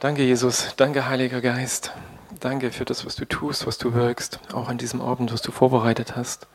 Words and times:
Danke, 0.00 0.22
Jesus. 0.22 0.76
Danke, 0.76 1.08
Heiliger 1.08 1.40
Geist. 1.40 1.90
Danke 2.38 2.70
für 2.70 2.84
das, 2.84 3.04
was 3.04 3.16
du 3.16 3.24
tust, 3.24 3.66
was 3.66 3.78
du 3.78 3.94
wirkst, 3.94 4.38
auch 4.52 4.68
an 4.68 4.78
diesem 4.78 5.00
Abend, 5.00 5.32
was 5.32 5.42
du 5.42 5.50
vorbereitet 5.50 6.14
hast. 6.14 6.46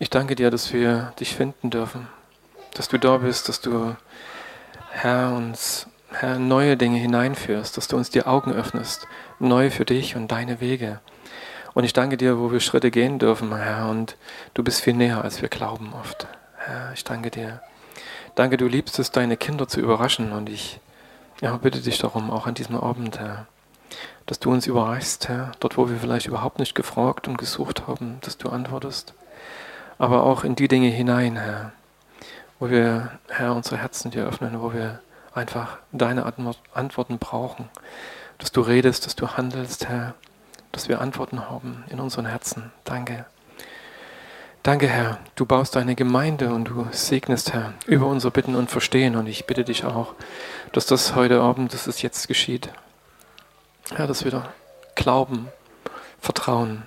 Ich 0.00 0.10
danke 0.10 0.34
dir, 0.34 0.50
dass 0.50 0.72
wir 0.72 1.12
dich 1.20 1.36
finden 1.36 1.70
dürfen, 1.70 2.08
dass 2.74 2.88
du 2.88 2.98
da 2.98 3.18
bist, 3.18 3.48
dass 3.48 3.60
du, 3.60 3.94
Herr, 4.90 5.34
uns, 5.36 5.86
Herr, 6.10 6.40
neue 6.40 6.76
Dinge 6.76 6.98
hineinführst, 6.98 7.76
dass 7.76 7.86
du 7.86 7.96
uns 7.96 8.10
die 8.10 8.24
Augen 8.24 8.52
öffnest, 8.52 9.06
neu 9.38 9.70
für 9.70 9.84
dich 9.84 10.16
und 10.16 10.32
deine 10.32 10.60
Wege. 10.60 10.98
Und 11.74 11.84
ich 11.84 11.92
danke 11.92 12.16
dir, 12.16 12.40
wo 12.40 12.50
wir 12.50 12.58
Schritte 12.58 12.90
gehen 12.90 13.20
dürfen, 13.20 13.54
Herr, 13.54 13.88
und 13.88 14.16
du 14.54 14.64
bist 14.64 14.80
viel 14.80 14.94
näher, 14.94 15.22
als 15.22 15.42
wir 15.42 15.48
glauben 15.48 15.92
oft. 15.92 16.26
Herr, 16.56 16.90
ich 16.92 17.04
danke 17.04 17.30
dir. 17.30 17.62
Danke, 18.34 18.56
du 18.56 18.66
liebst 18.66 18.98
es, 18.98 19.12
deine 19.12 19.36
Kinder 19.36 19.68
zu 19.68 19.78
überraschen 19.78 20.32
und 20.32 20.48
ich 20.48 20.80
ja, 21.40 21.56
bitte 21.56 21.80
dich 21.80 21.98
darum, 21.98 22.30
auch 22.30 22.46
an 22.46 22.54
diesem 22.54 22.76
Abend, 22.76 23.18
Herr, 23.18 23.46
dass 24.26 24.38
du 24.38 24.50
uns 24.50 24.66
überreichst, 24.66 25.28
Herr, 25.28 25.52
dort, 25.60 25.76
wo 25.76 25.88
wir 25.88 25.96
vielleicht 25.96 26.26
überhaupt 26.26 26.58
nicht 26.58 26.74
gefragt 26.74 27.28
und 27.28 27.38
gesucht 27.38 27.86
haben, 27.86 28.18
dass 28.22 28.38
du 28.38 28.48
antwortest, 28.48 29.14
aber 29.98 30.24
auch 30.24 30.44
in 30.44 30.54
die 30.54 30.68
Dinge 30.68 30.88
hinein, 30.88 31.36
Herr, 31.36 31.72
wo 32.58 32.70
wir, 32.70 33.12
Herr, 33.28 33.54
unsere 33.54 33.78
Herzen 33.78 34.10
dir 34.10 34.26
öffnen, 34.26 34.60
wo 34.60 34.72
wir 34.72 35.00
einfach 35.34 35.78
deine 35.92 36.24
Antworten 36.74 37.18
brauchen, 37.18 37.68
dass 38.38 38.52
du 38.52 38.60
redest, 38.60 39.06
dass 39.06 39.16
du 39.16 39.28
handelst, 39.28 39.88
Herr, 39.88 40.14
dass 40.72 40.88
wir 40.88 41.00
Antworten 41.00 41.48
haben 41.48 41.84
in 41.88 42.00
unseren 42.00 42.26
Herzen. 42.26 42.72
Danke. 42.84 43.24
Danke, 44.68 44.86
Herr. 44.86 45.18
Du 45.34 45.46
baust 45.46 45.76
deine 45.76 45.94
Gemeinde 45.94 46.52
und 46.52 46.66
du 46.66 46.86
segnest, 46.90 47.54
Herr, 47.54 47.72
über 47.86 48.04
unser 48.04 48.30
Bitten 48.30 48.54
und 48.54 48.70
Verstehen. 48.70 49.16
Und 49.16 49.26
ich 49.26 49.46
bitte 49.46 49.64
dich 49.64 49.86
auch, 49.86 50.14
dass 50.72 50.84
das 50.84 51.14
heute 51.14 51.40
Abend, 51.40 51.72
dass 51.72 51.86
es 51.86 52.02
jetzt 52.02 52.28
geschieht. 52.28 52.68
Herr, 53.94 54.06
dass 54.06 54.24
wir 54.24 54.30
da 54.30 54.52
glauben, 54.94 55.48
vertrauen 56.20 56.82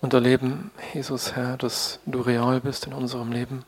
und 0.00 0.14
erleben, 0.14 0.70
Jesus, 0.94 1.36
Herr, 1.36 1.58
dass 1.58 2.00
du 2.06 2.22
real 2.22 2.62
bist 2.62 2.86
in 2.86 2.94
unserem 2.94 3.32
Leben. 3.32 3.66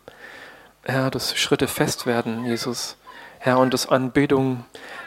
Herr, 0.85 1.11
dass 1.11 1.37
Schritte 1.37 1.69
fest 1.69 2.07
werden, 2.07 2.47
Jesus. 2.47 2.97
Herr, 3.39 3.59
und 3.59 3.75
dass 3.75 3.87
Anbetung 3.87 4.65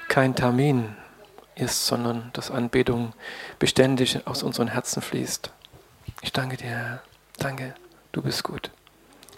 kein 0.08 0.36
Termin 0.36 0.96
ist, 1.56 1.88
sondern 1.88 2.30
dass 2.34 2.52
Anbetung 2.52 3.14
beständig 3.58 4.28
aus 4.28 4.44
unseren 4.44 4.68
Herzen 4.68 5.02
fließt. 5.02 5.50
Ich 6.22 6.32
danke 6.32 6.58
dir, 6.58 6.68
Herr. 6.68 7.02
Danke. 7.40 7.74
Du 8.14 8.22
bist 8.22 8.44
gut. 8.44 8.70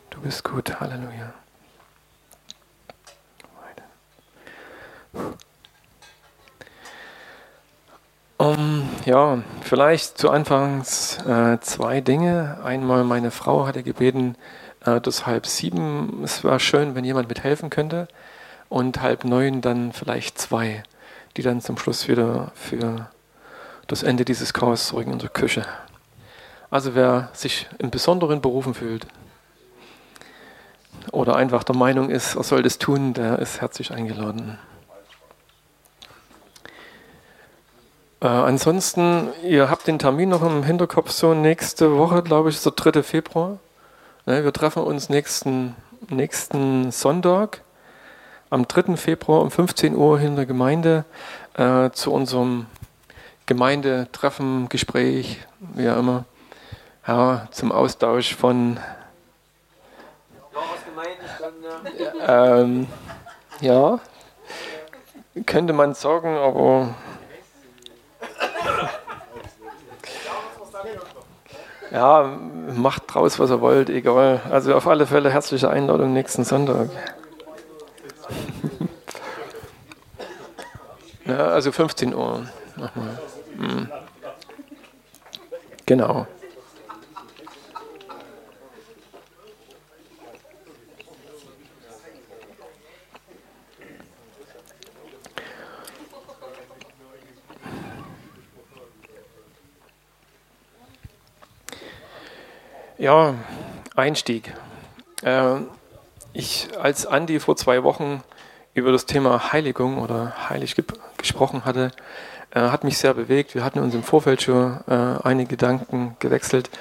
Du 0.10 0.20
bist 0.20 0.44
gut. 0.44 0.82
Halleluja. 0.82 1.34
Um, 8.38 8.90
ja, 9.06 9.40
vielleicht 9.62 10.18
zu 10.18 10.30
Anfangs 10.30 11.20
äh, 11.26 11.58
zwei 11.62 12.02
Dinge. 12.02 12.60
Einmal, 12.66 13.06
meine 13.06 13.32
Frau 13.32 13.66
hatte 13.66 13.82
gebeten, 13.82 14.36
äh, 14.86 15.00
das 15.00 15.26
halb 15.26 15.48
sieben, 15.48 16.22
es 16.26 16.44
war 16.44 16.60
schön, 16.60 16.96
wenn 16.96 17.06
jemand 17.06 17.30
mithelfen 17.30 17.70
könnte. 17.70 18.10
Und 18.68 19.02
halb 19.02 19.24
neun 19.24 19.62
dann 19.62 19.94
vielleicht 19.94 20.38
zwei, 20.38 20.84
die 21.38 21.44
dann 21.44 21.62
zum 21.62 21.78
Schluss 21.78 22.10
wieder 22.10 22.52
für 22.56 23.10
das 23.88 24.04
Ende 24.04 24.26
dieses 24.26 24.54
Chaos 24.54 24.88
zurück 24.88 25.08
in 25.08 25.14
unsere 25.14 25.32
Küche. 25.32 25.66
Also 26.70 26.96
wer 26.96 27.30
sich 27.34 27.68
im 27.78 27.92
Besonderen 27.92 28.42
berufen 28.42 28.74
fühlt 28.74 29.06
oder 31.12 31.36
einfach 31.36 31.64
der 31.64 31.76
Meinung 31.76 32.10
ist, 32.10 32.36
er 32.36 32.44
soll 32.44 32.64
das 32.64 32.80
tun, 32.80 33.14
der 33.14 33.40
ist 33.40 33.62
herzlich 33.62 33.92
eingeladen. 33.92 34.58
Äh, 38.22 38.28
ansonsten, 38.28 39.30
ihr 39.44 39.70
habt 39.70 39.88
den 39.88 40.00
Termin 40.00 40.30
noch 40.30 40.42
im 40.42 40.64
Hinterkopf, 40.64 41.12
so 41.12 41.34
nächste 41.34 41.98
Woche, 41.98 42.24
glaube 42.24 42.50
ich, 42.50 42.56
ist 42.56 42.66
der 42.66 42.72
3. 42.72 43.04
Februar. 43.04 43.60
Ne, 44.26 44.44
wir 44.44 44.52
treffen 44.52 44.82
uns 44.82 45.10
nächsten, 45.10 45.76
nächsten 46.10 46.92
Sonntag, 46.92 47.62
am 48.50 48.68
3. 48.68 48.98
Februar 48.98 49.42
um 49.42 49.52
15 49.52 49.96
Uhr 49.96 50.20
in 50.20 50.36
der 50.36 50.48
Gemeinde 50.48 51.06
äh, 51.54 51.92
zu 51.92 52.12
unserem 52.12 52.66
Gemeindetreffen, 53.46 54.70
Gespräch, 54.70 55.46
wie 55.60 55.88
auch 55.90 56.00
immer, 56.00 56.26
ja, 57.08 57.48
zum 57.52 57.72
Austausch 57.72 58.36
von. 58.36 58.80
Ähm, 62.28 62.88
ja, 63.62 64.00
könnte 65.46 65.74
man 65.74 65.94
sagen, 65.94 66.38
aber 66.38 66.96
Ja, 71.96 72.38
macht 72.76 73.04
draus, 73.08 73.40
was 73.40 73.50
ihr 73.50 73.62
wollt, 73.62 73.90
egal. 73.90 74.42
Also 74.52 74.76
auf 74.76 74.86
alle 74.86 75.08
Fälle 75.08 75.30
herzliche 75.30 75.70
Einladung 75.70 76.12
nächsten 76.12 76.44
Sonntag. 76.44 76.90
ja, 81.26 81.38
also 81.38 81.72
15 81.72 82.14
Uhr 82.14 82.46
nochmal. 82.76 83.18
Mhm. 83.58 83.90
Genau. 85.86 86.28
Ja, 103.06 103.36
Einstieg. 103.96 104.52
Äh, 105.22 105.58
ich, 106.34 106.70
als 106.82 107.06
Andi 107.06 107.40
vor 107.40 107.56
zwei 107.56 107.84
Wochen 107.84 108.24
über 108.74 108.92
das 108.92 109.06
Thema 109.06 109.54
Heiligung 109.54 110.00
oder 110.00 110.50
heilig 110.50 110.74
ge 110.74 110.84
gesprochen 111.16 111.66
hatte, 111.66 111.92
äh, 112.50 112.62
hat 112.62 112.84
mich 112.84 112.98
sehr 112.98 113.14
bewegt. 113.14 113.54
Wir 113.54 113.64
hatten 113.64 113.78
uns 113.78 113.94
im 113.94 114.02
Vorfeld 114.02 114.42
schon 114.42 114.80
äh, 114.88 115.20
einige 115.24 115.50
Gedanken 115.50 116.16
gewechselt 116.18 116.72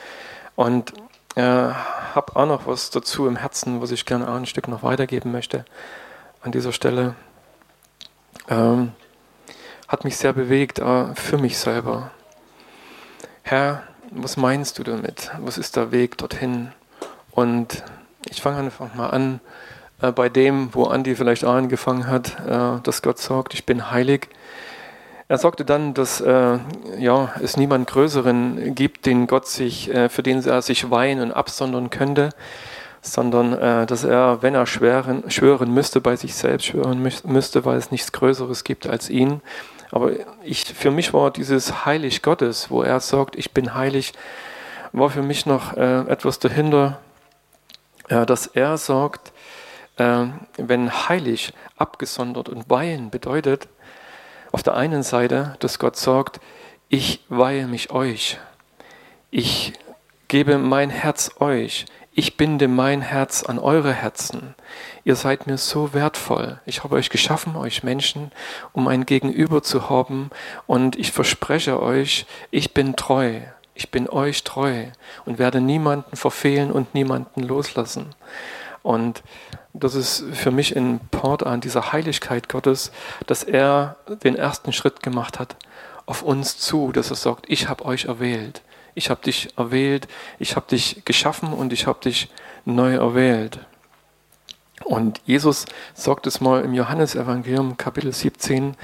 und 0.56 0.94
äh, 1.34 1.42
habe 1.42 2.36
auch 2.36 2.46
noch 2.46 2.66
was 2.66 2.88
dazu 2.88 3.26
im 3.26 3.36
Herzen, 3.36 3.82
was 3.82 3.90
ich 3.90 4.06
gerne 4.06 4.26
auch 4.26 4.36
ein 4.36 4.46
Stück 4.46 4.66
noch 4.66 4.82
weitergeben 4.82 5.30
möchte 5.30 5.66
an 6.40 6.52
dieser 6.52 6.72
Stelle. 6.72 7.16
Ähm, 8.48 8.92
hat 9.88 10.04
mich 10.04 10.16
sehr 10.16 10.32
bewegt 10.32 10.78
für 10.78 11.36
mich 11.36 11.58
selber. 11.58 12.12
Herr, 13.42 13.82
was 14.14 14.36
meinst 14.36 14.78
du 14.78 14.82
damit? 14.82 15.30
Was 15.40 15.58
ist 15.58 15.76
der 15.76 15.92
Weg 15.92 16.16
dorthin? 16.18 16.72
Und 17.32 17.82
ich 18.30 18.40
fange 18.40 18.58
einfach 18.58 18.94
mal 18.94 19.08
an 19.10 19.40
äh, 20.00 20.12
bei 20.12 20.28
dem, 20.28 20.70
wo 20.72 20.84
Andi 20.84 21.14
vielleicht 21.14 21.44
angefangen 21.44 22.06
hat, 22.06 22.36
äh, 22.46 22.80
dass 22.82 23.02
Gott 23.02 23.18
sagt, 23.18 23.54
ich 23.54 23.66
bin 23.66 23.90
heilig. 23.90 24.28
Er 25.26 25.38
sagte 25.38 25.64
dann, 25.64 25.94
dass 25.94 26.20
äh, 26.20 26.58
ja, 26.98 27.32
es 27.42 27.56
niemand 27.56 27.88
Größeren 27.88 28.74
gibt, 28.74 29.06
den 29.06 29.26
Gott 29.26 29.48
sich, 29.48 29.92
äh, 29.92 30.08
für 30.08 30.22
den 30.22 30.44
er 30.44 30.62
sich 30.62 30.90
weihen 30.90 31.20
und 31.20 31.32
absondern 31.32 31.90
könnte, 31.90 32.30
sondern 33.00 33.54
äh, 33.54 33.86
dass 33.86 34.04
er, 34.04 34.42
wenn 34.42 34.54
er 34.54 34.66
schwören, 34.66 35.30
schwören 35.30 35.72
müsste, 35.72 36.00
bei 36.00 36.16
sich 36.16 36.34
selbst 36.34 36.66
schwören 36.66 37.02
müsste, 37.24 37.64
weil 37.64 37.78
es 37.78 37.90
nichts 37.90 38.12
Größeres 38.12 38.64
gibt 38.64 38.86
als 38.86 39.08
ihn. 39.08 39.40
Aber 39.94 40.10
ich, 40.42 40.64
für 40.64 40.90
mich 40.90 41.14
war 41.14 41.30
dieses 41.30 41.84
Heilig 41.84 42.20
Gottes, 42.20 42.68
wo 42.68 42.82
er 42.82 42.98
sagt, 42.98 43.36
ich 43.36 43.52
bin 43.52 43.74
heilig, 43.74 44.12
war 44.90 45.08
für 45.08 45.22
mich 45.22 45.46
noch 45.46 45.76
äh, 45.76 46.00
etwas 46.08 46.40
dahinter, 46.40 46.98
äh, 48.08 48.26
dass 48.26 48.48
er 48.48 48.76
sagt, 48.76 49.32
äh, 49.98 50.26
wenn 50.56 51.08
heilig, 51.08 51.52
abgesondert 51.76 52.48
und 52.48 52.68
weihen 52.68 53.10
bedeutet, 53.10 53.68
auf 54.50 54.64
der 54.64 54.74
einen 54.74 55.04
Seite, 55.04 55.54
dass 55.60 55.78
Gott 55.78 55.94
sagt, 55.94 56.40
ich 56.88 57.24
weihe 57.28 57.68
mich 57.68 57.92
euch, 57.92 58.40
ich 59.30 59.74
gebe 60.26 60.58
mein 60.58 60.90
Herz 60.90 61.30
euch, 61.38 61.86
ich 62.16 62.36
binde 62.36 62.68
mein 62.68 63.00
Herz 63.00 63.42
an 63.42 63.58
eure 63.58 63.92
Herzen. 63.92 64.54
Ihr 65.02 65.16
seid 65.16 65.48
mir 65.48 65.58
so 65.58 65.92
wertvoll. 65.92 66.60
Ich 66.64 66.84
habe 66.84 66.94
euch 66.94 67.10
geschaffen, 67.10 67.56
euch 67.56 67.82
Menschen, 67.82 68.30
um 68.72 68.86
ein 68.86 69.04
Gegenüber 69.04 69.64
zu 69.64 69.90
haben. 69.90 70.30
Und 70.68 70.96
ich 70.96 71.10
verspreche 71.10 71.82
euch, 71.82 72.26
ich 72.52 72.72
bin 72.72 72.94
treu. 72.94 73.40
Ich 73.74 73.90
bin 73.90 74.08
euch 74.08 74.44
treu 74.44 74.84
und 75.24 75.40
werde 75.40 75.60
niemanden 75.60 76.14
verfehlen 76.14 76.70
und 76.70 76.94
niemanden 76.94 77.42
loslassen. 77.42 78.14
Und 78.84 79.24
das 79.72 79.96
ist 79.96 80.24
für 80.32 80.52
mich 80.52 80.76
ein 80.76 81.00
Port 81.10 81.44
an 81.44 81.60
dieser 81.60 81.92
Heiligkeit 81.92 82.48
Gottes, 82.48 82.92
dass 83.26 83.42
er 83.42 83.96
den 84.22 84.36
ersten 84.36 84.72
Schritt 84.72 85.02
gemacht 85.02 85.40
hat 85.40 85.56
auf 86.06 86.22
uns 86.22 86.58
zu, 86.58 86.92
dass 86.92 87.10
er 87.10 87.16
sagt, 87.16 87.46
ich 87.48 87.68
habe 87.68 87.84
euch 87.84 88.04
erwählt 88.04 88.62
ich 88.94 89.10
habe 89.10 89.22
dich 89.22 89.56
erwählt, 89.56 90.08
ich 90.38 90.56
habe 90.56 90.66
dich 90.68 91.04
geschaffen 91.04 91.52
und 91.52 91.72
ich 91.72 91.86
habe 91.86 92.00
dich 92.00 92.28
neu 92.64 92.94
erwählt. 92.94 93.58
Und 94.84 95.20
Jesus 95.24 95.66
sagt 95.94 96.26
es 96.26 96.40
mal 96.40 96.62
im 96.62 96.74
Johannesevangelium 96.74 97.76
Kapitel 97.76 98.12
17, 98.12 98.76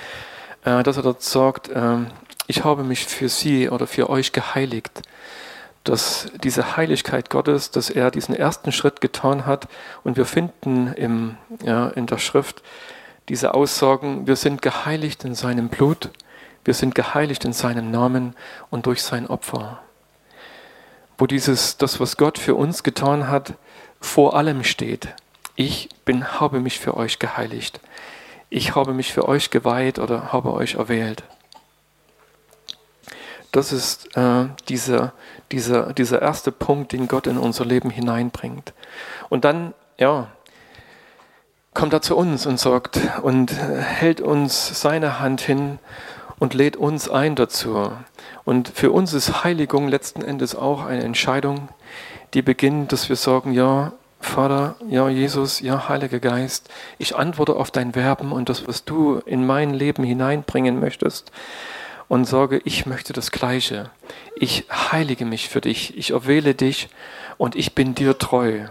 äh, 0.64 0.82
dass 0.82 0.96
er 0.96 1.02
dort 1.02 1.22
sagt, 1.22 1.68
äh, 1.68 1.98
ich 2.46 2.64
habe 2.64 2.84
mich 2.84 3.06
für 3.06 3.28
sie 3.28 3.68
oder 3.68 3.86
für 3.86 4.08
euch 4.10 4.32
geheiligt. 4.32 5.02
Dass 5.84 6.28
diese 6.42 6.76
Heiligkeit 6.76 7.30
Gottes, 7.30 7.70
dass 7.70 7.90
er 7.90 8.10
diesen 8.10 8.34
ersten 8.34 8.70
Schritt 8.70 9.00
getan 9.00 9.46
hat 9.46 9.68
und 10.04 10.16
wir 10.16 10.26
finden 10.26 10.92
im, 10.92 11.36
ja, 11.62 11.88
in 11.88 12.06
der 12.06 12.18
Schrift 12.18 12.62
diese 13.28 13.54
Aussagen, 13.54 14.26
wir 14.26 14.36
sind 14.36 14.60
geheiligt 14.62 15.24
in 15.24 15.34
seinem 15.34 15.68
Blut, 15.68 16.10
wir 16.64 16.74
sind 16.74 16.94
geheiligt 16.94 17.44
in 17.44 17.52
seinem 17.52 17.90
Namen 17.90 18.34
und 18.68 18.86
durch 18.86 19.02
sein 19.02 19.26
Opfer. 19.26 19.80
Wo 21.20 21.26
dieses, 21.26 21.76
das, 21.76 22.00
was 22.00 22.16
Gott 22.16 22.38
für 22.38 22.54
uns 22.54 22.82
getan 22.82 23.28
hat, 23.28 23.52
vor 24.00 24.34
allem 24.34 24.64
steht. 24.64 25.08
Ich 25.54 25.90
bin, 26.06 26.40
habe 26.40 26.60
mich 26.60 26.80
für 26.80 26.96
euch 26.96 27.18
geheiligt. 27.18 27.78
Ich 28.48 28.74
habe 28.74 28.94
mich 28.94 29.12
für 29.12 29.28
euch 29.28 29.50
geweiht 29.50 29.98
oder 29.98 30.32
habe 30.32 30.54
euch 30.54 30.76
erwählt. 30.76 31.22
Das 33.52 33.70
ist 33.70 34.16
äh, 34.16 34.46
dieser, 34.70 35.12
dieser, 35.52 35.92
dieser 35.92 36.22
erste 36.22 36.52
Punkt, 36.52 36.92
den 36.92 37.06
Gott 37.06 37.26
in 37.26 37.36
unser 37.36 37.66
Leben 37.66 37.90
hineinbringt. 37.90 38.72
Und 39.28 39.44
dann, 39.44 39.74
ja, 39.98 40.28
kommt 41.74 41.92
er 41.92 42.00
zu 42.00 42.16
uns 42.16 42.46
und 42.46 42.58
sagt 42.58 42.98
und 43.20 43.52
hält 43.52 44.22
uns 44.22 44.80
seine 44.80 45.20
Hand 45.20 45.42
hin 45.42 45.80
und 46.38 46.54
lädt 46.54 46.78
uns 46.78 47.10
ein 47.10 47.36
dazu. 47.36 47.92
Und 48.50 48.68
für 48.68 48.90
uns 48.90 49.12
ist 49.12 49.44
Heiligung 49.44 49.86
letzten 49.86 50.22
Endes 50.22 50.56
auch 50.56 50.84
eine 50.84 51.04
Entscheidung, 51.04 51.68
die 52.34 52.42
beginnt, 52.42 52.90
dass 52.90 53.08
wir 53.08 53.14
sagen, 53.14 53.52
ja, 53.52 53.92
Vater, 54.18 54.74
ja, 54.88 55.08
Jesus, 55.08 55.60
ja, 55.60 55.88
Heiliger 55.88 56.18
Geist, 56.18 56.68
ich 56.98 57.14
antworte 57.14 57.54
auf 57.54 57.70
dein 57.70 57.94
Werben 57.94 58.32
und 58.32 58.48
das, 58.48 58.66
was 58.66 58.84
du 58.84 59.20
in 59.24 59.46
mein 59.46 59.72
Leben 59.72 60.02
hineinbringen 60.02 60.80
möchtest 60.80 61.30
und 62.08 62.24
sage, 62.24 62.60
ich 62.64 62.86
möchte 62.86 63.12
das 63.12 63.30
Gleiche. 63.30 63.90
Ich 64.34 64.64
heilige 64.68 65.26
mich 65.26 65.48
für 65.48 65.60
dich, 65.60 65.96
ich 65.96 66.10
erwähle 66.10 66.56
dich 66.56 66.88
und 67.38 67.54
ich 67.54 67.76
bin 67.76 67.94
dir 67.94 68.18
treu 68.18 68.64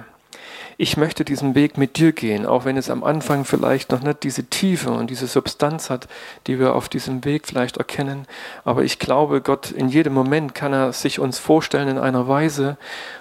ich 0.82 0.96
möchte 0.96 1.26
diesen 1.26 1.56
Weg 1.56 1.78
mit 1.78 1.98
dir 1.98 2.14
gehen, 2.14 2.46
auch 2.46 2.64
wenn 2.64 2.78
es 2.78 2.90
am 2.90 3.04
Anfang 3.04 3.44
vielleicht 3.44 3.92
noch 3.92 4.02
nicht 4.02 4.24
diese 4.24 4.46
Tiefe 4.46 4.92
und 4.92 5.10
diese 5.10 5.28
Substanz 5.28 5.90
hat, 5.90 6.08
die 6.48 6.58
wir 6.58 6.74
auf 6.74 6.88
diesem 6.88 7.26
Weg 7.26 7.48
vielleicht 7.48 7.76
erkennen. 7.76 8.28
Aber 8.64 8.86
ich 8.86 8.98
glaube, 8.98 9.42
Gott 9.42 9.72
in 9.72 9.90
jedem 9.90 10.14
Moment 10.14 10.56
kann 10.56 10.72
er 10.72 10.94
sich 10.94 11.20
uns 11.20 11.38
vorstellen 11.38 11.90
in 11.90 11.98
einer 11.98 12.30
Weise, 12.30 12.78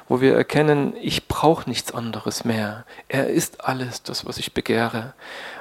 wo 0.09 0.21
wir 0.21 0.37
erkennen, 0.37 0.95
ich 1.03 1.27
brauche 1.27 1.69
nichts 1.69 1.93
anderes 1.93 2.45
mehr. 2.45 2.85
Er 3.09 3.27
ist 3.27 3.65
alles, 3.65 4.05
das, 4.05 4.25
was 4.25 4.39
ich 4.39 4.55
begehre. 4.55 5.15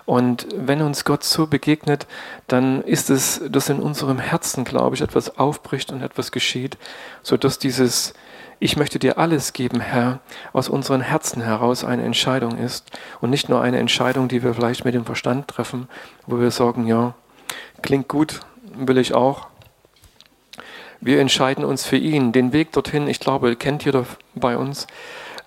Und 0.05 0.45
wenn 0.55 0.83
uns 0.83 1.03
Gott 1.03 1.23
so 1.23 1.47
begegnet, 1.47 2.05
dann 2.45 2.83
ist 2.83 3.09
es, 3.09 3.41
dass 3.49 3.69
in 3.69 3.79
unserem 3.79 4.19
Herzen, 4.19 4.65
glaube 4.65 4.95
ich, 4.95 5.01
etwas 5.01 5.39
aufbricht 5.39 5.91
und 5.91 6.03
etwas 6.03 6.31
geschieht, 6.31 6.77
sodass 7.23 7.57
dieses 7.57 8.13
ich 8.59 8.75
möchte 8.75 8.99
dir 8.99 9.17
alles 9.17 9.53
geben, 9.53 9.79
Herr, 9.79 10.19
aus 10.53 10.67
unseren 10.69 11.01
Herzen 11.01 11.41
heraus 11.41 11.83
eine 11.83 12.03
Entscheidung 12.03 12.57
ist 12.57 12.89
und 13.21 13.29
nicht 13.29 13.49
nur 13.49 13.61
eine 13.61 13.77
Entscheidung, 13.77 14.27
die 14.27 14.41
wir 14.43 14.53
vielleicht 14.53 14.83
mit 14.83 14.95
dem 14.95 15.05
Verstand 15.05 15.47
treffen, 15.47 15.87
wo 16.25 16.39
wir 16.39 16.51
sagen, 16.51 16.87
ja, 16.87 17.13
klingt 17.81 18.07
gut, 18.07 18.39
will 18.75 18.97
ich 18.97 19.13
auch. 19.13 19.47
Wir 20.99 21.19
entscheiden 21.19 21.63
uns 21.63 21.85
für 21.85 21.97
ihn. 21.97 22.31
Den 22.31 22.53
Weg 22.53 22.71
dorthin, 22.71 23.07
ich 23.07 23.19
glaube, 23.19 23.55
kennt 23.55 23.85
jeder 23.85 24.05
bei 24.33 24.57
uns. 24.57 24.87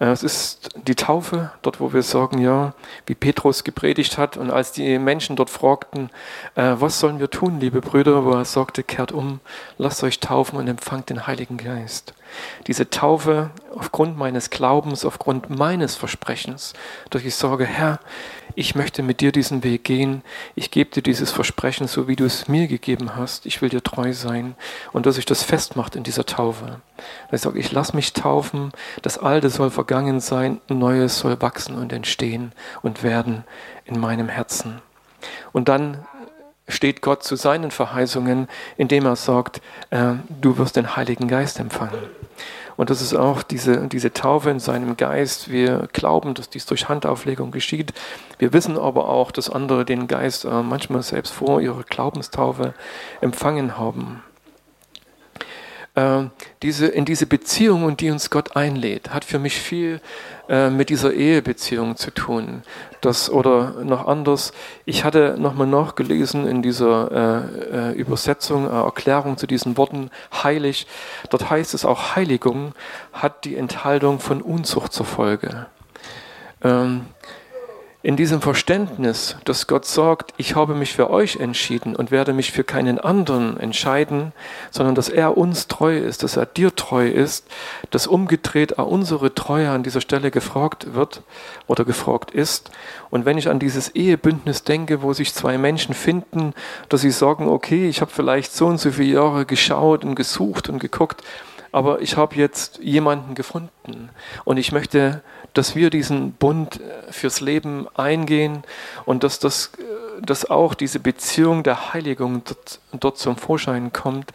Äh, 0.00 0.06
es 0.06 0.24
ist 0.24 0.70
die 0.88 0.96
Taufe, 0.96 1.52
dort 1.62 1.78
wo 1.78 1.92
wir 1.92 2.02
sagen, 2.02 2.38
ja, 2.38 2.74
wie 3.06 3.14
Petrus 3.14 3.62
gepredigt 3.62 4.18
hat 4.18 4.36
und 4.36 4.50
als 4.50 4.72
die 4.72 4.98
Menschen 4.98 5.36
dort 5.36 5.50
fragten, 5.50 6.10
äh, 6.56 6.74
was 6.78 6.98
sollen 6.98 7.20
wir 7.20 7.30
tun, 7.30 7.60
liebe 7.60 7.80
Brüder, 7.80 8.24
wo 8.24 8.32
er 8.32 8.44
sagte, 8.44 8.82
kehrt 8.82 9.12
um, 9.12 9.40
lasst 9.78 10.02
euch 10.02 10.18
taufen 10.18 10.58
und 10.58 10.66
empfangt 10.66 11.10
den 11.10 11.26
Heiligen 11.26 11.58
Geist. 11.58 12.14
Diese 12.66 12.90
Taufe 12.90 13.50
aufgrund 13.74 14.16
meines 14.16 14.50
Glaubens, 14.50 15.04
aufgrund 15.04 15.50
meines 15.50 15.94
Versprechens, 15.94 16.72
dass 17.10 17.24
ich 17.24 17.34
sage, 17.34 17.66
Herr, 17.66 18.00
ich 18.54 18.74
möchte 18.74 19.02
mit 19.02 19.20
dir 19.20 19.32
diesen 19.32 19.62
Weg 19.64 19.84
gehen, 19.84 20.22
ich 20.54 20.70
gebe 20.70 20.90
dir 20.90 21.02
dieses 21.02 21.30
Versprechen, 21.30 21.86
so 21.86 22.08
wie 22.08 22.16
du 22.16 22.24
es 22.24 22.48
mir 22.48 22.66
gegeben 22.66 23.16
hast, 23.16 23.46
ich 23.46 23.62
will 23.62 23.68
dir 23.68 23.82
treu 23.82 24.12
sein 24.12 24.54
und 24.92 25.06
dass 25.06 25.16
sich 25.16 25.26
das 25.26 25.42
festmacht 25.42 25.96
in 25.96 26.02
dieser 26.02 26.26
Taufe. 26.26 26.80
Dass 27.30 27.40
ich 27.40 27.42
sage, 27.42 27.58
ich 27.58 27.72
lasse 27.72 27.96
mich 27.96 28.12
taufen, 28.12 28.72
das 29.02 29.18
Alte 29.18 29.50
soll 29.50 29.70
vergangen 29.70 30.20
sein, 30.20 30.60
Neues 30.68 31.18
soll 31.18 31.40
wachsen 31.40 31.76
und 31.76 31.92
entstehen 31.92 32.52
und 32.82 33.02
werden 33.02 33.44
in 33.84 33.98
meinem 33.98 34.28
Herzen. 34.28 34.80
Und 35.52 35.68
dann 35.68 36.04
steht 36.68 37.02
Gott 37.02 37.22
zu 37.24 37.36
seinen 37.36 37.70
Verheißungen, 37.70 38.48
indem 38.76 39.06
er 39.06 39.16
sagt, 39.16 39.60
äh, 39.90 40.14
du 40.40 40.58
wirst 40.58 40.76
den 40.76 40.96
Heiligen 40.96 41.28
Geist 41.28 41.58
empfangen. 41.58 41.98
Und 42.80 42.88
das 42.88 43.02
ist 43.02 43.12
auch 43.12 43.42
diese, 43.42 43.88
diese 43.88 44.10
Taufe 44.10 44.48
in 44.48 44.58
seinem 44.58 44.96
Geist. 44.96 45.50
Wir 45.50 45.86
glauben, 45.92 46.32
dass 46.32 46.48
dies 46.48 46.64
durch 46.64 46.88
Handauflegung 46.88 47.50
geschieht. 47.50 47.92
Wir 48.38 48.54
wissen 48.54 48.78
aber 48.78 49.10
auch, 49.10 49.32
dass 49.32 49.50
andere 49.50 49.84
den 49.84 50.08
Geist 50.08 50.46
äh, 50.46 50.62
manchmal 50.62 51.02
selbst 51.02 51.30
vor 51.30 51.60
ihrer 51.60 51.82
Glaubenstaufe 51.82 52.72
empfangen 53.20 53.76
haben. 53.76 54.22
Äh, 55.94 56.24
diese, 56.62 56.86
in 56.86 57.04
diese 57.04 57.26
Beziehung, 57.26 57.88
in 57.88 57.96
die 57.96 58.10
uns 58.10 58.30
Gott 58.30 58.54
einlädt, 58.54 59.12
hat 59.12 59.24
für 59.24 59.38
mich 59.38 59.54
viel 59.54 60.00
äh, 60.48 60.70
mit 60.70 60.88
dieser 60.88 61.12
Ehebeziehung 61.12 61.96
zu 61.96 62.12
tun. 62.12 62.62
Das, 63.00 63.30
oder 63.30 63.82
noch 63.82 64.06
anders, 64.06 64.52
ich 64.84 65.04
hatte 65.04 65.36
nochmal 65.38 65.66
nachgelesen 65.66 66.46
in 66.46 66.62
dieser 66.62 67.10
äh, 67.72 67.90
äh, 67.90 67.92
Übersetzung, 67.92 68.66
äh, 68.66 68.70
Erklärung 68.70 69.36
zu 69.36 69.46
diesen 69.46 69.76
Worten, 69.76 70.10
heilig. 70.32 70.86
Dort 71.28 71.50
heißt 71.50 71.74
es 71.74 71.84
auch, 71.84 72.14
Heiligung 72.14 72.72
hat 73.12 73.44
die 73.44 73.56
Enthaltung 73.56 74.20
von 74.20 74.42
Unzucht 74.42 74.92
zur 74.92 75.06
Folge. 75.06 75.66
Ähm, 76.62 77.06
in 78.02 78.16
diesem 78.16 78.40
Verständnis, 78.40 79.36
dass 79.44 79.66
Gott 79.66 79.84
sagt, 79.84 80.32
ich 80.38 80.56
habe 80.56 80.74
mich 80.74 80.94
für 80.94 81.10
euch 81.10 81.36
entschieden 81.36 81.94
und 81.94 82.10
werde 82.10 82.32
mich 82.32 82.50
für 82.50 82.64
keinen 82.64 82.98
anderen 82.98 83.60
entscheiden, 83.60 84.32
sondern 84.70 84.94
dass 84.94 85.10
er 85.10 85.36
uns 85.36 85.68
treu 85.68 85.98
ist, 85.98 86.22
dass 86.22 86.38
er 86.38 86.46
dir 86.46 86.74
treu 86.74 87.06
ist, 87.06 87.46
dass 87.90 88.06
umgedreht 88.06 88.78
auch 88.78 88.86
unsere 88.86 89.34
Treue 89.34 89.68
an 89.68 89.82
dieser 89.82 90.00
Stelle 90.00 90.30
gefragt 90.30 90.94
wird 90.94 91.22
oder 91.66 91.84
gefragt 91.84 92.30
ist. 92.30 92.70
Und 93.10 93.26
wenn 93.26 93.36
ich 93.36 93.50
an 93.50 93.58
dieses 93.58 93.90
Ehebündnis 93.90 94.64
denke, 94.64 95.02
wo 95.02 95.12
sich 95.12 95.34
zwei 95.34 95.58
Menschen 95.58 95.94
finden, 95.94 96.54
dass 96.88 97.02
sie 97.02 97.10
sagen, 97.10 97.48
okay, 97.48 97.86
ich 97.86 98.00
habe 98.00 98.10
vielleicht 98.10 98.54
so 98.54 98.66
und 98.66 98.78
so 98.78 98.92
viele 98.92 99.16
Jahre 99.16 99.44
geschaut 99.44 100.06
und 100.06 100.14
gesucht 100.14 100.70
und 100.70 100.78
geguckt, 100.78 101.22
aber 101.72 102.00
ich 102.00 102.16
habe 102.16 102.34
jetzt 102.36 102.78
jemanden 102.78 103.34
gefunden 103.34 104.10
und 104.44 104.56
ich 104.56 104.72
möchte 104.72 105.22
dass 105.54 105.74
wir 105.74 105.90
diesen 105.90 106.32
Bund 106.32 106.80
äh, 106.80 107.12
fürs 107.12 107.40
Leben 107.40 107.86
eingehen 107.94 108.62
und 109.04 109.24
dass, 109.24 109.38
das, 109.38 109.72
äh, 109.78 110.22
dass 110.22 110.48
auch 110.48 110.74
diese 110.74 111.00
Beziehung 111.00 111.62
der 111.62 111.92
Heiligung 111.92 112.42
dort, 112.44 112.80
dort 112.92 113.18
zum 113.18 113.36
Vorschein 113.36 113.92
kommt, 113.92 114.32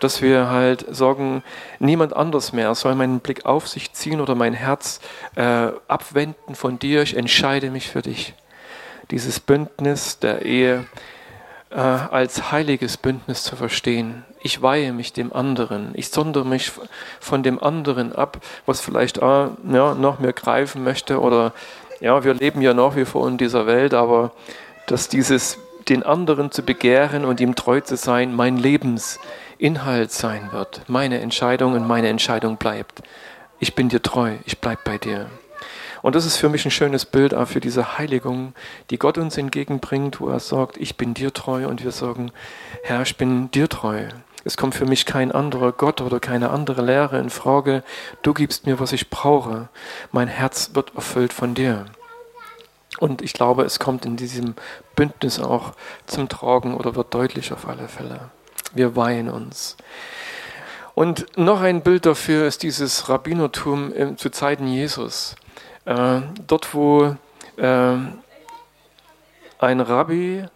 dass 0.00 0.22
wir 0.22 0.50
halt 0.50 0.84
sagen, 0.90 1.42
niemand 1.78 2.14
anders 2.14 2.52
mehr 2.52 2.74
soll 2.74 2.94
meinen 2.94 3.20
Blick 3.20 3.46
auf 3.46 3.68
sich 3.68 3.92
ziehen 3.92 4.20
oder 4.20 4.34
mein 4.34 4.54
Herz 4.54 5.00
äh, 5.36 5.68
abwenden 5.88 6.54
von 6.54 6.78
dir, 6.78 7.02
ich 7.02 7.16
entscheide 7.16 7.70
mich 7.70 7.88
für 7.88 8.02
dich. 8.02 8.34
Dieses 9.10 9.40
Bündnis 9.40 10.18
der 10.18 10.42
Ehe 10.42 10.84
äh, 11.70 11.76
als 11.76 12.52
heiliges 12.52 12.96
Bündnis 12.96 13.42
zu 13.42 13.56
verstehen. 13.56 14.24
Ich 14.40 14.62
weihe 14.62 14.92
mich 14.92 15.12
dem 15.12 15.32
anderen. 15.32 15.90
Ich 15.94 16.08
sondere 16.08 16.44
mich 16.44 16.72
von 17.20 17.42
dem 17.42 17.62
anderen 17.62 18.12
ab, 18.12 18.38
was 18.66 18.80
vielleicht 18.80 19.22
auch, 19.22 19.50
ja, 19.70 19.94
noch 19.94 20.18
mehr 20.18 20.32
greifen 20.32 20.84
möchte. 20.84 21.20
Oder 21.20 21.52
ja, 22.00 22.22
wir 22.24 22.34
leben 22.34 22.62
ja 22.62 22.74
nach 22.74 22.96
wie 22.96 23.04
vor 23.04 23.26
in 23.28 23.38
dieser 23.38 23.66
Welt, 23.66 23.94
aber 23.94 24.32
dass 24.86 25.08
dieses 25.08 25.58
den 25.88 26.02
anderen 26.02 26.50
zu 26.50 26.62
begehren 26.62 27.24
und 27.24 27.40
ihm 27.40 27.54
treu 27.54 27.80
zu 27.80 27.96
sein, 27.96 28.34
mein 28.34 28.56
Lebensinhalt 28.56 30.12
sein 30.12 30.50
wird. 30.52 30.82
Meine 30.86 31.20
Entscheidung 31.20 31.72
und 31.72 31.86
meine 31.86 32.08
Entscheidung 32.08 32.56
bleibt. 32.56 33.02
Ich 33.58 33.74
bin 33.74 33.88
dir 33.88 34.02
treu, 34.02 34.34
ich 34.44 34.58
bleibe 34.60 34.80
bei 34.84 34.98
dir. 34.98 35.26
Und 36.02 36.14
das 36.14 36.26
ist 36.26 36.36
für 36.36 36.48
mich 36.48 36.64
ein 36.64 36.70
schönes 36.70 37.04
Bild 37.04 37.34
auch 37.34 37.48
für 37.48 37.60
diese 37.60 37.98
Heiligung, 37.98 38.54
die 38.90 38.98
Gott 38.98 39.18
uns 39.18 39.36
entgegenbringt, 39.36 40.20
wo 40.20 40.28
er 40.28 40.40
sagt, 40.40 40.76
ich 40.76 40.96
bin 40.96 41.14
dir 41.14 41.32
treu 41.32 41.66
und 41.66 41.82
wir 41.82 41.90
sagen, 41.90 42.30
Herr, 42.84 43.02
ich 43.02 43.16
bin 43.16 43.50
dir 43.50 43.68
treu. 43.68 44.04
Es 44.48 44.56
kommt 44.56 44.74
für 44.74 44.86
mich 44.86 45.04
kein 45.04 45.30
anderer 45.30 45.72
Gott 45.72 46.00
oder 46.00 46.20
keine 46.20 46.48
andere 46.48 46.80
Lehre 46.80 47.18
in 47.18 47.28
Frage. 47.28 47.82
Du 48.22 48.32
gibst 48.32 48.64
mir, 48.64 48.80
was 48.80 48.94
ich 48.94 49.10
brauche. 49.10 49.68
Mein 50.10 50.26
Herz 50.26 50.70
wird 50.72 50.94
erfüllt 50.94 51.34
von 51.34 51.52
dir. 51.52 51.84
Und 52.98 53.20
ich 53.20 53.34
glaube, 53.34 53.64
es 53.64 53.78
kommt 53.78 54.06
in 54.06 54.16
diesem 54.16 54.54
Bündnis 54.96 55.38
auch 55.38 55.74
zum 56.06 56.30
Tragen 56.30 56.74
oder 56.78 56.94
wird 56.94 57.12
deutlich 57.12 57.52
auf 57.52 57.68
alle 57.68 57.88
Fälle. 57.88 58.30
Wir 58.72 58.96
weihen 58.96 59.28
uns. 59.28 59.76
Und 60.94 61.26
noch 61.36 61.60
ein 61.60 61.82
Bild 61.82 62.06
dafür 62.06 62.46
ist 62.46 62.62
dieses 62.62 63.10
Rabbinertum 63.10 64.16
zu 64.16 64.30
Zeiten 64.30 64.66
Jesus. 64.66 65.36
Äh, 65.84 66.22
dort, 66.46 66.72
wo 66.72 67.16
äh, 67.58 67.96
ein 69.58 69.80
Rabbi 69.80 70.46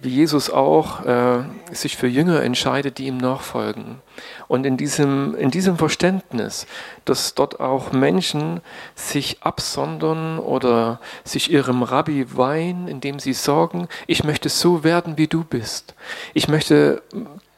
wie 0.00 0.10
Jesus 0.10 0.50
auch 0.50 1.04
äh, 1.04 1.44
sich 1.72 1.96
für 1.96 2.06
Jünger 2.06 2.42
entscheidet, 2.42 2.98
die 2.98 3.06
ihm 3.06 3.16
nachfolgen. 3.16 4.00
Und 4.48 4.66
in 4.66 4.76
diesem, 4.76 5.34
in 5.34 5.50
diesem 5.50 5.78
Verständnis, 5.78 6.66
dass 7.04 7.34
dort 7.34 7.60
auch 7.60 7.92
Menschen 7.92 8.60
sich 8.94 9.42
absondern 9.42 10.38
oder 10.38 11.00
sich 11.24 11.50
ihrem 11.50 11.82
Rabbi 11.82 12.36
weihen, 12.36 12.86
indem 12.88 13.18
sie 13.18 13.32
sagen, 13.32 13.88
ich 14.06 14.24
möchte 14.24 14.48
so 14.48 14.84
werden, 14.84 15.16
wie 15.16 15.26
du 15.26 15.44
bist. 15.44 15.94
Ich 16.34 16.48
möchte 16.48 17.02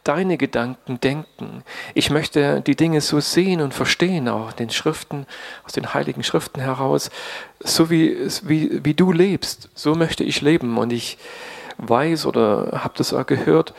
deine 0.06 0.36
Gedanken 0.36 1.00
denken. 1.00 1.64
Ich 1.94 2.10
möchte 2.10 2.60
die 2.60 2.76
Dinge 2.76 3.00
so 3.00 3.18
sehen 3.18 3.60
und 3.60 3.74
verstehen, 3.74 4.28
auch 4.28 4.52
den 4.52 4.70
Schriften, 4.70 5.26
aus 5.64 5.72
den 5.72 5.94
heiligen 5.94 6.22
Schriften 6.22 6.60
heraus, 6.60 7.10
so 7.58 7.90
wie, 7.90 8.16
wie, 8.42 8.84
wie 8.84 8.94
du 8.94 9.10
lebst, 9.10 9.68
so 9.74 9.94
möchte 9.96 10.22
ich 10.22 10.40
leben. 10.42 10.78
Und 10.78 10.92
ich 10.92 11.18
weiß 11.78 12.26
oder 12.26 12.90
das 12.96 13.12
auch 13.12 13.26
gehört, 13.26 13.74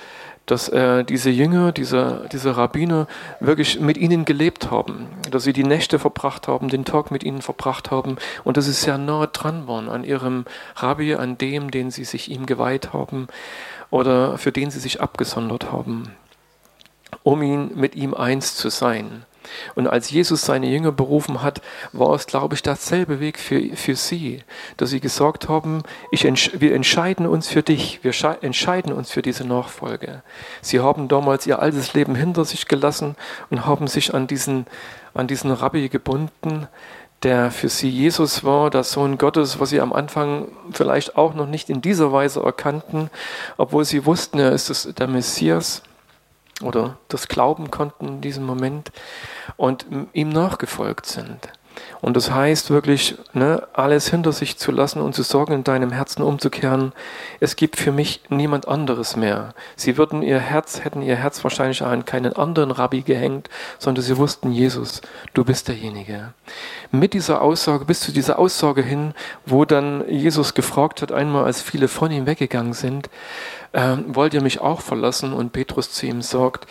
dass 0.48 0.70
äh, 0.70 1.04
diese 1.04 1.30
Jünger, 1.30 1.74
diese, 1.74 2.26
diese 2.32 2.56
Rabbiner 2.56 3.08
wirklich 3.42 3.82
mit 3.82 3.98
ihnen 3.98 4.24
gelebt 4.24 4.72
haben, 4.72 5.08
dass 5.30 5.44
sie 5.44 5.52
die 5.52 5.66
Nächte 5.66 6.00
verbracht 6.00 6.48
haben, 6.48 6.70
den 6.70 6.86
Tag 6.86 7.12
mit 7.12 7.24
ihnen 7.24 7.42
verbracht 7.42 7.92
haben 7.92 8.16
und 8.46 8.56
dass 8.56 8.66
sie 8.66 8.72
sehr 8.72 8.98
nahe 8.98 9.28
dran 9.28 9.68
waren 9.68 9.90
an 9.90 10.06
ihrem 10.06 10.46
Rabbi, 10.78 11.16
an 11.16 11.38
dem, 11.38 11.70
den 11.70 11.92
sie 11.92 12.06
sich 12.06 12.32
ihm 12.32 12.46
geweiht 12.46 12.94
haben 12.94 13.28
oder 13.90 14.38
für 14.38 14.54
den 14.54 14.72
sie 14.72 14.80
sich 14.80 15.02
abgesondert 15.02 15.70
haben, 15.72 16.14
um 17.24 17.44
ihn 17.44 17.72
mit 17.76 17.96
ihm 17.96 18.14
eins 18.14 18.56
zu 18.56 18.70
sein. 18.70 19.26
Und 19.76 19.88
als 19.88 20.10
Jesus 20.10 20.42
seine 20.42 20.68
Jünger 20.68 20.92
berufen 20.92 21.42
hat, 21.42 21.62
war 21.92 22.14
es, 22.16 22.28
glaube 22.28 22.56
ich, 22.56 22.64
dasselbe 22.64 23.20
Weg 23.20 23.40
für, 23.40 23.76
für 23.76 23.96
sie, 23.96 24.44
dass 24.78 24.90
sie 24.90 25.00
gesagt 25.00 25.50
haben, 25.50 25.84
ich, 26.12 26.24
wir 26.60 26.74
entscheiden 26.74 27.26
uns 27.28 27.48
für 27.48 27.64
dich, 27.64 28.04
wir 28.04 28.14
entscheiden 28.42 28.94
uns 28.94 29.12
für 29.12 29.22
diese 29.22 29.46
Nachfolge. 29.46 30.22
Sie 30.62 30.80
haben 30.80 31.08
damals 31.08 31.48
ihr 31.48 31.60
altes 31.60 31.94
Leben 31.94 32.16
hinter 32.16 32.46
sich 32.46 32.68
gelassen 32.68 33.16
und 33.50 33.66
haben 33.66 33.88
sich 33.88 34.14
an 34.14 34.28
diesen, 34.28 34.66
an 35.14 35.28
diesen 35.28 35.52
Rabbi 35.52 35.90
gebunden, 35.90 36.68
der 37.24 37.50
für 37.50 37.70
sie 37.70 37.90
Jesus 37.90 38.44
war, 38.44 38.70
der 38.70 38.84
Sohn 38.84 39.18
Gottes, 39.18 39.60
was 39.60 39.70
sie 39.70 39.82
am 39.82 39.92
Anfang 39.92 40.48
vielleicht 40.72 41.18
auch 41.18 41.34
noch 41.34 41.48
nicht 41.48 41.70
in 41.70 41.82
dieser 41.82 42.12
Weise 42.12 42.42
erkannten, 42.42 43.10
obwohl 43.58 43.86
sie 43.86 44.06
wussten, 44.06 44.40
er 44.40 44.52
ist 44.52 45.00
der 45.00 45.08
Messias 45.08 45.82
oder 46.62 46.98
das 47.08 47.28
glauben 47.28 47.72
konnten 47.72 48.08
in 48.08 48.22
diesem 48.22 48.46
Moment 48.46 48.92
und 49.58 49.86
ihm 50.14 50.30
nachgefolgt 50.30 51.06
sind. 51.06 51.50
Und 52.02 52.16
das 52.16 52.32
heißt 52.32 52.70
wirklich, 52.70 53.16
ne, 53.34 53.68
alles 53.74 54.10
hinter 54.10 54.32
sich 54.32 54.58
zu 54.58 54.72
lassen 54.72 55.02
und 55.02 55.14
zu 55.14 55.24
sorgen, 55.24 55.54
in 55.54 55.64
deinem 55.64 55.92
Herzen 55.92 56.22
umzukehren. 56.22 56.94
Es 57.40 57.56
gibt 57.56 57.78
für 57.78 57.92
mich 57.92 58.22
niemand 58.30 58.68
anderes 58.68 59.16
mehr. 59.16 59.54
Sie 59.76 59.98
würden 59.98 60.22
ihr 60.22 60.40
Herz, 60.40 60.84
hätten 60.84 61.02
ihr 61.02 61.16
Herz 61.16 61.44
wahrscheinlich 61.44 61.84
an 61.84 62.06
keinen 62.06 62.34
anderen 62.34 62.72
Rabbi 62.72 63.02
gehängt, 63.02 63.50
sondern 63.80 64.04
sie 64.04 64.18
wussten, 64.18 64.52
Jesus, 64.52 65.02
du 65.34 65.44
bist 65.44 65.68
derjenige. 65.68 66.34
Mit 66.92 67.14
dieser 67.14 67.42
Aussage, 67.42 67.86
bis 67.86 68.00
zu 68.00 68.12
dieser 68.12 68.40
Aussage 68.40 68.82
hin, 68.82 69.14
wo 69.46 69.66
dann 69.66 70.08
Jesus 70.10 70.54
gefragt 70.54 71.02
hat, 71.02 71.12
einmal 71.12 71.46
als 71.46 71.62
viele 71.62 71.88
von 71.88 72.12
ihm 72.12 72.26
weggegangen 72.26 72.74
sind, 72.74 73.10
äh, 73.72 73.98
wollt 74.08 74.34
ihr 74.34 74.42
mich 74.42 74.62
auch 74.62 74.82
verlassen? 74.82 75.34
Und 75.34 75.54
Petrus 75.54 75.92
zu 75.92 76.06
ihm 76.06 76.22
sagt, 76.22 76.68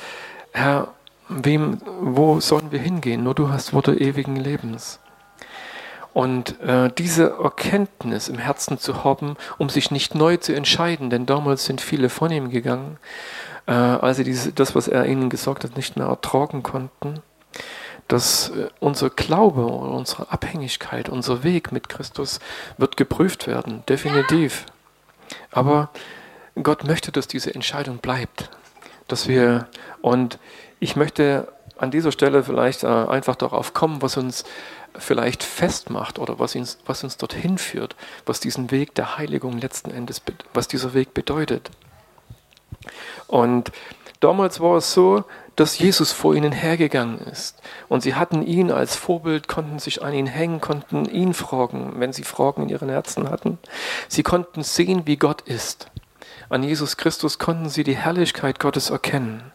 Herr, 0.53 0.89
wem, 1.29 1.81
wo 2.01 2.41
sollen 2.41 2.73
wir 2.73 2.81
hingehen? 2.81 3.25
Nur 3.25 3.35
du 3.35 3.51
hast 3.51 3.73
Worte 3.73 3.95
ewigen 3.95 4.37
Lebens. 4.37 5.01
Und 6.13 6.59
äh, 6.63 6.91
diese 6.97 7.37
Erkenntnis 7.43 8.29
im 8.29 8.39
Herzen 8.39 8.79
zu 8.79 9.05
haben, 9.05 9.37
um 9.59 9.69
sich 9.69 9.91
nicht 9.91 10.15
neu 10.15 10.39
zu 10.39 10.55
entscheiden, 10.55 11.11
denn 11.11 11.27
damals 11.27 11.67
sind 11.67 11.83
viele 11.83 12.09
von 12.09 12.31
ihm 12.33 12.49
gegangen, 12.49 12.97
äh, 13.67 13.73
als 13.73 14.17
sie 14.17 14.25
diese, 14.25 14.53
das, 14.53 14.75
was 14.75 14.89
er 14.89 15.05
ihnen 15.05 15.29
gesagt 15.29 15.65
hat, 15.65 15.77
nicht 15.77 15.97
mehr 15.97 16.07
ertragen 16.07 16.63
konnten, 16.63 17.21
dass 18.09 18.51
äh, 18.51 18.69
unser 18.81 19.11
Glaube 19.11 19.67
unsere 19.67 20.33
Abhängigkeit, 20.33 21.11
unser 21.11 21.43
Weg 21.43 21.71
mit 21.71 21.91
Christus 21.91 22.41
wird 22.79 22.97
geprüft 22.97 23.47
werden, 23.47 23.83
definitiv. 23.87 24.65
Aber 25.51 25.91
Gott 26.63 26.85
möchte, 26.85 27.13
dass 27.13 27.29
diese 27.29 27.55
Entscheidung 27.55 27.99
bleibt, 27.99 28.51
dass 29.09 29.29
wir 29.29 29.69
und 30.01 30.39
ich 30.81 30.97
möchte 30.97 31.49
an 31.79 31.91
dieser 31.91 32.13
Stelle 32.13 32.43
vielleicht 32.43 32.85
äh, 32.85 32.87
einfach 32.87 33.37
darauf 33.37 33.75
kommen, 33.75 34.01
was 34.01 34.17
uns 34.17 34.45
vielleicht 34.99 35.43
festmacht 35.43 36.19
oder 36.19 36.39
was 36.39 36.55
uns, 36.55 36.79
was 36.87 37.05
uns 37.05 37.19
dorthin 37.19 37.59
führt, 37.59 37.97
was 38.25 38.41
diesen 38.41 38.71
Weg 38.71 38.95
der 38.95 39.19
Heiligung 39.19 39.59
letzten 39.59 39.91
Endes, 39.91 40.23
was 40.55 40.69
dieser 40.69 40.95
Weg 40.95 41.13
bedeutet. 41.13 41.71
Und 43.27 43.73
damals 44.21 44.61
war 44.61 44.77
es 44.77 44.93
so, 44.95 45.25
dass 45.55 45.79
Jesus 45.79 46.13
vor 46.13 46.35
ihnen 46.35 46.53
hergegangen 46.53 47.19
ist. 47.19 47.61
Und 47.89 48.03
sie 48.03 48.15
hatten 48.15 48.43
ihn 48.43 48.71
als 48.71 48.97
Vorbild, 48.97 49.49
konnten 49.49 49.79
sich 49.79 50.03
an 50.03 50.13
ihn 50.13 50.27
hängen, 50.27 50.61
konnten 50.61 51.07
ihn 51.07 51.35
fragen, 51.35 51.95
wenn 51.97 52.13
sie 52.13 52.25
Fragen 52.25 52.65
in 52.65 52.69
ihren 52.69 52.89
Herzen 52.89 53.31
hatten. 53.31 53.59
Sie 54.09 54.23
konnten 54.23 54.63
sehen, 54.63 55.07
wie 55.07 55.17
Gott 55.17 55.43
ist. 55.43 55.91
An 56.49 56.63
Jesus 56.63 56.97
Christus 56.97 57.39
konnten 57.39 57.69
sie 57.69 57.85
die 57.85 57.97
Herrlichkeit 57.97 58.61
Gottes 58.61 58.91
erkennen 58.91 59.53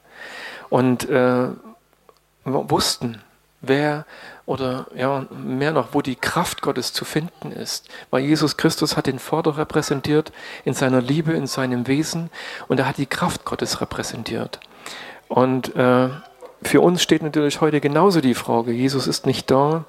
und 0.69 1.10
äh, 1.10 1.48
wussten, 2.43 3.21
wer 3.62 4.05
oder 4.45 4.88
ja, 4.95 5.25
mehr 5.29 5.71
noch, 5.71 5.89
wo 5.93 6.01
die 6.01 6.15
Kraft 6.15 6.62
Gottes 6.62 6.93
zu 6.93 7.05
finden 7.05 7.51
ist. 7.51 7.88
Weil 8.10 8.24
Jesus 8.24 8.57
Christus 8.57 8.98
hat 8.98 9.07
den 9.07 9.19
Vater 9.19 9.57
repräsentiert 9.57 10.31
in 10.65 10.74
seiner 10.74 11.01
Liebe, 11.01 11.33
in 11.33 11.48
seinem 11.48 11.88
Wesen 11.88 12.29
und 12.67 12.79
er 12.79 12.88
hat 12.88 12.98
die 12.98 13.05
Kraft 13.05 13.45
Gottes 13.45 13.79
repräsentiert. 13.81 14.60
Und 15.27 15.75
äh, 15.75 16.10
für 16.63 16.81
uns 16.81 17.01
steht 17.01 17.24
natürlich 17.24 17.62
heute 17.62 17.79
genauso 17.79 18.21
die 18.21 18.33
Frage, 18.33 18.71
Jesus 18.71 19.07
ist 19.07 19.25
nicht 19.25 19.50
da. 19.50 19.86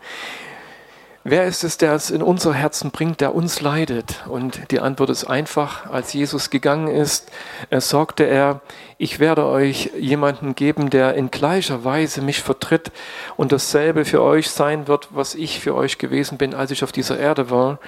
Wer 1.24 1.44
ist 1.44 1.62
es, 1.62 1.78
der 1.78 1.92
es 1.92 2.10
in 2.10 2.20
unser 2.20 2.52
Herzen 2.52 2.90
bringt, 2.90 3.20
der 3.20 3.32
uns 3.32 3.60
leidet? 3.60 4.24
Und 4.26 4.72
die 4.72 4.80
Antwort 4.80 5.08
ist 5.08 5.24
einfach, 5.24 5.88
als 5.88 6.12
Jesus 6.12 6.50
gegangen 6.50 6.88
ist, 6.88 7.30
er 7.70 7.80
sagte 7.80 8.24
er, 8.24 8.60
ich 8.98 9.20
werde 9.20 9.46
euch 9.46 9.92
jemanden 9.96 10.56
geben, 10.56 10.90
der 10.90 11.14
in 11.14 11.30
gleicher 11.30 11.84
Weise 11.84 12.22
mich 12.22 12.42
vertritt 12.42 12.90
und 13.36 13.52
dasselbe 13.52 14.04
für 14.04 14.20
euch 14.20 14.50
sein 14.50 14.88
wird, 14.88 15.10
was 15.10 15.36
ich 15.36 15.60
für 15.60 15.76
euch 15.76 15.98
gewesen 15.98 16.38
bin, 16.38 16.54
als 16.54 16.72
ich 16.72 16.82
auf 16.82 16.90
dieser 16.90 17.20
Erde 17.20 17.50
war. 17.50 17.78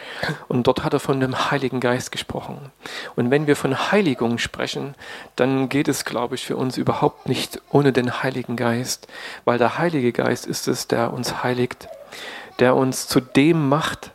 Und 0.47 0.69
dort 0.69 0.85
hat 0.85 0.93
er 0.93 1.01
von 1.01 1.19
dem 1.19 1.51
Heiligen 1.51 1.81
Geist 1.81 2.13
gesprochen. 2.13 2.71
Und 3.17 3.33
wenn 3.33 3.49
wir 3.49 3.57
von 3.57 3.91
Heiligung 3.91 4.39
sprechen, 4.39 4.95
dann 5.35 5.69
geht 5.69 5.89
es, 5.89 6.05
glaube 6.05 6.37
ich, 6.37 6.47
für 6.47 6.57
uns 6.57 6.77
überhaupt 6.77 7.29
nicht 7.29 7.61
ohne 7.73 7.93
den 7.93 8.23
Heiligen 8.23 8.55
Geist, 8.55 9.09
weil 9.45 9.59
der 9.59 9.77
Heilige 9.77 10.13
Geist 10.13 10.47
ist 10.47 10.69
es, 10.69 10.87
der 10.87 11.13
uns 11.13 11.43
heiligt 11.43 11.89
der 12.59 12.77
uns 12.77 13.09
zu 13.09 13.21
dem 13.21 13.69
macht 13.69 14.13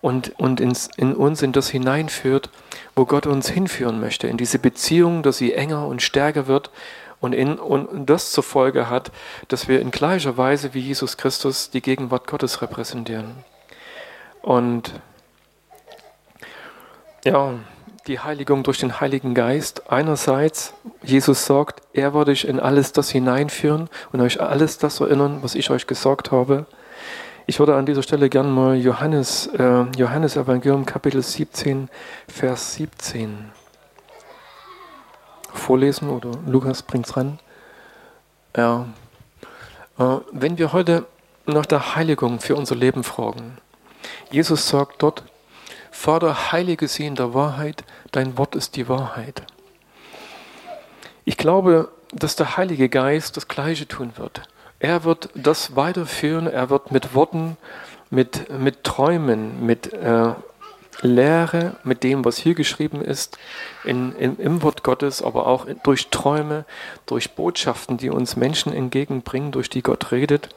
und, 0.00 0.38
und 0.38 0.60
ins, 0.60 0.88
in 0.96 1.14
uns 1.14 1.42
in 1.42 1.52
das 1.52 1.68
hineinführt, 1.68 2.50
wo 2.94 3.04
Gott 3.04 3.26
uns 3.26 3.48
hinführen 3.48 4.00
möchte, 4.00 4.26
in 4.26 4.36
diese 4.36 4.58
Beziehung, 4.58 5.22
dass 5.22 5.38
sie 5.38 5.52
enger 5.52 5.86
und 5.86 6.02
stärker 6.02 6.46
wird 6.46 6.70
und, 7.20 7.34
in, 7.34 7.58
und 7.58 8.06
das 8.06 8.32
zur 8.32 8.44
Folge 8.44 8.88
hat, 8.88 9.12
dass 9.48 9.68
wir 9.68 9.80
in 9.80 9.90
gleicher 9.90 10.36
Weise 10.36 10.74
wie 10.74 10.80
Jesus 10.80 11.16
Christus 11.16 11.70
die 11.70 11.82
Gegenwart 11.82 12.26
Gottes 12.26 12.62
repräsentieren. 12.62 13.44
Und 14.42 14.94
ja, 17.24 17.54
die 18.06 18.18
Heiligung 18.18 18.62
durch 18.62 18.78
den 18.78 19.00
Heiligen 19.00 19.34
Geist. 19.34 19.90
Einerseits, 19.90 20.72
Jesus 21.02 21.44
sagt, 21.44 21.82
er 21.92 22.14
wird 22.14 22.30
euch 22.30 22.44
in 22.44 22.58
alles 22.58 22.92
das 22.92 23.10
hineinführen 23.10 23.88
und 24.12 24.20
euch 24.20 24.40
alles 24.40 24.78
das 24.78 25.00
erinnern, 25.00 25.38
was 25.42 25.54
ich 25.54 25.70
euch 25.70 25.86
gesagt 25.86 26.32
habe. 26.32 26.66
Ich 27.50 27.58
würde 27.58 27.74
an 27.74 27.84
dieser 27.84 28.04
Stelle 28.04 28.30
gerne 28.30 28.48
mal 28.48 28.76
Johannes, 28.76 29.48
äh, 29.48 29.82
Johannes 29.96 30.36
Evangelium 30.36 30.86
Kapitel 30.86 31.20
17, 31.20 31.88
Vers 32.28 32.74
17 32.74 33.50
vorlesen 35.52 36.10
oder 36.10 36.30
Lukas 36.46 36.84
bringt 36.84 37.06
es 37.06 37.16
ran. 37.16 37.40
Ja. 38.56 38.86
Äh, 39.98 40.18
wenn 40.30 40.58
wir 40.58 40.72
heute 40.72 41.06
nach 41.44 41.66
der 41.66 41.96
Heiligung 41.96 42.38
für 42.38 42.54
unser 42.54 42.76
Leben 42.76 43.02
fragen, 43.02 43.58
Jesus 44.30 44.68
sagt 44.68 45.02
dort, 45.02 45.24
Vater, 45.90 46.52
heilige 46.52 46.86
sie 46.86 47.06
in 47.06 47.16
der 47.16 47.34
Wahrheit, 47.34 47.82
dein 48.12 48.38
Wort 48.38 48.54
ist 48.54 48.76
die 48.76 48.88
Wahrheit. 48.88 49.42
Ich 51.24 51.36
glaube, 51.36 51.88
dass 52.12 52.36
der 52.36 52.56
Heilige 52.56 52.88
Geist 52.88 53.36
das 53.36 53.48
Gleiche 53.48 53.88
tun 53.88 54.12
wird. 54.18 54.42
Er 54.80 55.04
wird 55.04 55.28
das 55.34 55.76
weiterführen, 55.76 56.46
er 56.46 56.70
wird 56.70 56.90
mit 56.90 57.14
Worten, 57.14 57.56
mit, 58.10 58.50
mit 58.50 58.82
Träumen, 58.82 59.64
mit 59.64 59.92
äh, 59.92 60.32
Lehre 61.02 61.76
mit 61.84 62.02
dem, 62.02 62.24
was 62.24 62.36
hier 62.36 62.54
geschrieben 62.54 63.00
ist, 63.00 63.38
in, 63.84 64.14
in, 64.16 64.36
im 64.38 64.62
Wort 64.62 64.82
Gottes, 64.82 65.22
aber 65.22 65.46
auch 65.46 65.66
durch 65.82 66.08
Träume, 66.08 66.64
durch 67.06 67.32
Botschaften, 67.32 67.96
die 67.96 68.10
uns 68.10 68.36
Menschen 68.36 68.72
entgegenbringen, 68.72 69.52
durch 69.52 69.70
die 69.70 69.82
Gott 69.82 70.12
redet, 70.12 70.50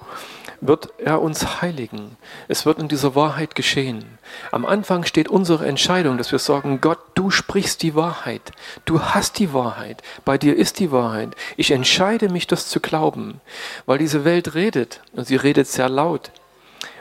wird 0.62 0.90
er 0.98 1.22
uns 1.22 1.62
heiligen. 1.62 2.18
Es 2.48 2.66
wird 2.66 2.80
in 2.80 2.88
dieser 2.88 3.16
Wahrheit 3.16 3.56
geschehen. 3.56 4.18
Am 4.52 4.66
Anfang 4.66 5.06
steht 5.06 5.28
unsere 5.28 5.66
Entscheidung, 5.66 6.18
dass 6.18 6.32
wir 6.32 6.40
sagen, 6.40 6.82
Gott, 6.82 7.00
du 7.16 7.30
sprichst 7.30 7.84
die 7.84 7.96
Wahrheit. 7.96 8.52
Du 8.86 9.02
hast 9.02 9.40
die 9.40 9.54
Wahrheit. 9.54 10.02
Bei 10.26 10.38
dir 10.38 10.56
ist 10.56 10.80
die 10.80 10.92
Wahrheit. 10.92 11.36
Ich 11.58 11.72
entscheide 11.72 12.30
mich, 12.30 12.48
das 12.48 12.70
zu 12.70 12.80
glauben, 12.80 13.42
weil 13.86 13.98
diese 13.98 14.26
Welt 14.26 14.56
redet 14.56 15.02
und 15.14 15.28
sie 15.28 15.36
redet 15.36 15.68
sehr 15.68 15.90
laut. 15.90 16.32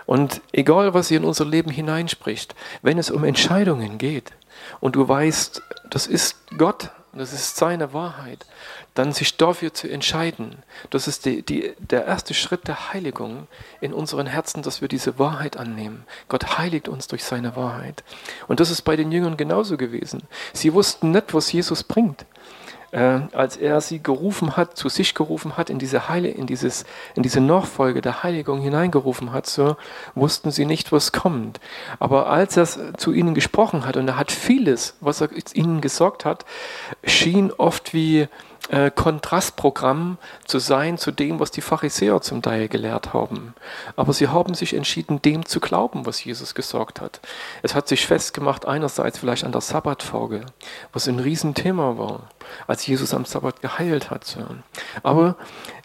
Und 0.07 0.41
egal, 0.53 0.95
was 0.95 1.09
sie 1.09 1.17
in 1.17 1.25
unser 1.25 1.45
Leben 1.45 1.71
hineinspricht, 1.71 2.55
wenn 2.83 2.99
es 2.99 3.11
um 3.11 3.25
Entscheidungen 3.25 3.99
geht 3.99 4.33
und 4.81 4.97
du 4.97 5.09
weißt, 5.09 5.63
das 5.91 6.07
ist 6.07 6.37
Gott, 6.59 6.91
das 7.13 7.33
ist 7.33 7.57
seine 7.57 7.93
Wahrheit, 7.93 8.47
dann 8.95 9.13
sich 9.13 9.37
dafür 9.37 9.75
zu 9.75 9.89
entscheiden, 9.89 10.63
das 10.91 11.09
ist 11.09 11.27
die, 11.27 11.43
die, 11.43 11.75
der 11.79 12.07
erste 12.07 12.33
Schritt 12.35 12.67
der 12.69 12.93
Heiligung 12.93 13.49
in 13.81 13.93
unseren 13.93 14.27
Herzen, 14.27 14.63
dass 14.63 14.81
wir 14.81 14.89
diese 14.89 15.19
Wahrheit 15.19 15.57
annehmen. 15.57 16.05
Gott 16.29 16.59
heiligt 16.59 16.89
uns 16.89 17.09
durch 17.09 17.25
seine 17.25 17.55
Wahrheit. 17.55 18.03
Und 18.49 18.61
das 18.61 18.71
ist 18.71 18.83
bei 18.83 18.97
den 18.97 19.13
Jüngern 19.13 19.37
genauso 19.37 19.77
gewesen. 19.77 20.23
Sie 20.53 20.73
wussten 20.73 21.11
nicht, 21.11 21.35
was 21.35 21.53
Jesus 21.53 21.83
bringt 21.83 22.25
äh, 22.93 23.21
als 23.33 23.57
er 23.57 23.81
sie 23.81 24.03
gerufen 24.03 24.57
hat, 24.57 24.77
zu 24.77 24.89
sich 24.89 25.15
gerufen 25.15 25.57
hat, 25.57 25.71
in 25.71 25.79
diese, 25.79 26.09
Heile, 26.09 26.29
in 26.29 26.47
dieses, 26.47 26.85
in 27.15 27.23
diese 27.23 27.41
Nachfolge 27.41 28.03
der 28.03 28.23
Heiligung 28.23 28.61
hineingerufen 28.61 29.33
hat, 29.33 29.47
so 29.47 29.77
wussten 30.15 30.51
sie 30.51 30.67
nicht, 30.67 30.93
was 30.93 31.11
kommt. 31.11 31.59
Aber 31.99 32.29
als 32.29 32.57
er 32.57 32.97
zu 32.97 33.13
ihnen 33.13 33.35
gesprochen 33.35 33.87
hat 33.87 33.97
und 33.97 34.07
er 34.07 34.19
hat 34.19 34.31
vieles, 34.31 34.95
was 35.01 35.21
er 35.23 35.31
ihnen 35.55 35.81
gesagt 35.81 36.25
hat, 36.25 36.45
schien 37.03 37.51
oft 37.51 37.95
wie 37.95 38.29
äh, 38.73 38.91
Kontrastprogramm 38.91 40.17
zu 40.47 40.59
sein 40.59 40.97
zu 40.97 41.13
dem, 41.13 41.39
was 41.39 41.51
die 41.51 41.61
Pharisäer 41.61 42.23
zum 42.23 42.41
Teil 42.41 42.69
gelehrt 42.69 43.13
haben. 43.13 43.55
Aber 43.97 44.15
sie 44.15 44.29
haben 44.29 44.55
sich 44.55 44.75
entschieden, 44.75 45.21
dem 45.21 45.45
zu 45.45 45.61
glauben, 45.61 46.07
was 46.07 46.25
Jesus 46.25 46.55
gesagt 46.55 47.03
hat. 47.03 47.21
Es 47.63 47.75
hat 47.75 47.87
sich 47.87 48.07
festgemacht, 48.07 48.67
einerseits 48.67 49.19
vielleicht 49.19 49.45
an 49.45 49.53
der 49.53 49.61
Sabbatfolge, 49.61 50.47
was 50.93 51.07
ein 51.07 51.19
Riesenthema 51.19 51.99
war, 51.99 52.31
als 52.67 52.87
Jesus 52.87 53.13
am 53.13 53.27
Sabbat 53.27 53.61
geheilt 53.61 54.11
hat. 54.11 54.39
Aber 55.03 55.37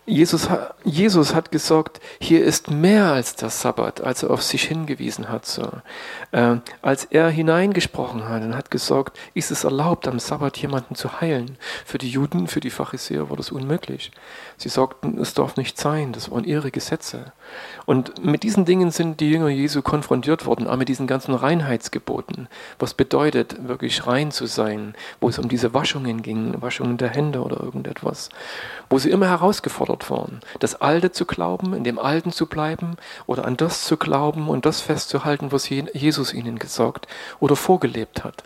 Jesus, 0.10 0.48
Jesus 0.86 1.36
hat 1.36 1.52
gesagt, 1.52 2.00
hier 2.22 2.46
ist 2.46 2.72
mehr 2.72 3.08
als 3.08 3.36
der 3.36 3.50
Sabbat, 3.50 4.00
als 4.00 4.24
er 4.24 4.32
auf 4.32 4.42
sich 4.42 4.64
hingewiesen 4.64 5.28
hat. 5.28 5.46
So. 5.46 5.70
Äh, 6.32 6.58
als 6.82 7.04
er 7.04 7.30
hineingesprochen 7.30 8.30
hat 8.30 8.42
und 8.42 8.56
hat 8.56 8.72
gesagt, 8.72 9.20
ist 9.34 9.52
es 9.52 9.66
erlaubt, 9.66 10.08
am 10.08 10.20
Sabbat 10.20 10.56
jemanden 10.60 10.96
zu 10.96 11.20
heilen. 11.20 11.58
Für 11.86 11.98
die 11.98 12.10
Juden, 12.10 12.48
für 12.48 12.62
die 12.62 12.70
Pharisäer 12.70 13.30
war 13.30 13.36
das 13.36 13.52
unmöglich. 13.52 14.12
Sie 14.56 14.70
sagten, 14.70 15.20
es 15.20 15.34
darf 15.34 15.58
nicht 15.58 15.78
sein, 15.78 16.14
das 16.14 16.32
waren 16.32 16.46
ihre 16.46 16.72
Gesetze. 16.72 17.34
Und 17.86 18.24
mit 18.24 18.44
diesen 18.44 18.66
Dingen 18.66 18.92
sind 18.92 19.20
die 19.20 19.30
Jünger 19.30 19.50
Jesu 19.50 19.82
konfrontiert 19.82 20.46
worden, 20.46 20.68
auch 20.68 20.75
mit 20.75 20.89
diesen 20.89 21.08
ganzen 21.08 21.34
Reinheitsgeboten. 21.34 22.48
Was 22.80 22.94
bedeutet, 22.94 23.68
wirklich 23.68 24.06
rein 24.06 24.32
zu 24.32 24.46
sein, 24.46 24.94
wo 25.22 25.30
es 25.30 25.39
um 25.39 25.48
diese 25.48 25.74
Waschungen 25.74 26.22
ging, 26.22 26.62
Waschungen 26.62 26.98
der 26.98 27.10
Hände 27.10 27.42
oder 27.42 27.62
irgendetwas, 27.62 28.30
wo 28.89 28.98
sie 28.98 29.10
immer 29.10 29.27
herausgefordert 29.27 30.10
worden, 30.10 30.42
das 30.60 30.75
Alte 30.82 31.12
zu 31.12 31.25
glauben, 31.25 31.74
in 31.74 31.84
dem 31.84 32.00
Alten 32.00 32.32
zu 32.32 32.46
bleiben 32.46 32.98
oder 33.25 33.46
an 33.46 33.58
das 33.58 33.86
zu 33.86 33.98
glauben 33.98 34.50
und 34.50 34.66
das 34.66 34.82
festzuhalten, 34.82 35.51
was 35.51 35.70
Jesus 35.70 36.34
ihnen 36.34 36.60
gesagt 36.60 37.08
oder 37.39 37.56
vorgelebt 37.56 38.24
hat. 38.24 38.44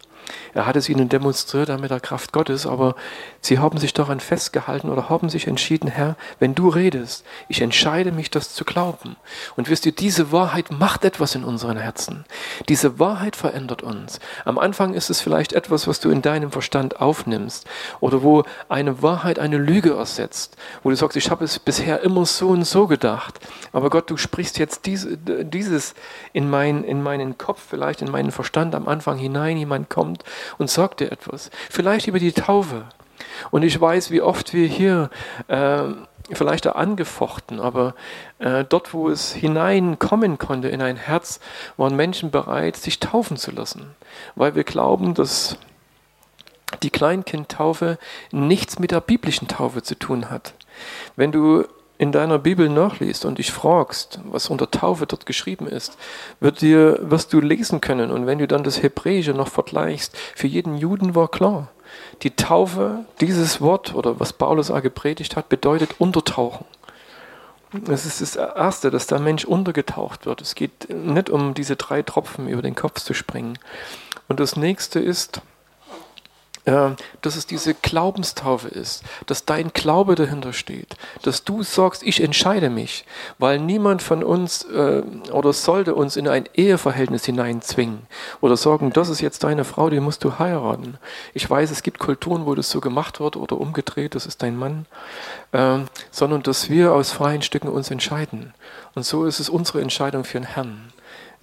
Er 0.54 0.66
hat 0.66 0.76
es 0.76 0.90
ihnen 0.90 1.10
demonstriert 1.10 1.70
mit 1.80 1.92
der 1.92 2.00
Kraft 2.00 2.34
Gottes, 2.34 2.66
aber 2.66 2.96
sie 3.40 3.60
haben 3.60 3.78
sich 3.78 3.94
daran 3.94 4.20
festgehalten 4.20 4.90
oder 4.90 5.10
haben 5.10 5.30
sich 5.30 5.48
entschieden, 5.48 5.90
Herr, 5.90 6.16
wenn 6.40 6.56
du 6.56 6.70
redest, 6.70 7.26
ich 7.48 7.62
entscheide 7.62 8.12
mich, 8.12 8.30
das 8.30 8.54
zu 8.54 8.66
glauben. 8.66 9.16
Und 9.56 9.70
wisst 9.70 9.86
ihr, 9.86 9.92
diese 9.92 10.32
Wahrheit 10.32 10.72
macht 10.72 11.06
etwas 11.06 11.36
in 11.36 11.44
unseren 11.44 11.78
Herzen. 11.78 12.26
Diese 12.70 13.00
Wahrheit 13.00 13.36
verändert 13.36 13.84
uns. 13.84 14.20
Am 14.46 14.58
Anfang 14.58 14.94
ist 14.94 15.10
es 15.10 15.22
vielleicht 15.22 15.54
etwas, 15.54 15.88
was 15.88 16.00
du 16.00 16.10
in 16.10 16.22
deinem 16.22 16.52
Verstand 16.52 17.00
aufnimmst 17.00 17.68
oder 18.00 18.24
wo 18.24 18.44
eine 18.70 19.02
Wahrheit 19.02 19.40
eine 19.40 19.58
Lüge 19.58 19.94
ersetzt, 19.94 20.58
wo 20.84 20.90
du 20.90 20.96
sagst, 20.96 21.18
ich 21.18 21.30
habe 21.30 21.46
es 21.46 21.60
bisher 21.60 22.02
immer 22.02 22.26
so 22.26 22.50
und 22.50 22.66
so 22.66 22.88
gedacht, 22.88 23.40
aber 23.74 23.90
Gott, 23.90 24.10
du 24.10 24.18
sprichst 24.18 24.58
jetzt 24.60 24.86
diese, 24.86 25.18
dieses 25.18 25.94
in, 26.34 26.50
mein, 26.50 26.84
in 26.84 27.02
meinen 27.02 27.38
Kopf, 27.38 27.62
vielleicht 27.70 28.02
in 28.02 28.12
meinen 28.12 28.32
Verstand 28.32 28.76
am 28.76 28.88
Anfang 28.88 29.18
hinein, 29.18 29.58
jemand 29.58 29.90
kommt 29.90 30.21
und 30.58 30.70
sagt 30.70 31.00
dir 31.00 31.12
etwas. 31.12 31.50
Vielleicht 31.70 32.08
über 32.08 32.20
die 32.20 32.34
Taufe. 32.34 32.86
Und 33.52 33.64
ich 33.64 33.80
weiß, 33.80 34.12
wie 34.12 34.22
oft 34.22 34.54
wir 34.54 34.68
hier 34.68 35.10
äh, 35.48 35.84
vielleicht 36.32 36.66
da 36.66 36.72
angefochten, 36.72 37.60
aber 37.60 37.96
äh, 38.40 38.64
dort, 38.64 38.94
wo 38.94 39.10
es 39.10 39.34
hineinkommen 39.34 40.38
konnte 40.38 40.70
in 40.70 40.82
ein 40.82 40.98
Herz, 40.98 41.40
waren 41.78 41.96
Menschen 41.96 42.32
bereit, 42.32 42.78
sich 42.78 43.00
taufen 43.00 43.38
zu 43.38 43.52
lassen, 43.52 43.96
weil 44.36 44.56
wir 44.56 44.64
glauben, 44.64 45.14
dass 45.14 45.58
die 46.84 46.90
Kleinkindtaufe 46.90 47.98
nichts 48.32 48.80
mit 48.80 48.92
der 48.92 49.02
biblischen 49.02 49.48
Taufe 49.48 49.84
zu 49.84 49.96
tun 49.96 50.30
hat. 50.30 50.54
Wenn 51.16 51.32
du 51.32 51.66
in 52.02 52.12
deiner 52.12 52.40
Bibel 52.40 52.68
nachliest 52.68 53.26
und 53.26 53.38
dich 53.38 53.52
fragst, 53.52 54.20
was 54.24 54.50
unter 54.50 54.72
Taufe 54.72 55.06
dort 55.06 55.28
geschrieben 55.28 55.68
ist, 55.68 56.00
wird 56.40 56.62
dir, 56.62 56.98
wirst 57.00 57.32
du 57.32 57.40
lesen 57.40 57.80
können. 57.80 58.10
Und 58.10 58.26
wenn 58.26 58.40
du 58.40 58.48
dann 58.48 58.64
das 58.64 58.82
Hebräische 58.82 59.36
noch 59.36 59.50
vergleichst, 59.50 60.18
für 60.34 60.48
jeden 60.48 60.78
Juden 60.78 61.14
war 61.14 61.28
klar, 61.28 61.68
die 62.24 62.36
Taufe, 62.36 63.06
dieses 63.20 63.62
Wort 63.62 63.94
oder 63.94 64.20
was 64.20 64.34
Paulus 64.34 64.72
auch 64.72 64.82
gepredigt 64.82 65.36
hat, 65.36 65.48
bedeutet 65.48 65.94
untertauchen. 66.00 66.66
Das 67.72 68.08
ist 68.08 68.20
das 68.20 68.36
Erste, 68.36 68.90
dass 68.90 69.06
der 69.06 69.20
Mensch 69.20 69.46
untergetaucht 69.46 70.26
wird. 70.26 70.42
Es 70.42 70.56
geht 70.56 70.90
nicht 70.90 71.30
um 71.30 71.54
diese 71.54 71.76
drei 71.76 72.02
Tropfen 72.02 72.48
über 72.48 72.64
den 72.64 72.74
Kopf 72.74 73.00
zu 73.00 73.14
springen. 73.14 73.60
Und 74.28 74.40
das 74.40 74.56
nächste 74.56 75.00
ist, 75.00 75.42
dass 76.66 77.36
es 77.36 77.48
diese 77.48 77.74
Glaubenstaufe 77.74 78.68
ist, 78.68 79.04
dass 79.26 79.46
dein 79.46 79.74
Glaube 79.74 80.14
dahinter 80.14 80.54
steht, 80.54 80.96
dass 81.24 81.44
du 81.44 81.64
sagst, 81.64 82.04
ich 82.04 82.22
entscheide 82.22 82.70
mich, 82.70 83.06
weil 83.40 83.60
niemand 83.60 84.04
von 84.04 84.24
uns 84.24 84.64
äh, 84.66 85.02
oder 85.32 85.54
sollte 85.54 85.96
uns 85.96 86.18
in 86.18 86.28
ein 86.28 86.48
Eheverhältnis 86.54 87.26
hineinzwingen 87.26 88.04
oder 88.42 88.58
sagen, 88.58 88.94
das 88.94 89.10
ist 89.10 89.22
jetzt 89.22 89.44
deine 89.44 89.64
Frau, 89.64 89.90
die 89.90 90.00
musst 90.00 90.24
du 90.24 90.38
heiraten. 90.38 90.98
Ich 91.34 91.50
weiß, 91.50 91.72
es 91.72 91.82
gibt 91.82 91.98
Kulturen, 91.98 92.46
wo 92.46 92.54
das 92.54 92.70
so 92.70 92.80
gemacht 92.80 93.20
wird 93.20 93.38
oder 93.38 93.60
umgedreht, 93.60 94.14
das 94.14 94.28
ist 94.28 94.44
dein 94.44 94.56
Mann, 94.56 94.86
äh, 95.54 95.80
sondern 96.12 96.44
dass 96.44 96.70
wir 96.70 96.94
aus 96.94 97.12
freien 97.12 97.42
Stücken 97.42 97.70
uns 97.70 97.90
entscheiden. 97.90 98.54
Und 98.94 99.04
so 99.04 99.26
ist 99.26 99.40
es 99.40 99.50
unsere 99.50 99.82
Entscheidung 99.82 100.24
für 100.26 100.40
den 100.40 100.48
Herrn. 100.48 100.92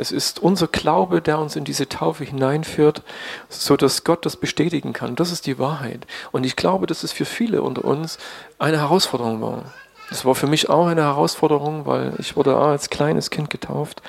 Es 0.01 0.13
ist 0.13 0.39
unser 0.39 0.69
Glaube, 0.69 1.21
der 1.21 1.41
uns 1.41 1.57
in 1.57 1.65
diese 1.65 1.89
Taufe 1.89 2.23
hineinführt, 2.23 3.03
so 3.49 3.77
dass 3.77 4.05
Gott 4.05 4.25
das 4.25 4.37
bestätigen 4.37 4.93
kann. 4.93 5.17
Das 5.17 5.33
ist 5.33 5.45
die 5.47 5.59
Wahrheit. 5.59 6.07
Und 6.31 6.47
ich 6.47 6.55
glaube, 6.55 6.87
dass 6.87 7.03
es 7.03 7.11
für 7.11 7.25
viele 7.25 7.63
unter 7.63 7.85
uns 7.85 8.19
eine 8.61 8.79
Herausforderung 8.79 9.43
war. 9.43 9.65
Das 10.09 10.25
war 10.25 10.37
für 10.37 10.47
mich 10.47 10.71
auch 10.71 10.87
eine 10.87 11.03
Herausforderung, 11.03 11.85
weil 11.85 12.15
ich 12.19 12.37
wurde 12.37 12.57
als 12.57 12.91
kleines 12.91 13.29
Kind 13.31 13.51
getauft, 13.51 14.01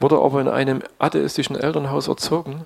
wurde 0.00 0.16
aber 0.16 0.40
in 0.40 0.48
einem 0.48 0.82
atheistischen 0.98 1.54
Elternhaus 1.54 2.08
erzogen. 2.08 2.62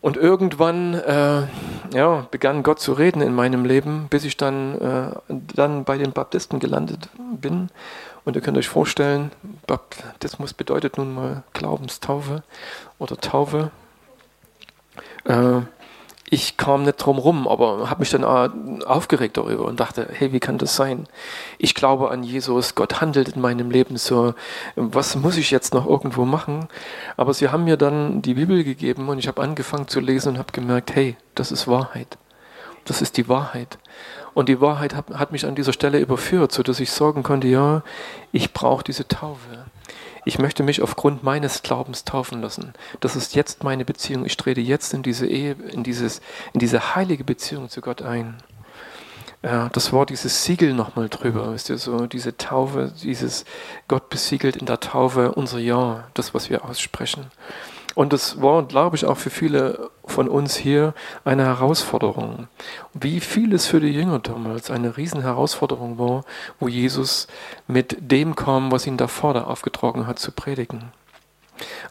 Und 0.00 0.16
irgendwann 0.16 0.94
äh, 0.94 1.42
ja, 1.94 2.26
begann 2.30 2.62
Gott 2.62 2.80
zu 2.80 2.94
reden 2.94 3.20
in 3.20 3.34
meinem 3.34 3.64
Leben, 3.64 4.06
bis 4.08 4.24
ich 4.24 4.36
dann, 4.36 4.80
äh, 4.80 5.34
dann 5.54 5.84
bei 5.84 5.98
den 5.98 6.12
Baptisten 6.12 6.58
gelandet 6.58 7.08
bin 7.40 7.68
und 8.24 8.36
ihr 8.36 8.42
könnt 8.42 8.56
euch 8.56 8.68
vorstellen, 8.68 9.30
Baptismus 9.66 10.54
bedeutet 10.54 10.98
nun 10.98 11.14
mal 11.14 11.42
Glaubenstaufe 11.52 12.42
oder 12.98 13.16
Taufe. 13.16 13.70
Äh, 15.24 15.60
ich 16.30 16.56
kam 16.56 16.84
nicht 16.84 16.96
drum 16.96 17.18
rum, 17.18 17.46
aber 17.46 17.90
habe 17.90 18.00
mich 18.00 18.10
dann 18.10 18.24
aufgeregt 18.24 19.36
darüber 19.36 19.66
und 19.66 19.78
dachte, 19.78 20.08
hey, 20.10 20.32
wie 20.32 20.40
kann 20.40 20.58
das 20.58 20.74
sein? 20.74 21.06
Ich 21.58 21.74
glaube 21.74 22.10
an 22.10 22.24
Jesus, 22.24 22.74
Gott 22.74 23.00
handelt 23.00 23.28
in 23.28 23.40
meinem 23.40 23.70
Leben 23.70 23.96
so, 23.98 24.34
was 24.74 25.16
muss 25.16 25.36
ich 25.36 25.50
jetzt 25.50 25.74
noch 25.74 25.86
irgendwo 25.86 26.24
machen? 26.24 26.66
Aber 27.16 27.34
sie 27.34 27.50
haben 27.50 27.64
mir 27.64 27.76
dann 27.76 28.22
die 28.22 28.34
Bibel 28.34 28.64
gegeben 28.64 29.08
und 29.08 29.18
ich 29.18 29.28
habe 29.28 29.42
angefangen 29.42 29.86
zu 29.86 30.00
lesen 30.00 30.30
und 30.30 30.38
habe 30.38 30.50
gemerkt, 30.52 30.94
hey, 30.94 31.16
das 31.34 31.52
ist 31.52 31.68
Wahrheit. 31.68 32.18
Das 32.84 33.00
ist 33.00 33.16
die 33.16 33.28
Wahrheit. 33.28 33.78
Und 34.34 34.48
die 34.48 34.60
Wahrheit 34.60 34.94
hat, 34.94 35.10
hat 35.10 35.32
mich 35.32 35.46
an 35.46 35.54
dieser 35.54 35.72
Stelle 35.72 36.00
überführt, 36.00 36.52
sodass 36.52 36.80
ich 36.80 36.90
sagen 36.90 37.22
konnte, 37.22 37.48
ja, 37.48 37.82
ich 38.32 38.52
brauche 38.52 38.84
diese 38.84 39.06
Taufe. 39.06 39.64
Ich 40.24 40.38
möchte 40.38 40.62
mich 40.62 40.82
aufgrund 40.82 41.22
meines 41.22 41.62
Glaubens 41.62 42.04
taufen 42.04 42.40
lassen. 42.40 42.72
Das 43.00 43.14
ist 43.14 43.34
jetzt 43.34 43.62
meine 43.62 43.84
Beziehung. 43.84 44.24
Ich 44.24 44.36
trete 44.36 44.60
jetzt 44.60 44.94
in 44.94 45.02
diese 45.02 45.26
Ehe, 45.26 45.54
in, 45.70 45.84
dieses, 45.84 46.20
in 46.52 46.60
diese 46.60 46.96
heilige 46.96 47.24
Beziehung 47.24 47.68
zu 47.68 47.80
Gott 47.80 48.02
ein. 48.02 48.36
Ja, 49.42 49.68
das 49.68 49.92
war 49.92 50.06
dieses 50.06 50.44
Siegel 50.44 50.72
nochmal 50.72 51.10
drüber, 51.10 51.52
wisst 51.52 51.68
ihr, 51.68 51.76
so 51.76 52.06
diese 52.06 52.38
Taufe, 52.38 52.90
dieses 53.02 53.44
Gott 53.88 54.08
besiegelt 54.08 54.56
in 54.56 54.64
der 54.64 54.80
Taufe 54.80 55.32
unser 55.32 55.58
Ja, 55.58 56.04
das, 56.14 56.32
was 56.32 56.48
wir 56.48 56.64
aussprechen. 56.64 57.26
Und 57.94 58.14
das 58.14 58.40
war, 58.40 58.62
glaube 58.66 58.96
ich, 58.96 59.04
auch 59.04 59.18
für 59.18 59.28
viele 59.28 59.90
von 60.06 60.28
uns 60.28 60.56
hier 60.56 60.94
eine 61.24 61.44
Herausforderung. 61.44 62.48
Wie 62.92 63.20
vieles 63.20 63.66
für 63.66 63.80
die 63.80 63.92
Jünger 63.92 64.18
damals 64.18 64.70
eine 64.70 64.96
Riesenherausforderung 64.96 65.98
war, 65.98 66.24
wo 66.60 66.68
Jesus 66.68 67.26
mit 67.66 67.96
dem 68.00 68.36
kam, 68.36 68.70
was 68.72 68.86
ihn 68.86 68.96
davor 68.96 69.34
da 69.34 69.44
aufgetragen 69.44 70.06
hat, 70.06 70.18
zu 70.18 70.32
predigen. 70.32 70.92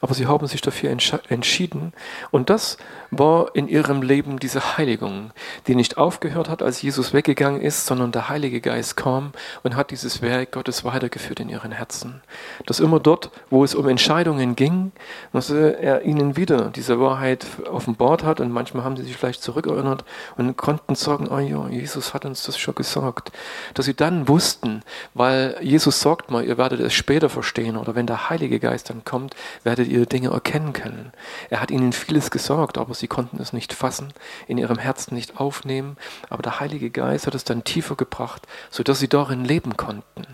Aber 0.02 0.14
sie 0.14 0.28
haben 0.28 0.48
sich 0.48 0.62
dafür 0.62 0.90
entschieden. 0.92 1.94
Und 2.32 2.50
das 2.50 2.78
war 3.12 3.56
in 3.56 3.68
ihrem 3.68 4.02
Leben 4.02 4.40
diese 4.40 4.78
Heiligung, 4.78 5.32
die 5.68 5.76
nicht 5.76 5.98
aufgehört 5.98 6.50
hat, 6.50 6.62
als 6.62 6.82
Jesus 6.82 7.14
weggegangen 7.14 7.62
ist, 7.62 7.86
sondern 7.86 8.12
der 8.12 8.30
Heilige 8.30 8.62
Geist 8.62 8.98
kam 8.98 9.34
und 9.64 9.76
hat 9.76 9.92
dieses 9.92 10.22
Werk 10.22 10.52
Gottes 10.52 10.84
weitergeführt 10.84 11.40
in 11.40 11.50
ihren 11.50 11.72
Herzen. 11.72 12.22
Dass 12.66 12.80
immer 12.80 13.00
dort, 13.00 13.30
wo 13.50 13.64
es 13.64 13.76
um 13.76 13.88
Entscheidungen 13.88 14.56
ging, 14.56 14.92
dass 15.32 15.50
er 15.50 16.04
ihnen 16.04 16.36
wieder 16.38 16.70
diese 16.70 17.00
Wahrheit 17.00 17.46
offenbart 17.70 18.24
hat 18.24 18.40
und 18.40 18.52
manchmal 18.52 18.84
haben 18.84 18.98
sie 18.98 19.04
sich 19.04 19.16
vielleicht 19.16 19.44
zurückerinnert 19.44 20.04
und 20.38 20.58
konnten 20.58 20.96
sagen, 20.96 21.28
oh 21.30 21.40
ja, 21.40 21.68
Jesus 21.68 22.14
hat 22.14 22.26
uns 22.26 22.44
das 22.44 22.58
schon 22.58 22.76
gesagt. 22.76 23.32
Dass 23.74 23.86
sie 23.86 23.94
dann 23.94 24.28
wussten, 24.28 24.82
weil 25.14 25.58
Jesus 25.62 26.00
sagt 26.00 26.32
mal, 26.32 26.44
ihr 26.44 26.58
werdet 26.58 26.80
es 26.80 26.94
später 26.94 27.30
verstehen 27.30 27.78
oder 27.78 27.96
wenn 27.96 28.08
der 28.08 28.30
Heilige 28.30 28.60
Geist 28.60 28.90
dann 28.90 29.04
kommt, 29.04 29.36
werdet 29.64 29.88
ihr 29.88 30.06
Dinge 30.06 30.30
erkennen 30.30 30.74
können. 30.74 31.12
Er 31.50 31.62
hat 31.62 31.72
ihnen 31.72 31.94
vieles 31.94 32.32
gesagt, 32.32 32.78
aber 32.78 32.94
sie 32.94 33.08
konnten 33.08 33.42
es 33.42 33.54
nicht 33.54 33.74
fassen, 33.74 34.14
in 34.48 34.58
ihrem 34.58 34.78
Herzen 34.78 35.16
nicht 35.16 35.40
aufnehmen. 35.40 35.98
Aber 36.30 36.42
der 36.42 36.60
Heilige 36.60 36.90
Geist 36.90 37.28
hat 37.28 37.36
es 37.36 37.44
dann 37.44 37.64
tiefer 37.64 37.96
gebracht, 37.96 38.48
sodass 38.70 39.00
sie 39.00 39.10
darin 39.10 39.46
leben 39.46 39.78
konnten. 39.78 40.26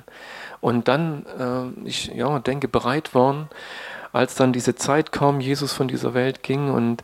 Und 0.62 0.88
dann, 0.88 1.25
äh, 1.38 1.88
ich 1.88 2.08
ja, 2.08 2.39
denke, 2.39 2.67
bereit 2.67 3.15
waren, 3.15 3.49
als 4.12 4.36
dann 4.36 4.53
diese 4.53 4.75
Zeit 4.75 5.12
kam, 5.12 5.39
Jesus 5.39 5.73
von 5.73 5.88
dieser 5.88 6.13
Welt 6.13 6.43
ging 6.43 6.71
und 6.71 7.03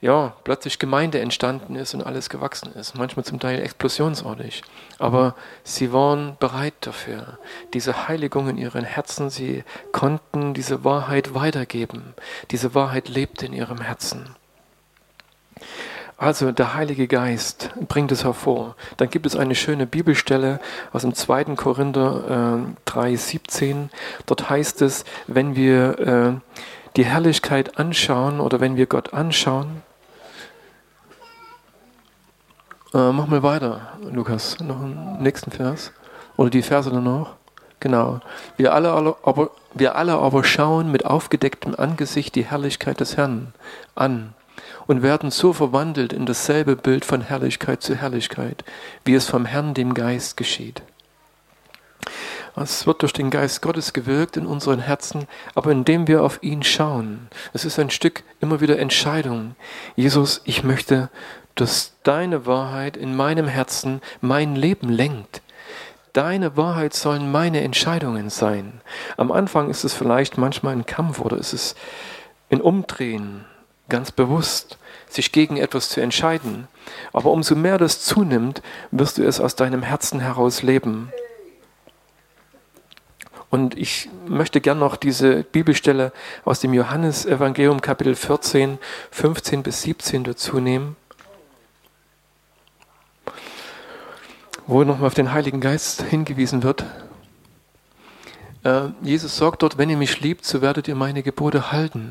ja, 0.00 0.34
plötzlich 0.44 0.78
Gemeinde 0.78 1.20
entstanden 1.20 1.76
ist 1.76 1.94
und 1.94 2.02
alles 2.02 2.28
gewachsen 2.28 2.72
ist. 2.74 2.96
Manchmal 2.96 3.24
zum 3.24 3.40
Teil 3.40 3.60
explosionsartig. 3.60 4.62
Aber 4.98 5.34
sie 5.64 5.92
waren 5.92 6.36
bereit 6.38 6.74
dafür. 6.80 7.38
Diese 7.72 8.08
Heiligung 8.08 8.48
in 8.48 8.58
ihren 8.58 8.84
Herzen, 8.84 9.30
sie 9.30 9.64
konnten 9.92 10.54
diese 10.54 10.84
Wahrheit 10.84 11.34
weitergeben. 11.34 12.14
Diese 12.50 12.74
Wahrheit 12.74 13.08
lebte 13.08 13.46
in 13.46 13.52
ihrem 13.52 13.80
Herzen. 13.80 14.36
Also 16.18 16.50
der 16.50 16.74
Heilige 16.74 17.08
Geist 17.08 17.70
bringt 17.88 18.10
es 18.10 18.24
hervor. 18.24 18.74
Dann 18.96 19.10
gibt 19.10 19.26
es 19.26 19.36
eine 19.36 19.54
schöne 19.54 19.86
Bibelstelle 19.86 20.60
aus 20.92 21.02
dem 21.02 21.14
2. 21.14 21.56
Korinther 21.56 22.64
äh, 22.86 22.90
3,17. 22.90 23.88
Dort 24.24 24.48
heißt 24.48 24.80
es, 24.80 25.04
wenn 25.26 25.56
wir 25.56 25.98
äh, 25.98 26.85
die 26.96 27.04
Herrlichkeit 27.04 27.78
anschauen 27.78 28.40
oder 28.40 28.60
wenn 28.60 28.76
wir 28.76 28.86
Gott 28.86 29.12
anschauen, 29.12 29.82
Äh, 32.96 33.12
mach 33.12 33.26
mal 33.26 33.42
weiter, 33.42 33.92
Lukas. 34.10 34.58
Noch 34.60 34.80
einen 34.80 35.22
nächsten 35.22 35.50
Vers. 35.50 35.92
Oder 36.38 36.48
die 36.48 36.62
Verse 36.62 36.90
danach. 36.90 37.34
Genau. 37.78 38.20
Wir 38.56 38.72
alle, 38.72 38.90
aber, 38.90 39.50
wir 39.74 39.96
alle 39.96 40.14
aber 40.14 40.44
schauen 40.44 40.90
mit 40.90 41.04
aufgedecktem 41.04 41.74
Angesicht 41.76 42.34
die 42.34 42.46
Herrlichkeit 42.46 43.00
des 43.00 43.18
Herrn 43.18 43.52
an 43.94 44.32
und 44.86 45.02
werden 45.02 45.30
so 45.30 45.52
verwandelt 45.52 46.14
in 46.14 46.24
dasselbe 46.24 46.74
Bild 46.74 47.04
von 47.04 47.20
Herrlichkeit 47.20 47.82
zu 47.82 47.94
Herrlichkeit, 47.94 48.64
wie 49.04 49.14
es 49.14 49.28
vom 49.28 49.44
Herrn 49.44 49.74
dem 49.74 49.92
Geist 49.92 50.38
geschieht. 50.38 50.80
Es 52.56 52.86
wird 52.86 53.02
durch 53.02 53.12
den 53.12 53.30
Geist 53.30 53.60
Gottes 53.62 53.92
gewirkt 53.92 54.36
in 54.36 54.46
unseren 54.46 54.80
Herzen, 54.80 55.28
aber 55.54 55.70
indem 55.70 56.08
wir 56.08 56.22
auf 56.22 56.42
ihn 56.42 56.62
schauen. 56.62 57.28
Es 57.52 57.64
ist 57.64 57.78
ein 57.78 57.90
Stück 57.90 58.24
immer 58.40 58.60
wieder 58.60 58.78
Entscheidung. 58.78 59.54
Jesus, 59.94 60.40
ich 60.44 60.64
möchte 60.64 61.10
dass 61.56 61.94
deine 62.02 62.46
Wahrheit 62.46 62.96
in 62.96 63.16
meinem 63.16 63.48
Herzen 63.48 64.00
mein 64.20 64.54
Leben 64.54 64.88
lenkt. 64.88 65.42
Deine 66.12 66.56
Wahrheit 66.56 66.94
sollen 66.94 67.32
meine 67.32 67.62
Entscheidungen 67.62 68.30
sein. 68.30 68.80
Am 69.16 69.32
Anfang 69.32 69.68
ist 69.70 69.82
es 69.82 69.92
vielleicht 69.92 70.38
manchmal 70.38 70.74
ein 70.74 70.86
Kampf 70.86 71.18
oder 71.18 71.36
ist 71.36 71.52
es 71.52 71.74
ein 72.50 72.60
Umdrehen, 72.60 73.44
ganz 73.88 74.12
bewusst, 74.12 74.78
sich 75.08 75.32
gegen 75.32 75.56
etwas 75.56 75.88
zu 75.88 76.00
entscheiden. 76.00 76.68
Aber 77.12 77.30
umso 77.30 77.54
mehr 77.54 77.78
das 77.78 78.02
zunimmt, 78.02 78.62
wirst 78.90 79.18
du 79.18 79.26
es 79.26 79.40
aus 79.40 79.56
deinem 79.56 79.82
Herzen 79.82 80.20
heraus 80.20 80.62
leben. 80.62 81.10
Und 83.56 83.78
ich 83.78 84.10
möchte 84.28 84.60
gern 84.60 84.78
noch 84.78 84.96
diese 84.96 85.42
Bibelstelle 85.42 86.12
aus 86.44 86.60
dem 86.60 86.74
Johannesevangelium 86.74 87.80
Kapitel 87.80 88.14
14, 88.14 88.76
15 89.10 89.62
bis 89.62 89.80
17 89.80 90.24
dazu 90.24 90.60
nehmen. 90.60 90.94
wo 94.66 94.84
nochmal 94.84 95.06
auf 95.06 95.14
den 95.14 95.32
Heiligen 95.32 95.60
Geist 95.60 96.02
hingewiesen 96.02 96.64
wird. 96.64 96.84
Äh, 98.64 98.88
Jesus 99.00 99.36
sagt 99.36 99.62
dort, 99.62 99.78
wenn 99.78 99.88
ihr 99.88 99.96
mich 99.96 100.20
liebt, 100.20 100.44
so 100.44 100.60
werdet 100.60 100.88
ihr 100.88 100.96
meine 100.96 101.22
Gebote 101.22 101.70
halten. 101.70 102.10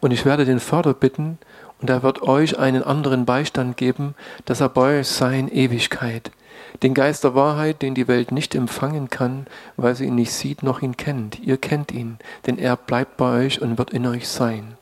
Und 0.00 0.10
ich 0.10 0.26
werde 0.26 0.44
den 0.44 0.60
Vater 0.60 0.92
bitten, 0.92 1.38
und 1.84 1.90
er 1.90 2.02
wird 2.02 2.22
euch 2.22 2.58
einen 2.58 2.82
anderen 2.82 3.26
Beistand 3.26 3.76
geben, 3.76 4.14
dass 4.46 4.62
er 4.62 4.70
bei 4.70 5.00
euch 5.00 5.06
sei 5.06 5.38
in 5.38 5.48
Ewigkeit. 5.48 6.30
Den 6.82 6.94
Geist 6.94 7.24
der 7.24 7.34
Wahrheit, 7.34 7.82
den 7.82 7.94
die 7.94 8.08
Welt 8.08 8.32
nicht 8.32 8.54
empfangen 8.54 9.10
kann, 9.10 9.46
weil 9.76 9.94
sie 9.94 10.06
ihn 10.06 10.14
nicht 10.14 10.32
sieht 10.32 10.62
noch 10.62 10.80
ihn 10.80 10.96
kennt. 10.96 11.38
Ihr 11.40 11.58
kennt 11.58 11.92
ihn, 11.92 12.16
denn 12.46 12.56
er 12.56 12.78
bleibt 12.78 13.18
bei 13.18 13.44
euch 13.44 13.60
und 13.60 13.76
wird 13.76 13.90
in 13.90 14.06
euch 14.06 14.28
sein. 14.28 14.78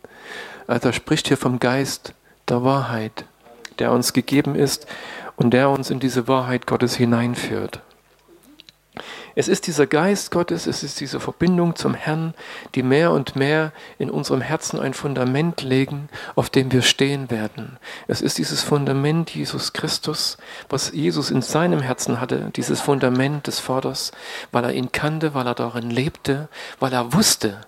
Also 0.69 0.91
er 0.91 0.93
spricht 0.93 1.27
hier 1.27 1.37
vom 1.37 1.59
Geist 1.59 2.15
der 2.49 2.62
Wahrheit, 2.62 3.25
der 3.81 3.91
uns 3.91 4.12
gegeben 4.12 4.55
ist 4.55 4.87
und 5.35 5.51
der 5.51 5.71
uns 5.71 5.91
in 5.91 5.99
diese 5.99 6.29
Wahrheit 6.29 6.69
Gottes 6.69 6.95
hineinführt. 6.95 7.81
Es 9.35 9.49
ist 9.49 9.66
dieser 9.66 9.87
Geist 9.87 10.31
Gottes, 10.31 10.66
es 10.66 10.83
ist 10.83 11.01
diese 11.01 11.21
Verbindung 11.21 11.75
zum 11.77 11.95
Herrn, 11.95 12.35
die 12.75 12.83
mehr 12.83 13.12
und 13.12 13.37
mehr 13.37 13.73
in 13.99 14.11
unserem 14.11 14.40
Herzen 14.40 14.79
ein 14.79 14.95
Fundament 14.95 15.62
legen, 15.62 16.09
auf 16.35 16.51
dem 16.51 16.71
wir 16.73 16.83
stehen 16.83 17.31
werden. 17.31 17.79
Es 18.09 18.21
ist 18.21 18.38
dieses 18.38 18.62
Fundament 18.62 19.31
Jesus 19.35 19.73
Christus, 19.73 20.37
was 20.68 20.92
Jesus 20.92 21.31
in 21.31 21.42
seinem 21.42 21.81
Herzen 21.81 22.21
hatte, 22.21 22.51
dieses 22.55 22.81
Fundament 22.81 23.47
des 23.47 23.59
Vaters, 23.59 24.12
weil 24.51 24.64
er 24.64 24.73
ihn 24.73 24.92
kannte, 24.92 25.35
weil 25.35 25.47
er 25.47 25.55
darin 25.55 25.90
lebte, 25.90 26.49
weil 26.79 26.92
er 26.92 27.12
wusste, 27.12 27.61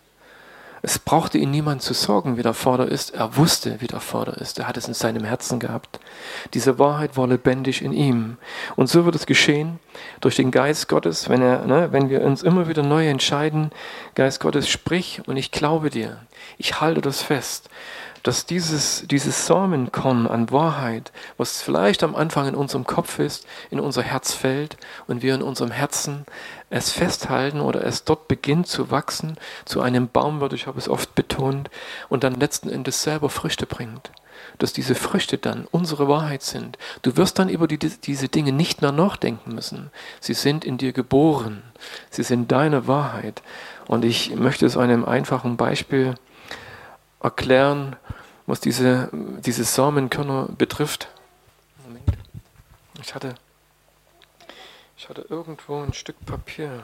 es 0.85 0.99
brauchte 0.99 1.38
ihn 1.38 1.51
niemand 1.51 1.81
zu 1.81 1.94
sorgen, 1.94 2.37
wie 2.37 2.42
der 2.42 2.53
Vater 2.53 2.87
ist. 2.87 3.14
Er 3.14 3.38
wusste, 3.38 3.81
wie 3.81 3.87
der 3.87 4.01
Vater 4.01 4.37
ist. 4.37 4.59
Er 4.59 4.68
hat 4.68 4.77
es 4.77 4.87
in 4.87 4.92
seinem 4.92 5.25
Herzen 5.25 5.59
gehabt. 5.59 5.99
Diese 6.53 6.79
Wahrheit 6.79 7.16
war 7.16 7.27
lebendig 7.27 7.81
in 7.81 7.94
ihm. 7.94 8.37
Und 8.77 8.90
so 8.90 9.07
wird 9.07 9.14
es 9.14 9.25
geschehen 9.25 9.79
durch 10.20 10.37
den 10.37 10.51
Geist 10.51 10.88
Gottes, 10.88 11.31
wenn, 11.31 11.40
er, 11.40 11.64
ne, 11.64 11.88
wenn 11.92 12.11
wir 12.11 12.20
uns 12.20 12.42
immer 12.42 12.68
wieder 12.68 12.83
neu 12.83 13.09
entscheiden, 13.09 13.70
Geist 14.14 14.40
Gottes, 14.40 14.68
sprich 14.68 15.23
und 15.27 15.38
ich 15.38 15.51
glaube 15.51 15.88
dir. 15.88 16.18
Ich 16.59 16.83
halte 16.83 17.01
das 17.01 17.23
fest 17.23 17.70
dass 18.24 18.46
dieses, 18.46 19.04
dieses 19.06 19.46
Samenkorn 19.46 20.26
an 20.26 20.50
Wahrheit, 20.50 21.12
was 21.37 21.60
vielleicht 21.60 22.02
am 22.02 22.16
Anfang 22.16 22.48
in 22.48 22.54
unserem 22.54 22.87
Kopf 22.87 23.18
ist, 23.18 23.46
in 23.70 23.78
unser 23.78 24.02
Herz 24.02 24.32
fällt 24.32 24.78
und 25.06 25.22
wir 25.22 25.34
in 25.34 25.42
unserem 25.42 25.70
Herzen 25.70 26.24
es 26.70 26.90
festhalten 26.90 27.60
oder 27.60 27.84
es 27.84 28.04
dort 28.04 28.26
beginnt 28.26 28.66
zu 28.66 28.90
wachsen, 28.90 29.37
zu 29.66 29.82
einem 29.82 30.08
Baum 30.08 30.40
wird, 30.40 30.54
ich 30.54 30.66
habe 30.66 30.78
es 30.78 30.88
oft 30.88 31.14
betont, 31.14 31.68
und 32.08 32.24
dann 32.24 32.40
letzten 32.40 32.70
Endes 32.70 33.02
selber 33.02 33.28
Früchte 33.28 33.66
bringt. 33.66 34.10
Dass 34.58 34.72
diese 34.72 34.94
Früchte 34.94 35.37
dann 35.37 35.66
unsere 35.70 36.08
Wahrheit 36.08 36.42
sind. 36.42 36.78
Du 37.02 37.16
wirst 37.16 37.38
dann 37.38 37.50
über 37.50 37.68
die, 37.68 37.78
diese 37.78 38.28
Dinge 38.28 38.52
nicht 38.52 38.80
mehr 38.80 38.90
nachdenken 38.90 39.54
müssen. 39.54 39.90
Sie 40.20 40.34
sind 40.34 40.64
in 40.64 40.78
dir 40.78 40.92
geboren. 40.92 41.62
Sie 42.10 42.22
sind 42.22 42.50
deine 42.50 42.88
Wahrheit. 42.88 43.42
Und 43.87 44.04
ich 44.04 44.34
möchte 44.34 44.64
es 44.66 44.76
einem 44.76 45.04
einfachen 45.04 45.56
Beispiel 45.56 46.14
erklären, 47.24 47.96
was 48.46 48.60
diese, 48.60 49.08
diese 49.12 49.64
Samenkörner 49.64 50.48
betrifft. 50.56 51.08
Moment. 51.84 52.04
Ich 53.00 53.14
hatte, 53.14 53.34
ich 54.96 55.08
hatte 55.08 55.24
irgendwo 55.28 55.82
ein 55.82 55.94
Stück 55.94 56.16
Papier. 56.26 56.82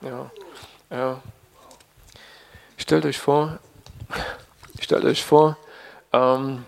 Ja. 0.00 0.30
ja. 0.90 1.22
Stellt 2.78 3.04
euch 3.04 3.18
vor, 3.18 3.58
stellt 4.80 5.04
euch 5.04 5.22
vor, 5.22 5.58
ähm, 6.12 6.64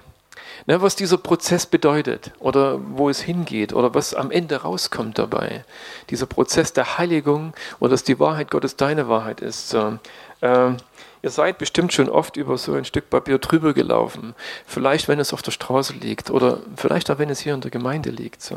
na, 0.66 0.80
was 0.80 0.96
dieser 0.96 1.18
Prozess 1.18 1.66
bedeutet 1.66 2.32
oder 2.38 2.78
wo 2.80 3.08
es 3.08 3.20
hingeht 3.20 3.72
oder 3.72 3.94
was 3.94 4.14
am 4.14 4.30
Ende 4.30 4.62
rauskommt 4.62 5.18
dabei. 5.18 5.64
Dieser 6.10 6.26
Prozess 6.26 6.72
der 6.72 6.98
Heiligung 6.98 7.54
oder 7.80 7.90
dass 7.90 8.04
die 8.04 8.18
Wahrheit 8.20 8.50
Gottes 8.50 8.76
deine 8.76 9.08
Wahrheit 9.08 9.40
ist. 9.40 9.68
So. 9.68 9.98
Ähm, 10.42 10.76
Ihr 11.24 11.30
seid 11.30 11.56
bestimmt 11.56 11.94
schon 11.94 12.10
oft 12.10 12.36
über 12.36 12.58
so 12.58 12.74
ein 12.74 12.84
Stück 12.84 13.08
Papier 13.08 13.38
drüber 13.38 13.72
gelaufen. 13.72 14.34
Vielleicht, 14.66 15.08
wenn 15.08 15.18
es 15.18 15.32
auf 15.32 15.40
der 15.40 15.52
Straße 15.52 15.94
liegt 15.94 16.28
oder 16.28 16.58
vielleicht 16.76 17.10
auch, 17.10 17.16
wenn 17.16 17.30
es 17.30 17.40
hier 17.40 17.54
in 17.54 17.62
der 17.62 17.70
Gemeinde 17.70 18.10
liegt. 18.10 18.42
So. 18.42 18.54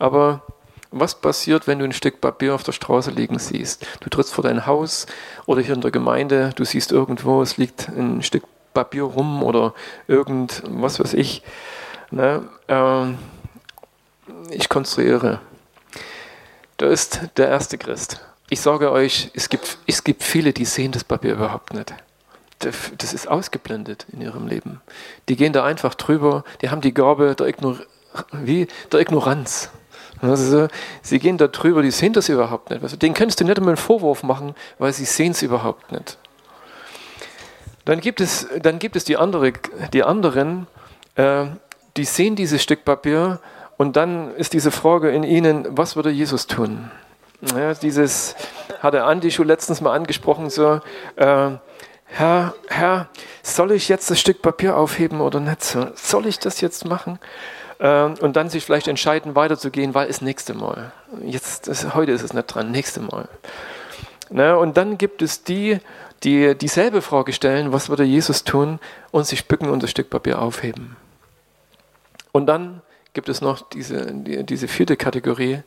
Aber 0.00 0.42
was 0.90 1.14
passiert, 1.14 1.68
wenn 1.68 1.78
du 1.78 1.84
ein 1.84 1.92
Stück 1.92 2.20
Papier 2.20 2.56
auf 2.56 2.64
der 2.64 2.72
Straße 2.72 3.12
liegen 3.12 3.38
siehst? 3.38 3.86
Du 4.00 4.10
trittst 4.10 4.34
vor 4.34 4.42
dein 4.42 4.66
Haus 4.66 5.06
oder 5.46 5.62
hier 5.62 5.76
in 5.76 5.82
der 5.82 5.92
Gemeinde, 5.92 6.50
du 6.56 6.64
siehst 6.64 6.90
irgendwo, 6.90 7.40
es 7.42 7.58
liegt 7.58 7.88
ein 7.90 8.24
Stück 8.24 8.42
Papier 8.72 9.04
rum 9.04 9.44
oder 9.44 9.72
irgend, 10.08 10.64
was 10.66 10.98
weiß 10.98 11.14
ich. 11.14 11.44
Ne? 12.10 12.42
Ähm, 12.66 13.18
ich 14.50 14.68
konstruiere. 14.68 15.38
Da 16.76 16.88
ist 16.88 17.20
der 17.36 17.50
erste 17.50 17.78
Christ. 17.78 18.20
Ich 18.50 18.60
sage 18.60 18.92
euch, 18.92 19.30
es 19.34 19.48
gibt, 19.48 19.78
es 19.86 20.04
gibt 20.04 20.22
viele, 20.22 20.52
die 20.52 20.64
sehen 20.64 20.92
das 20.92 21.04
Papier 21.04 21.32
überhaupt 21.32 21.72
nicht. 21.72 21.94
Das 22.58 23.12
ist 23.12 23.28
ausgeblendet 23.28 24.06
in 24.12 24.20
ihrem 24.20 24.46
Leben. 24.46 24.80
Die 25.28 25.36
gehen 25.36 25.52
da 25.52 25.64
einfach 25.64 25.94
drüber, 25.94 26.44
die 26.62 26.70
haben 26.70 26.80
die 26.80 26.94
Gabe 26.94 27.34
der, 27.34 27.46
Ignor 27.48 27.78
wie? 28.32 28.68
der 28.92 29.00
Ignoranz. 29.00 29.70
Also, 30.20 30.68
sie 31.02 31.18
gehen 31.18 31.36
da 31.36 31.48
drüber, 31.48 31.82
die 31.82 31.90
sehen 31.90 32.12
das 32.12 32.28
überhaupt 32.28 32.70
nicht. 32.70 32.82
Also, 32.82 32.96
denen 32.96 33.14
kannst 33.14 33.40
du 33.40 33.44
nicht 33.44 33.58
einmal 33.58 33.72
einen 33.72 33.76
Vorwurf 33.76 34.22
machen, 34.22 34.54
weil 34.78 34.92
sie 34.92 35.04
sehen 35.04 35.32
es 35.32 35.42
überhaupt 35.42 35.92
nicht. 35.92 36.16
Dann 37.84 38.00
gibt 38.00 38.20
es, 38.20 38.46
dann 38.60 38.78
gibt 38.78 38.96
es 38.96 39.04
die, 39.04 39.16
andere, 39.16 39.52
die 39.92 40.02
anderen, 40.02 40.66
äh, 41.16 41.46
die 41.96 42.04
sehen 42.04 42.36
dieses 42.36 42.62
Stück 42.62 42.84
Papier 42.84 43.40
und 43.76 43.96
dann 43.96 44.34
ist 44.36 44.52
diese 44.52 44.70
Frage 44.70 45.10
in 45.10 45.22
ihnen, 45.22 45.66
was 45.70 45.96
würde 45.96 46.10
Jesus 46.10 46.46
tun? 46.46 46.90
Ja, 47.40 47.74
dieses 47.74 48.34
hat 48.80 48.94
der 48.94 49.06
Andi 49.06 49.30
schon 49.30 49.46
letztens 49.46 49.80
mal 49.80 49.94
angesprochen, 49.94 50.50
so, 50.50 50.80
äh, 51.16 51.50
Herr, 52.06 52.54
Herr, 52.68 53.08
soll 53.42 53.72
ich 53.72 53.88
jetzt 53.88 54.10
das 54.10 54.20
Stück 54.20 54.40
Papier 54.40 54.76
aufheben 54.76 55.20
oder 55.20 55.40
nicht? 55.40 55.62
Soll 55.94 56.26
ich 56.26 56.38
das 56.38 56.60
jetzt 56.60 56.84
machen? 56.84 57.18
Ähm, 57.80 58.14
und 58.20 58.36
dann 58.36 58.50
sich 58.50 58.64
vielleicht 58.64 58.88
entscheiden, 58.88 59.34
weiterzugehen, 59.34 59.94
weil 59.94 60.08
es 60.08 60.20
nächste 60.20 60.54
Mal. 60.54 60.92
Jetzt, 61.22 61.66
das, 61.66 61.94
heute 61.94 62.12
ist 62.12 62.22
es 62.22 62.32
nicht 62.32 62.46
dran, 62.46 62.70
nächste 62.70 63.00
Mal. 63.00 63.28
Ne? 64.30 64.56
Und 64.56 64.76
dann 64.76 64.96
gibt 64.96 65.22
es 65.22 65.42
die, 65.42 65.78
die 66.22 66.54
dieselbe 66.54 67.02
Frage 67.02 67.32
stellen, 67.32 67.72
was 67.72 67.88
würde 67.88 68.04
Jesus 68.04 68.44
tun, 68.44 68.78
und 69.10 69.26
sich 69.26 69.48
bücken 69.48 69.68
und 69.68 69.82
das 69.82 69.90
Stück 69.90 70.08
Papier 70.08 70.40
aufheben. 70.40 70.96
Und 72.32 72.46
dann 72.46 72.80
gibt 73.12 73.28
es 73.28 73.40
noch 73.40 73.68
diese, 73.68 74.12
die, 74.12 74.44
diese 74.44 74.68
vierte 74.68 74.96
Kategorie, 74.96 75.62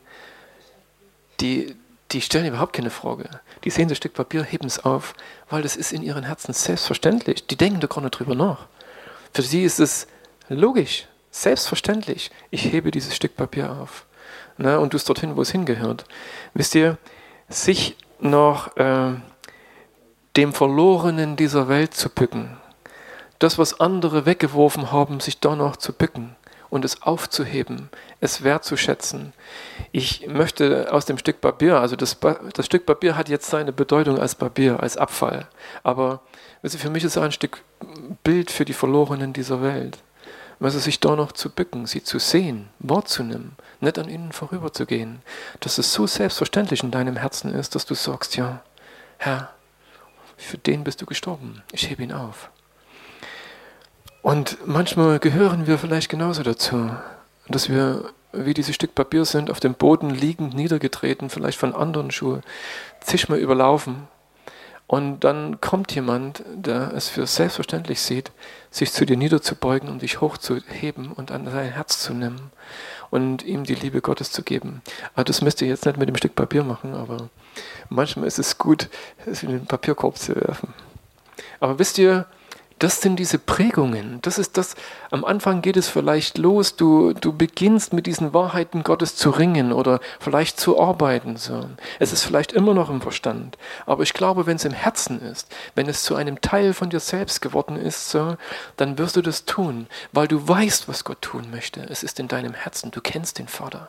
die, 1.40 1.76
die 2.12 2.20
stellen 2.20 2.46
überhaupt 2.46 2.72
keine 2.72 2.90
Frage. 2.90 3.28
Die 3.64 3.70
sehen 3.70 3.88
das 3.88 3.98
Stück 3.98 4.14
Papier, 4.14 4.42
heben 4.42 4.66
es 4.66 4.84
auf, 4.84 5.14
weil 5.48 5.62
das 5.62 5.76
ist 5.76 5.92
in 5.92 6.02
ihren 6.02 6.24
Herzen 6.24 6.52
selbstverständlich. 6.52 7.46
Die 7.46 7.56
denken 7.56 7.80
da 7.80 7.86
gar 7.86 8.00
nicht 8.00 8.18
drüber 8.18 8.34
nach. 8.34 8.66
Für 9.32 9.42
sie 9.42 9.64
ist 9.64 9.80
es 9.80 10.06
logisch. 10.48 11.06
Selbstverständlich, 11.30 12.30
ich 12.50 12.72
hebe 12.72 12.90
dieses 12.90 13.14
Stück 13.14 13.36
Papier 13.36 13.70
auf 13.70 14.06
ne, 14.56 14.80
und 14.80 14.92
du 14.92 14.96
es 14.96 15.04
dorthin, 15.04 15.36
wo 15.36 15.42
es 15.42 15.52
hingehört. 15.52 16.04
Wisst 16.54 16.74
ihr, 16.74 16.98
sich 17.48 17.96
noch 18.18 18.76
äh, 18.76 19.12
dem 20.36 20.52
Verlorenen 20.52 21.36
dieser 21.36 21.68
Welt 21.68 21.94
zu 21.94 22.08
bücken, 22.08 22.56
das, 23.38 23.58
was 23.58 23.78
andere 23.80 24.26
weggeworfen 24.26 24.90
haben, 24.90 25.20
sich 25.20 25.38
da 25.38 25.54
noch 25.54 25.76
zu 25.76 25.92
bücken 25.92 26.34
und 26.70 26.84
es 26.84 27.02
aufzuheben, 27.02 27.88
es 28.20 28.42
wertzuschätzen. 28.42 29.32
Ich 29.92 30.26
möchte 30.26 30.92
aus 30.92 31.06
dem 31.06 31.18
Stück 31.18 31.40
Papier, 31.40 31.80
also 31.80 31.96
das, 31.96 32.16
das 32.54 32.66
Stück 32.66 32.86
Papier 32.86 33.16
hat 33.16 33.28
jetzt 33.28 33.48
seine 33.50 33.72
Bedeutung 33.72 34.18
als 34.18 34.34
Papier, 34.34 34.80
als 34.80 34.96
Abfall, 34.96 35.46
aber 35.82 36.20
ihr, 36.62 36.70
für 36.70 36.90
mich 36.90 37.04
ist 37.04 37.16
es 37.16 37.22
ein 37.22 37.32
Stück 37.32 37.62
Bild 38.24 38.50
für 38.50 38.64
die 38.64 38.72
Verlorenen 38.72 39.32
dieser 39.32 39.62
Welt 39.62 39.98
also 40.60 40.78
sich 40.78 41.00
da 41.00 41.14
noch 41.14 41.32
zu 41.32 41.50
bücken, 41.50 41.86
sie 41.86 42.02
zu 42.02 42.18
sehen, 42.18 42.68
wahrzunehmen, 42.78 43.56
nicht 43.80 43.98
an 43.98 44.08
ihnen 44.08 44.32
vorüberzugehen, 44.32 45.20
dass 45.60 45.78
es 45.78 45.92
so 45.92 46.06
selbstverständlich 46.06 46.82
in 46.82 46.90
deinem 46.90 47.16
Herzen 47.16 47.54
ist, 47.54 47.74
dass 47.74 47.86
du 47.86 47.94
sagst, 47.94 48.36
ja, 48.36 48.62
Herr, 49.18 49.50
für 50.36 50.58
den 50.58 50.84
bist 50.84 51.00
du 51.00 51.06
gestorben, 51.06 51.62
ich 51.72 51.88
hebe 51.90 52.02
ihn 52.02 52.12
auf. 52.12 52.50
Und 54.22 54.58
manchmal 54.66 55.18
gehören 55.18 55.66
wir 55.66 55.78
vielleicht 55.78 56.08
genauso 56.08 56.42
dazu, 56.42 56.90
dass 57.48 57.68
wir 57.68 58.04
wie 58.32 58.54
dieses 58.54 58.74
Stück 58.74 58.94
Papier 58.94 59.24
sind, 59.24 59.50
auf 59.50 59.60
dem 59.60 59.74
Boden 59.74 60.10
liegend, 60.10 60.54
niedergetreten, 60.54 61.30
vielleicht 61.30 61.58
von 61.58 61.74
anderen 61.74 62.10
Schuhe, 62.10 62.42
zigmal 63.00 63.38
überlaufen 63.38 64.06
und 64.88 65.20
dann 65.20 65.60
kommt 65.60 65.94
jemand, 65.94 66.42
der 66.50 66.94
es 66.94 67.10
für 67.10 67.26
selbstverständlich 67.26 68.00
sieht, 68.00 68.32
sich 68.70 68.90
zu 68.90 69.04
dir 69.04 69.18
niederzubeugen 69.18 69.90
und 69.90 70.00
dich 70.00 70.22
hochzuheben 70.22 71.12
und 71.12 71.30
an 71.30 71.44
sein 71.44 71.70
Herz 71.70 72.00
zu 72.00 72.14
nehmen 72.14 72.50
und 73.10 73.44
ihm 73.44 73.64
die 73.64 73.74
Liebe 73.74 74.00
Gottes 74.00 74.32
zu 74.32 74.42
geben. 74.42 74.80
Aber 75.12 75.24
das 75.24 75.42
müsst 75.42 75.60
ihr 75.60 75.68
jetzt 75.68 75.84
nicht 75.84 75.98
mit 75.98 76.08
dem 76.08 76.16
Stück 76.16 76.34
Papier 76.34 76.64
machen, 76.64 76.94
aber 76.94 77.28
manchmal 77.90 78.26
ist 78.26 78.38
es 78.38 78.56
gut, 78.56 78.88
es 79.26 79.42
in 79.42 79.50
den 79.50 79.66
Papierkorb 79.66 80.16
zu 80.16 80.34
werfen. 80.34 80.72
Aber 81.60 81.78
wisst 81.78 81.98
ihr, 81.98 82.24
das 82.78 83.00
sind 83.00 83.16
diese 83.16 83.38
Prägungen. 83.38 84.20
Das 84.22 84.38
ist 84.38 84.56
das, 84.56 84.76
am 85.10 85.24
Anfang 85.24 85.62
geht 85.62 85.76
es 85.76 85.88
vielleicht 85.88 86.38
los, 86.38 86.76
du, 86.76 87.12
du 87.12 87.32
beginnst 87.32 87.92
mit 87.92 88.06
diesen 88.06 88.32
Wahrheiten 88.34 88.82
Gottes 88.82 89.16
zu 89.16 89.30
ringen 89.30 89.72
oder 89.72 90.00
vielleicht 90.20 90.60
zu 90.60 90.80
arbeiten. 90.80 91.36
So. 91.36 91.68
Es 91.98 92.12
ist 92.12 92.24
vielleicht 92.24 92.52
immer 92.52 92.74
noch 92.74 92.90
im 92.90 93.00
Verstand. 93.00 93.58
Aber 93.86 94.02
ich 94.02 94.14
glaube, 94.14 94.46
wenn 94.46 94.56
es 94.56 94.64
im 94.64 94.72
Herzen 94.72 95.20
ist, 95.20 95.48
wenn 95.74 95.88
es 95.88 96.02
zu 96.02 96.14
einem 96.14 96.40
Teil 96.40 96.74
von 96.74 96.90
dir 96.90 97.00
selbst 97.00 97.40
geworden 97.40 97.76
ist, 97.76 98.10
so, 98.10 98.36
dann 98.76 98.98
wirst 98.98 99.16
du 99.16 99.22
das 99.22 99.44
tun, 99.44 99.86
weil 100.12 100.28
du 100.28 100.46
weißt, 100.46 100.88
was 100.88 101.04
Gott 101.04 101.22
tun 101.22 101.48
möchte. 101.50 101.80
Es 101.80 102.02
ist 102.02 102.20
in 102.20 102.28
deinem 102.28 102.54
Herzen. 102.54 102.90
Du 102.90 103.00
kennst 103.00 103.38
den 103.38 103.48
Vater. 103.48 103.88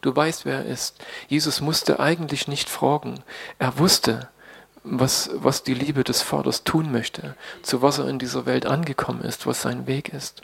Du 0.00 0.14
weißt, 0.14 0.44
wer 0.44 0.58
er 0.58 0.66
ist. 0.66 0.96
Jesus 1.28 1.60
musste 1.60 2.00
eigentlich 2.00 2.48
nicht 2.48 2.68
fragen. 2.68 3.22
Er 3.58 3.78
wusste, 3.78 4.28
was, 4.84 5.30
was 5.34 5.62
die 5.62 5.74
Liebe 5.74 6.02
des 6.04 6.22
Vaters 6.22 6.64
tun 6.64 6.90
möchte, 6.90 7.36
zu 7.62 7.82
was 7.82 7.98
er 7.98 8.08
in 8.08 8.18
dieser 8.18 8.46
Welt 8.46 8.66
angekommen 8.66 9.22
ist, 9.22 9.46
was 9.46 9.62
sein 9.62 9.86
Weg 9.86 10.12
ist. 10.12 10.42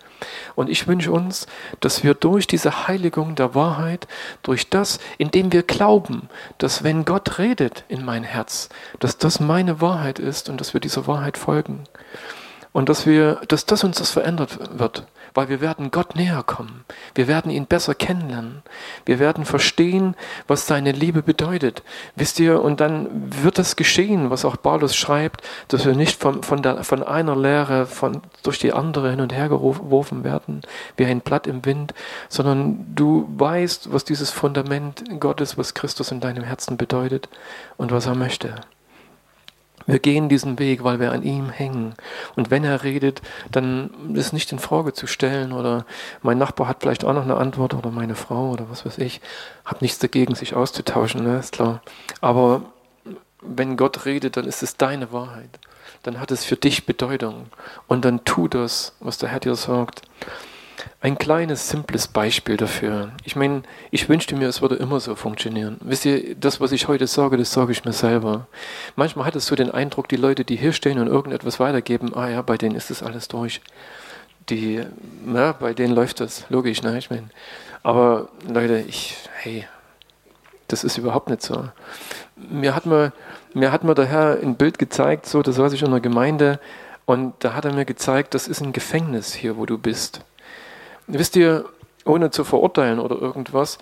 Und 0.54 0.68
ich 0.68 0.86
wünsche 0.86 1.12
uns, 1.12 1.46
dass 1.80 2.04
wir 2.04 2.14
durch 2.14 2.46
diese 2.46 2.86
Heiligung 2.86 3.34
der 3.34 3.54
Wahrheit, 3.54 4.06
durch 4.42 4.70
das, 4.70 5.00
indem 5.18 5.52
wir 5.52 5.62
glauben, 5.62 6.28
dass 6.58 6.84
wenn 6.84 7.04
Gott 7.04 7.38
redet 7.38 7.84
in 7.88 8.04
mein 8.04 8.22
Herz, 8.22 8.68
dass 9.00 9.18
das 9.18 9.40
meine 9.40 9.80
Wahrheit 9.80 10.18
ist 10.18 10.48
und 10.48 10.60
dass 10.60 10.72
wir 10.72 10.80
dieser 10.80 11.06
Wahrheit 11.06 11.36
folgen. 11.36 11.84
Und 12.72 12.88
dass 12.88 13.06
wir, 13.06 13.40
dass 13.48 13.66
das 13.66 13.82
uns 13.82 13.98
das 13.98 14.10
verändert 14.10 14.78
wird 14.78 15.06
weil 15.34 15.48
wir 15.48 15.60
werden 15.60 15.90
Gott 15.90 16.16
näher 16.16 16.42
kommen. 16.42 16.84
Wir 17.14 17.28
werden 17.28 17.50
ihn 17.50 17.66
besser 17.66 17.94
kennenlernen. 17.94 18.62
Wir 19.04 19.18
werden 19.18 19.44
verstehen, 19.44 20.14
was 20.46 20.66
seine 20.66 20.92
Liebe 20.92 21.22
bedeutet. 21.22 21.82
Wisst 22.16 22.40
ihr, 22.40 22.62
und 22.62 22.80
dann 22.80 23.08
wird 23.42 23.58
das 23.58 23.76
geschehen, 23.76 24.30
was 24.30 24.44
auch 24.44 24.56
Paulus 24.60 24.96
schreibt, 24.96 25.42
dass 25.68 25.84
wir 25.84 25.94
nicht 25.94 26.20
von, 26.20 26.42
von, 26.42 26.62
der, 26.62 26.84
von 26.84 27.02
einer 27.02 27.36
Lehre 27.36 27.86
von, 27.86 28.22
durch 28.42 28.58
die 28.58 28.72
andere 28.72 29.10
hin 29.10 29.20
und 29.20 29.32
her 29.32 29.48
geworfen 29.48 30.24
werden, 30.24 30.62
wie 30.96 31.06
ein 31.06 31.20
Blatt 31.20 31.46
im 31.46 31.64
Wind, 31.64 31.94
sondern 32.28 32.86
du 32.94 33.28
weißt, 33.36 33.92
was 33.92 34.04
dieses 34.04 34.30
Fundament 34.30 35.04
Gottes, 35.20 35.58
was 35.58 35.74
Christus 35.74 36.10
in 36.10 36.20
deinem 36.20 36.44
Herzen 36.44 36.76
bedeutet 36.76 37.28
und 37.76 37.92
was 37.92 38.06
er 38.06 38.14
möchte. 38.14 38.54
Wir 39.88 39.98
gehen 40.00 40.28
diesen 40.28 40.58
Weg, 40.58 40.84
weil 40.84 41.00
wir 41.00 41.12
an 41.12 41.22
ihm 41.22 41.48
hängen. 41.48 41.94
Und 42.36 42.50
wenn 42.50 42.62
er 42.62 42.84
redet, 42.84 43.22
dann 43.50 44.12
ist 44.14 44.34
nicht 44.34 44.52
in 44.52 44.58
Frage 44.58 44.92
zu 44.92 45.06
stellen 45.06 45.50
oder 45.50 45.86
mein 46.20 46.36
Nachbar 46.36 46.68
hat 46.68 46.82
vielleicht 46.82 47.06
auch 47.06 47.14
noch 47.14 47.22
eine 47.22 47.38
Antwort 47.38 47.72
oder 47.72 47.90
meine 47.90 48.14
Frau 48.14 48.50
oder 48.50 48.66
was 48.68 48.84
weiß 48.84 48.98
ich. 48.98 49.22
Hat 49.64 49.80
nichts 49.80 49.98
dagegen, 49.98 50.34
sich 50.34 50.54
auszutauschen, 50.54 51.24
ne? 51.24 51.38
ist 51.38 51.54
klar. 51.54 51.80
Aber 52.20 52.64
wenn 53.40 53.78
Gott 53.78 54.04
redet, 54.04 54.36
dann 54.36 54.44
ist 54.44 54.62
es 54.62 54.76
deine 54.76 55.10
Wahrheit. 55.10 55.58
Dann 56.02 56.20
hat 56.20 56.30
es 56.32 56.44
für 56.44 56.56
dich 56.56 56.84
Bedeutung. 56.84 57.46
Und 57.86 58.04
dann 58.04 58.26
tu 58.26 58.46
das, 58.46 58.94
was 59.00 59.16
der 59.16 59.30
Herr 59.30 59.40
dir 59.40 59.54
sagt. 59.54 60.02
Ein 61.00 61.16
kleines, 61.16 61.68
simples 61.68 62.08
Beispiel 62.08 62.56
dafür. 62.56 63.12
Ich 63.22 63.36
meine, 63.36 63.62
ich 63.92 64.08
wünschte 64.08 64.34
mir, 64.34 64.48
es 64.48 64.62
würde 64.62 64.74
immer 64.74 64.98
so 64.98 65.14
funktionieren. 65.14 65.76
Wisst 65.80 66.04
ihr, 66.04 66.34
das, 66.34 66.60
was 66.60 66.72
ich 66.72 66.88
heute 66.88 67.06
sage, 67.06 67.36
das 67.36 67.52
sage 67.52 67.70
ich 67.70 67.84
mir 67.84 67.92
selber. 67.92 68.48
Manchmal 68.96 69.24
hat 69.24 69.36
es 69.36 69.46
so 69.46 69.54
den 69.54 69.70
Eindruck, 69.70 70.08
die 70.08 70.16
Leute, 70.16 70.44
die 70.44 70.56
hier 70.56 70.72
stehen 70.72 70.98
und 70.98 71.06
irgendetwas 71.06 71.60
weitergeben, 71.60 72.16
ah 72.16 72.28
ja, 72.28 72.42
bei 72.42 72.56
denen 72.56 72.74
ist 72.74 72.90
das 72.90 73.04
alles 73.04 73.28
durch. 73.28 73.60
Die, 74.48 74.82
na, 75.24 75.52
bei 75.52 75.72
denen 75.72 75.94
läuft 75.94 76.18
das, 76.18 76.46
logisch, 76.48 76.82
ne? 76.82 76.98
Ich 76.98 77.10
meine, 77.10 77.28
aber 77.84 78.28
Leute, 78.48 78.80
ich, 78.88 79.16
hey, 79.36 79.68
das 80.66 80.82
ist 80.82 80.98
überhaupt 80.98 81.30
nicht 81.30 81.42
so. 81.42 81.68
Mir 82.34 82.74
hat 82.74 82.86
mir, 82.86 83.12
mir 83.54 83.70
hat 83.70 83.84
mir 83.84 83.94
der 83.94 84.06
Herr 84.06 84.40
ein 84.42 84.56
Bild 84.56 84.80
gezeigt, 84.80 85.26
so, 85.26 85.42
das 85.42 85.58
weiß 85.58 85.74
ich 85.74 85.82
in 85.82 85.92
der 85.92 86.00
Gemeinde, 86.00 86.58
und 87.06 87.34
da 87.38 87.54
hat 87.54 87.64
er 87.64 87.72
mir 87.72 87.84
gezeigt, 87.84 88.34
das 88.34 88.48
ist 88.48 88.62
ein 88.62 88.72
Gefängnis 88.72 89.32
hier, 89.32 89.56
wo 89.56 89.64
du 89.64 89.78
bist. 89.78 90.22
Wisst 91.08 91.36
ihr, 91.36 91.64
ohne 92.04 92.30
zu 92.30 92.44
verurteilen 92.44 92.98
oder 92.98 93.16
irgendwas, 93.20 93.78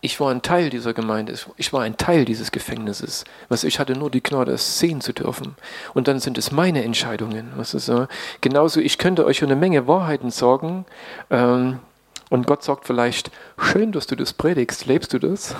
ich 0.00 0.18
war 0.18 0.30
ein 0.30 0.40
Teil 0.40 0.70
dieser 0.70 0.94
Gemeinde, 0.94 1.34
ich 1.58 1.72
war 1.74 1.82
ein 1.82 1.98
Teil 1.98 2.24
dieses 2.24 2.52
Gefängnisses. 2.52 3.24
Was 3.50 3.64
ich 3.64 3.78
hatte 3.78 3.92
nur 3.92 4.10
die 4.10 4.22
Gnade, 4.22 4.52
es 4.52 4.78
sehen 4.78 5.02
zu 5.02 5.12
dürfen. 5.12 5.56
Und 5.92 6.08
dann 6.08 6.20
sind 6.20 6.38
es 6.38 6.52
meine 6.52 6.82
Entscheidungen. 6.82 7.52
Was 7.56 7.74
ist 7.74 7.86
so? 7.86 8.06
Genauso, 8.40 8.80
ich 8.80 8.96
könnte 8.96 9.26
euch 9.26 9.42
eine 9.42 9.56
Menge 9.56 9.86
Wahrheiten 9.86 10.30
sagen. 10.30 10.86
Ähm, 11.28 11.80
und 12.30 12.46
Gott 12.46 12.62
sagt 12.62 12.86
vielleicht, 12.86 13.30
schön, 13.58 13.92
dass 13.92 14.06
du 14.06 14.16
das 14.16 14.32
predigst, 14.32 14.86
lebst 14.86 15.12
du 15.12 15.18
das? 15.18 15.54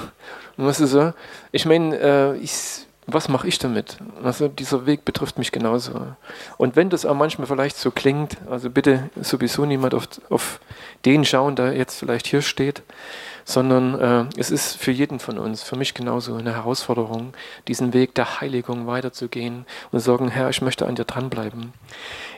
Und 0.57 0.67
was 0.67 0.81
ist 0.81 0.93
so? 0.93 1.13
Ich 1.53 1.67
meine, 1.67 1.99
äh, 1.99 2.37
ich, 2.39 2.87
was 3.07 3.29
mache 3.29 3.49
ich 3.49 3.59
damit? 3.59 3.99
Also 4.23 4.49
dieser 4.49 4.87
Weg 4.87 5.05
betrifft 5.05 5.39
mich 5.39 5.53
genauso. 5.53 6.15
Und 6.59 6.77
wenn 6.77 6.91
das 6.91 7.07
auch 7.07 7.15
manchmal 7.15 7.47
vielleicht 7.47 7.77
so 7.77 7.91
klingt, 7.91 8.37
also 8.49 8.71
bitte 8.71 9.11
sowieso 9.21 9.65
niemand 9.65 9.95
auf, 9.95 10.09
auf 10.29 10.61
den 11.05 11.25
schauen, 11.25 11.57
der 11.57 11.77
jetzt 11.77 11.99
vielleicht 11.99 12.27
hier 12.27 12.43
steht, 12.43 12.83
sondern 13.45 13.99
äh, 13.99 14.25
es 14.37 14.51
ist 14.51 14.77
für 14.77 14.93
jeden 14.93 15.19
von 15.19 15.39
uns, 15.39 15.63
für 15.63 15.77
mich 15.77 15.95
genauso 15.95 16.37
eine 16.37 16.55
Herausforderung, 16.55 17.33
diesen 17.69 17.93
Weg 17.95 18.15
der 18.15 18.41
Heiligung 18.41 18.87
weiterzugehen 18.87 19.65
und 19.91 20.01
sagen, 20.01 20.29
Herr, 20.29 20.51
ich 20.51 20.63
möchte 20.63 20.87
an 20.87 20.95
dir 20.95 21.05
dranbleiben. 21.05 21.73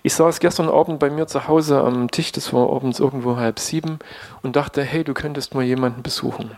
Ich 0.03 0.15
saß 0.15 0.41
gestern 0.41 0.69
Abend 0.69 1.01
bei 1.01 1.11
mir 1.11 1.27
zu 1.27 1.49
Hause 1.49 1.83
am 1.83 2.11
Tisch, 2.11 2.33
das 2.33 2.53
war 2.53 2.71
abends 2.71 3.01
irgendwo 3.01 3.37
halb 3.37 3.59
sieben, 3.59 3.99
und 4.43 4.57
dachte, 4.57 4.83
hey, 4.83 5.05
du 5.05 5.13
könntest 5.13 5.55
mal 5.55 5.65
jemanden 5.65 6.03
besuchen 6.03 6.57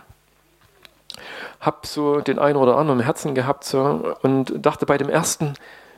habe 1.65 1.77
so 1.83 2.21
den 2.21 2.39
einen 2.39 2.57
oder 2.57 2.77
anderen 2.77 2.99
im 2.99 3.05
Herzen 3.05 3.35
gehabt 3.35 3.63
so, 3.63 4.15
und 4.21 4.53
dachte 4.65 4.85
bei 4.85 4.97
dem 4.97 5.09
ersten, 5.09 5.53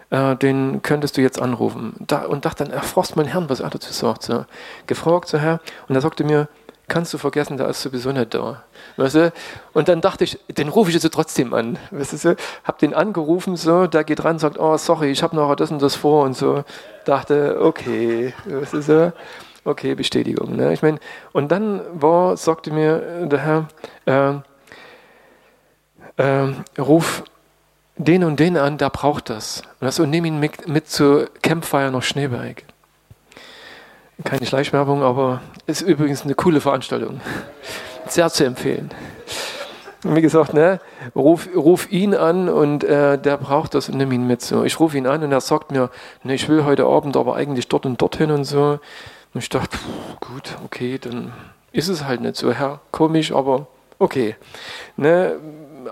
äh, 0.09 0.35
den 0.35 0.81
könntest 0.81 1.17
du 1.17 1.21
jetzt 1.21 1.41
anrufen. 1.41 1.95
Da, 1.99 2.25
und 2.25 2.45
dachte 2.45 2.63
dann, 2.63 2.73
erfrost 2.73 3.15
mein 3.15 3.25
Herrn, 3.25 3.49
was 3.49 3.59
er 3.59 3.69
dazu 3.69 3.91
sagt. 3.91 4.23
So. 4.23 4.45
Gefragt, 4.85 5.27
so 5.27 5.37
Herr, 5.37 5.59
und 5.87 5.95
er 5.95 6.01
sagte 6.01 6.23
mir, 6.23 6.47
kannst 6.87 7.13
du 7.13 7.17
vergessen, 7.17 7.57
der 7.57 7.67
ist 7.67 7.81
sowieso 7.81 8.11
nicht 8.11 8.33
da. 8.33 8.63
Weißt 8.95 9.15
du? 9.15 9.33
Und 9.73 9.89
dann 9.89 9.99
dachte 9.99 10.23
ich, 10.23 10.39
den 10.47 10.69
rufe 10.69 10.89
ich 10.89 10.95
jetzt 10.95 11.13
trotzdem 11.13 11.53
an. 11.53 11.77
Weißt 11.91 12.23
du? 12.23 12.35
Hab 12.63 12.79
den 12.79 12.93
angerufen, 12.93 13.57
so, 13.57 13.87
der 13.87 14.03
geht 14.03 14.23
ran, 14.23 14.39
sagt, 14.39 14.57
oh, 14.57 14.77
sorry, 14.77 15.11
ich 15.11 15.21
habe 15.23 15.35
noch 15.35 15.53
das 15.55 15.71
und 15.71 15.81
das 15.81 15.95
vor 15.95 16.23
und 16.23 16.35
so. 16.35 16.63
Dachte, 17.03 17.57
okay, 17.59 18.33
weißt 18.45 18.87
du, 18.87 19.13
okay, 19.65 19.95
Bestätigung. 19.95 20.55
Ne? 20.55 20.71
Ich 20.71 20.81
meine, 20.81 20.99
und 21.33 21.51
dann 21.51 21.81
war, 21.93 22.37
sagte 22.37 22.71
mir 22.71 23.27
der 23.27 23.39
Herr, 23.39 23.67
äh, 24.05 24.39
äh, 26.17 26.47
ruf 26.79 27.23
den 27.97 28.23
und 28.23 28.39
den 28.39 28.57
an, 28.57 28.77
der 28.77 28.89
braucht 28.89 29.29
das. 29.29 29.61
Und, 29.79 29.85
das, 29.85 29.99
und 29.99 30.09
nimm 30.09 30.25
ihn 30.25 30.39
mit, 30.39 30.67
mit 30.67 30.89
zu 30.89 31.27
Campfire 31.41 31.91
nach 31.91 32.03
Schneeberg. 32.03 32.63
Keine 34.23 34.45
Schleichwerbung, 34.45 35.03
aber 35.03 35.41
ist 35.67 35.81
übrigens 35.81 36.23
eine 36.23 36.35
coole 36.35 36.61
Veranstaltung. 36.61 37.21
Sehr 38.07 38.29
zu 38.29 38.45
empfehlen. 38.45 38.91
Wie 40.03 40.21
gesagt, 40.21 40.53
ne, 40.53 40.79
ruf, 41.15 41.49
ruf 41.55 41.91
ihn 41.91 42.13
an 42.15 42.49
und 42.49 42.83
äh, 42.83 43.17
der 43.17 43.37
braucht 43.37 43.73
das 43.73 43.89
und 43.89 43.97
nimm 43.97 44.11
ihn 44.11 44.25
mit. 44.25 44.41
So. 44.41 44.63
Ich 44.63 44.79
rufe 44.79 44.97
ihn 44.97 45.07
an 45.07 45.23
und 45.23 45.31
er 45.31 45.41
sagt 45.41 45.71
mir, 45.71 45.89
ne, 46.23 46.35
ich 46.35 46.47
will 46.49 46.65
heute 46.65 46.85
Abend 46.85 47.17
aber 47.17 47.35
eigentlich 47.35 47.67
dort 47.67 47.85
und 47.85 48.01
dorthin 48.01 48.31
und 48.31 48.45
so. 48.45 48.79
Und 49.33 49.41
ich 49.41 49.49
dachte, 49.49 49.77
pff, 49.77 50.19
gut, 50.19 50.57
okay, 50.63 50.97
dann 50.99 51.33
ist 51.71 51.89
es 51.89 52.05
halt 52.05 52.21
nicht 52.21 52.37
so, 52.37 52.51
Herr, 52.51 52.79
komisch, 52.91 53.31
aber 53.31 53.67
okay. 53.99 54.35
Ne, 54.95 55.39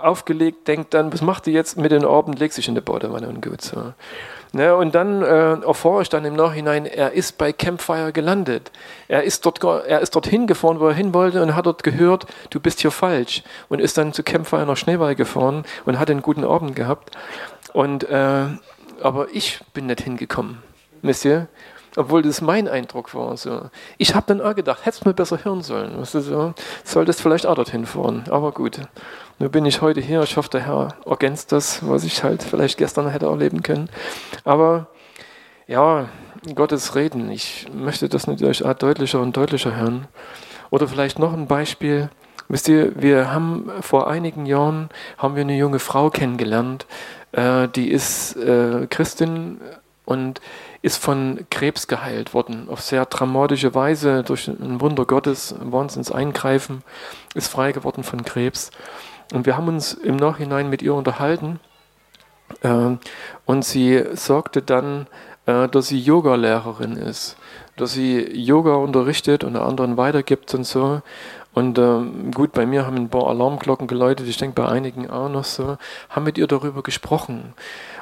aufgelegt, 0.00 0.68
denkt 0.68 0.94
dann, 0.94 1.12
was 1.12 1.22
macht 1.22 1.46
ihr 1.46 1.54
jetzt 1.54 1.78
mit 1.78 1.90
den 1.90 2.04
Abend, 2.04 2.38
legt 2.38 2.54
sich 2.54 2.68
in 2.68 2.74
die 2.74 2.80
Badewanne 2.80 3.28
und 3.28 3.42
gut 3.42 3.62
so. 3.62 3.92
Ne, 4.52 4.74
und 4.74 4.94
dann 4.94 5.22
äh, 5.22 5.60
erfahre 5.60 6.02
ich 6.02 6.08
dann 6.08 6.24
im 6.24 6.34
Nachhinein, 6.34 6.86
er 6.86 7.12
ist 7.12 7.36
bei 7.36 7.52
Campfire 7.52 8.12
gelandet. 8.12 8.70
Er 9.08 9.22
ist, 9.24 9.44
dort, 9.44 9.62
er 9.62 10.00
ist 10.00 10.14
dorthin 10.14 10.46
gefahren, 10.46 10.80
wo 10.80 10.88
er 10.88 10.94
hin 10.94 11.12
wollte 11.12 11.42
und 11.42 11.54
hat 11.54 11.66
dort 11.66 11.82
gehört, 11.82 12.26
du 12.50 12.60
bist 12.60 12.80
hier 12.80 12.90
falsch. 12.90 13.42
Und 13.68 13.80
ist 13.80 13.98
dann 13.98 14.12
zu 14.12 14.22
Campfire 14.22 14.64
nach 14.66 14.76
Schneewald 14.76 15.16
gefahren 15.16 15.64
und 15.84 15.98
hat 15.98 16.10
einen 16.10 16.22
guten 16.22 16.44
Abend 16.44 16.76
gehabt. 16.76 17.16
Und, 17.72 18.08
äh, 18.08 18.46
aber 19.02 19.26
ich 19.32 19.60
bin 19.74 19.86
nicht 19.86 20.00
hingekommen. 20.00 20.62
Ihr? 21.02 21.48
Obwohl 21.96 22.22
das 22.22 22.40
mein 22.40 22.68
Eindruck 22.68 23.14
war. 23.14 23.36
So. 23.36 23.70
Ich 23.98 24.14
habe 24.14 24.26
dann 24.26 24.40
auch 24.40 24.54
gedacht, 24.54 24.84
hättest 24.84 25.04
du 25.04 25.08
mir 25.08 25.14
besser 25.14 25.44
hören 25.44 25.62
sollen. 25.62 25.98
Weißt 25.98 26.14
du, 26.14 26.20
so, 26.20 26.54
solltest 26.84 27.20
vielleicht 27.20 27.46
auch 27.46 27.54
dorthin 27.54 27.86
fahren. 27.86 28.24
Aber 28.30 28.52
gut, 28.52 28.80
nur 29.38 29.48
bin 29.48 29.66
ich 29.66 29.80
heute 29.80 30.00
hier. 30.00 30.22
Ich 30.22 30.36
hoffe, 30.36 30.50
der 30.50 30.66
Herr 30.66 30.96
ergänzt 31.04 31.52
das, 31.52 31.86
was 31.88 32.04
ich 32.04 32.22
halt 32.22 32.42
vielleicht 32.42 32.78
gestern 32.78 33.08
hätte 33.08 33.26
erleben 33.26 33.62
können. 33.62 33.88
Aber 34.44 34.88
ja, 35.66 36.08
Gottes 36.54 36.94
Reden. 36.94 37.30
Ich 37.30 37.66
möchte 37.72 38.08
das 38.08 38.26
natürlich 38.26 38.64
auch 38.64 38.74
deutlicher 38.74 39.20
und 39.20 39.36
deutlicher 39.36 39.74
hören. 39.74 40.06
Oder 40.70 40.88
vielleicht 40.88 41.18
noch 41.18 41.32
ein 41.32 41.46
Beispiel. 41.46 42.10
Wisst 42.48 42.68
ihr, 42.68 42.92
wir 43.00 43.32
haben 43.32 43.70
vor 43.80 44.08
einigen 44.08 44.46
Jahren 44.46 44.88
haben 45.18 45.34
wir 45.34 45.42
eine 45.42 45.56
junge 45.56 45.80
Frau 45.80 46.10
kennengelernt, 46.10 46.86
äh, 47.32 47.66
die 47.68 47.90
ist 47.90 48.36
äh, 48.36 48.86
Christin 48.88 49.60
und 50.04 50.40
ist 50.86 51.02
von 51.02 51.44
Krebs 51.50 51.88
geheilt 51.88 52.32
worden. 52.32 52.68
Auf 52.68 52.80
sehr 52.80 53.06
dramatische 53.06 53.74
Weise 53.74 54.22
durch 54.22 54.46
ein 54.46 54.80
Wunder 54.80 55.04
Gottes, 55.04 55.56
Wahnsinns 55.58 56.12
Eingreifen, 56.12 56.84
ist 57.34 57.48
frei 57.48 57.72
geworden 57.72 58.04
von 58.04 58.22
Krebs. 58.22 58.70
Und 59.34 59.46
wir 59.46 59.56
haben 59.56 59.66
uns 59.66 59.94
im 59.94 60.14
Nachhinein 60.14 60.70
mit 60.70 60.82
ihr 60.82 60.94
unterhalten. 60.94 61.58
Äh, 62.62 62.98
und 63.46 63.64
sie 63.64 64.04
sagte 64.12 64.62
dann, 64.62 65.08
äh, 65.46 65.66
dass 65.66 65.88
sie 65.88 65.98
Yoga-Lehrerin 65.98 66.92
ist, 66.92 67.36
dass 67.76 67.92
sie 67.92 68.20
Yoga 68.20 68.76
unterrichtet 68.76 69.42
und 69.42 69.56
anderen 69.56 69.96
weitergibt 69.96 70.54
und 70.54 70.62
so. 70.62 71.02
Und 71.56 71.78
ähm, 71.78 72.32
gut, 72.32 72.52
bei 72.52 72.66
mir 72.66 72.84
haben 72.84 72.96
ein 72.96 73.08
paar 73.08 73.28
Alarmglocken 73.28 73.86
geläutet, 73.86 74.28
ich 74.28 74.36
denke 74.36 74.60
bei 74.60 74.68
einigen 74.68 75.08
auch 75.08 75.30
noch 75.30 75.44
so, 75.44 75.78
haben 76.10 76.24
mit 76.24 76.36
ihr 76.36 76.46
darüber 76.46 76.82
gesprochen. 76.82 77.54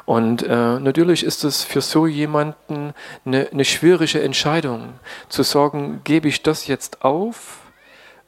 Und 0.07 0.43
äh, 0.43 0.81
natürlich 0.81 1.23
ist 1.23 1.45
es 1.45 1.63
für 1.63 1.81
so 1.81 2.09
jemanden 2.09 2.95
eine, 3.25 3.47
eine 3.53 3.65
schwierige 3.65 4.21
Entscheidung, 4.21 4.95
zu 5.29 5.45
sagen, 5.45 6.01
gebe 6.03 6.27
ich 6.27 6.43
das 6.43 6.67
jetzt 6.67 7.05
auf, 7.05 7.61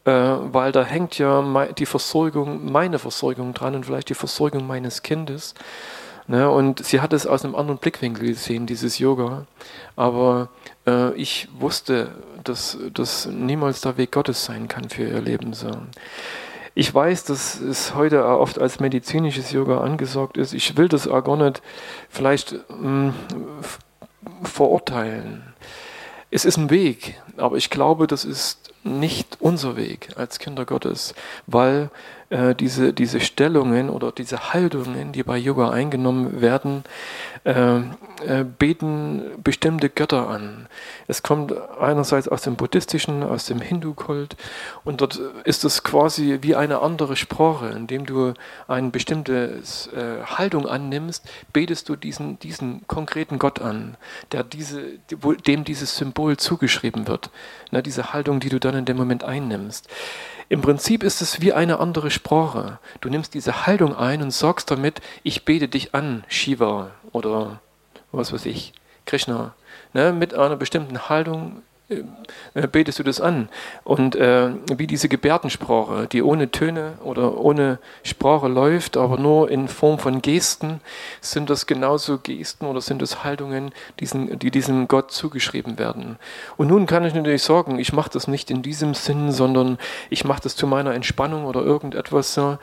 äh, 0.05 0.13
weil 0.13 0.71
da 0.71 0.85
hängt 0.85 1.19
ja 1.19 1.45
die 1.77 1.87
Versorgung, 1.87 2.71
meine 2.71 3.01
Versorgung 3.01 3.53
dran 3.53 3.75
und 3.75 3.87
vielleicht 3.87 4.11
die 4.11 4.15
Versorgung 4.15 4.65
meines 4.65 5.03
Kindes. 5.03 5.55
Ne? 6.29 6.49
Und 6.49 6.85
sie 6.85 7.01
hat 7.01 7.13
es 7.13 7.27
aus 7.27 7.45
einem 7.45 7.57
anderen 7.57 7.79
Blickwinkel 7.79 8.29
gesehen, 8.29 8.67
dieses 8.67 9.01
Yoga. 9.01 9.47
Aber 9.97 10.51
äh, 10.87 11.13
ich 11.15 11.49
wusste, 11.59 12.15
dass 12.49 12.79
das 12.93 13.27
niemals 13.27 13.81
der 13.81 13.97
Weg 13.97 14.13
Gottes 14.13 14.45
sein 14.45 14.69
kann 14.69 14.89
für 14.89 15.05
ihr 15.05 15.21
Leben. 15.21 15.53
So. 15.53 15.71
Ich 16.75 16.95
weiß, 16.95 17.25
dass 17.25 17.61
es 17.61 17.95
heute 17.95 18.27
oft 18.27 18.59
als 18.59 18.81
medizinisches 18.81 19.51
Yoga 19.51 19.81
angesagt 19.81 20.37
ist. 20.37 20.53
Ich 20.53 20.77
will 20.77 20.89
das 20.89 21.09
auch 21.09 21.25
gar 21.25 21.37
nicht 21.37 21.63
vielleicht 22.11 22.55
mh, 22.69 22.79
mm, 22.79 23.15
verurteilen. 24.43 25.55
Es 26.31 26.45
ist 26.45 26.57
ein 26.57 26.71
Weg, 26.71 27.21
aber 27.37 27.57
ich 27.57 27.71
glaube, 27.71 28.07
das 28.07 28.25
ist 28.25 28.73
nicht 28.83 29.39
unser 29.41 29.77
Weg 29.77 30.11
als 30.17 30.39
Kinder 30.39 30.65
Gottes, 30.65 31.15
weil 31.47 31.91
äh, 32.31 32.55
diese, 32.55 32.93
diese 32.93 33.21
Stellungen 33.21 33.91
oder 33.91 34.13
diese 34.13 34.53
Haltungen, 34.53 35.13
die 35.13 35.23
bei 35.23 35.37
Yoga 35.37 35.71
eingenommen 35.71 36.41
werden, 36.41 36.85
äh, 37.45 37.77
äh, 37.79 38.45
beten 38.59 39.23
bestimmte 39.45 39.89
Götter 39.89 40.29
an. 40.29 40.67
Es 41.07 41.23
kommt 41.23 41.55
einerseits 41.81 42.27
aus 42.27 42.43
dem 42.43 42.57
buddhistischen, 42.57 43.23
aus 43.23 43.47
dem 43.47 43.61
Hindu-Kult 43.61 44.37
und 44.85 45.01
dort 45.01 45.21
ist 45.45 45.65
es 45.65 45.85
quasi 45.85 46.39
wie 46.43 46.57
eine 46.57 46.81
andere 46.81 47.15
Sprache, 47.15 47.69
indem 47.69 48.07
du 48.07 48.35
eine 48.67 48.91
bestimmte 48.91 49.63
äh, 49.95 50.25
Haltung 50.25 50.67
annimmst, 50.67 51.25
betest 51.53 51.89
du 51.89 51.95
diesen, 51.95 52.41
diesen 52.41 52.87
konkreten 52.89 53.39
Gott 53.39 53.61
an, 53.61 53.97
der 54.33 54.43
diese, 54.43 54.83
dem 55.47 55.65
dieses 55.65 55.97
Symbol 55.97 56.37
zugeschrieben 56.37 57.07
wird. 57.07 57.31
Na, 57.71 57.83
diese 57.83 58.13
Haltung, 58.13 58.41
die 58.41 58.49
du 58.49 58.59
dann 58.59 58.75
in 58.75 58.85
dem 58.85 58.97
Moment 58.97 59.23
einnimmst. 59.23 59.89
Im 60.49 60.61
Prinzip 60.61 61.03
ist 61.03 61.23
es 61.23 61.41
wie 61.41 61.53
eine 61.53 61.81
andere 61.81 62.11
Sprache. 62.11 62.79
Du 63.01 63.09
nimmst 63.09 63.35
diese 63.35 63.67
Haltung 63.67 63.97
ein 63.97 64.23
und 64.23 64.31
sagst 64.31 64.71
damit, 64.71 65.01
ich 65.25 65.45
bete 65.45 65.69
dich 65.69 65.95
an, 65.95 66.25
Shiva 66.29 66.93
oder 67.13 67.61
was 68.13 68.33
weiß 68.33 68.47
ich, 68.47 68.73
Krishna. 69.07 69.55
Ne, 69.93 70.13
mit 70.13 70.35
einer 70.35 70.57
bestimmten 70.57 71.09
Haltung 71.09 71.63
betest 72.73 72.99
du 72.99 73.03
das 73.03 73.21
an. 73.21 73.49
Und 73.85 74.17
äh, 74.17 74.51
wie 74.77 74.87
diese 74.87 75.09
Gebärdensprache, 75.09 76.09
die 76.11 76.23
ohne 76.23 76.51
Töne 76.51 76.95
oder 77.05 77.39
ohne 77.39 77.79
Sprache 78.03 78.49
läuft, 78.49 78.97
aber 78.97 79.19
nur 79.19 79.51
in 79.51 79.69
Form 79.69 79.99
von 79.99 80.21
Gesten, 80.21 80.81
sind 81.21 81.49
das 81.49 81.67
genauso 81.67 82.19
Gesten 82.19 82.67
oder 82.67 82.81
sind 82.81 83.03
das 83.03 83.23
Haltungen, 83.23 83.73
diesen, 84.01 84.39
die 84.39 84.51
diesem 84.51 84.89
Gott 84.89 85.13
zugeschrieben 85.13 85.79
werden. 85.79 86.17
Und 86.57 86.69
nun 86.69 86.87
kann 86.87 87.05
ich 87.05 87.15
natürlich 87.15 87.43
sagen, 87.43 87.79
ich 87.79 87.93
mache 87.93 88.11
das 88.11 88.27
nicht 88.27 88.51
in 88.51 88.63
diesem 88.63 88.95
Sinn, 88.95 89.31
sondern 89.31 89.79
ich 90.11 90.25
mache 90.25 90.43
das 90.43 90.57
zu 90.57 90.67
meiner 90.67 90.95
Entspannung 90.95 91.45
oder 91.45 91.63
irgendetwas 91.63 92.35
so. 92.35 92.59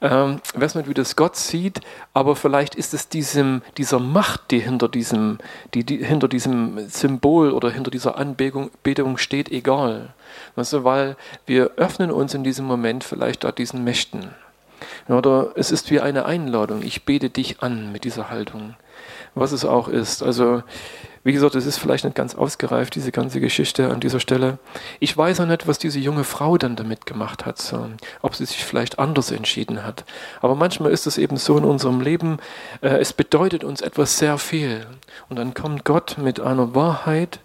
Ähm, 0.00 0.40
weiß 0.54 0.76
nicht, 0.76 0.88
wie 0.88 0.94
das 0.94 1.16
Gott 1.16 1.34
sieht, 1.34 1.80
aber 2.14 2.36
vielleicht 2.36 2.76
ist 2.76 2.94
es 2.94 3.08
diesem, 3.08 3.62
dieser 3.76 3.98
Macht, 3.98 4.52
die 4.52 4.60
hinter 4.60 4.88
diesem, 4.88 5.38
die, 5.74 5.82
die 5.82 6.04
hinter 6.04 6.28
diesem 6.28 6.88
Symbol 6.88 7.50
oder 7.50 7.70
hinter 7.70 7.90
dieser 7.90 8.16
Anbetung 8.16 9.18
steht, 9.18 9.50
egal. 9.50 10.14
Weißt 10.54 10.72
du, 10.72 10.84
weil 10.84 11.16
wir 11.46 11.72
öffnen 11.76 12.12
uns 12.12 12.34
in 12.34 12.44
diesem 12.44 12.66
Moment 12.66 13.02
vielleicht 13.02 13.42
da 13.42 13.50
diesen 13.50 13.82
Mächten. 13.82 14.30
Oder 15.08 15.52
es 15.56 15.72
ist 15.72 15.90
wie 15.90 16.00
eine 16.00 16.26
Einladung. 16.26 16.82
Ich 16.82 17.04
bete 17.04 17.30
dich 17.30 17.62
an 17.62 17.90
mit 17.90 18.04
dieser 18.04 18.30
Haltung. 18.30 18.76
Was 19.34 19.52
es 19.52 19.64
auch 19.64 19.88
ist. 19.88 20.22
Also 20.22 20.62
Wie 21.28 21.34
gesagt, 21.34 21.56
es 21.56 21.66
ist 21.66 21.76
vielleicht 21.76 22.04
nicht 22.04 22.16
ganz 22.16 22.34
ausgereift, 22.34 22.94
diese 22.94 23.12
ganze 23.12 23.38
Geschichte 23.38 23.90
an 23.90 24.00
dieser 24.00 24.18
Stelle. 24.18 24.56
Ich 24.98 25.14
weiß 25.14 25.40
auch 25.40 25.46
nicht, 25.46 25.68
was 25.68 25.78
diese 25.78 25.98
junge 25.98 26.24
Frau 26.24 26.56
dann 26.56 26.74
damit 26.74 27.04
gemacht 27.04 27.44
hat, 27.44 27.58
ob 28.22 28.34
sie 28.34 28.46
sich 28.46 28.64
vielleicht 28.64 28.98
anders 28.98 29.30
entschieden 29.30 29.84
hat. 29.84 30.06
Aber 30.40 30.54
manchmal 30.54 30.90
ist 30.90 31.06
es 31.06 31.18
eben 31.18 31.36
so 31.36 31.58
in 31.58 31.64
unserem 31.66 32.00
Leben, 32.00 32.38
äh, 32.80 32.96
es 32.96 33.12
bedeutet 33.12 33.62
uns 33.62 33.82
etwas 33.82 34.16
sehr 34.16 34.38
viel. 34.38 34.86
Und 35.28 35.36
dann 35.36 35.52
kommt 35.52 35.84
Gott 35.84 36.16
mit 36.16 36.40
einer 36.40 36.74
Wahrheit 36.74 37.40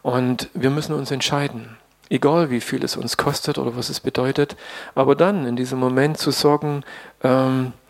und 0.00 0.48
wir 0.54 0.70
müssen 0.70 0.94
uns 0.94 1.10
entscheiden. 1.10 1.76
Egal 2.08 2.50
wie 2.50 2.62
viel 2.62 2.82
es 2.82 2.96
uns 2.96 3.18
kostet 3.18 3.58
oder 3.58 3.76
was 3.76 3.90
es 3.90 4.00
bedeutet. 4.00 4.56
Aber 4.94 5.14
dann 5.14 5.44
in 5.44 5.56
diesem 5.56 5.78
Moment 5.78 6.16
zu 6.16 6.30
sagen, 6.30 6.84
ähm, 7.22 7.74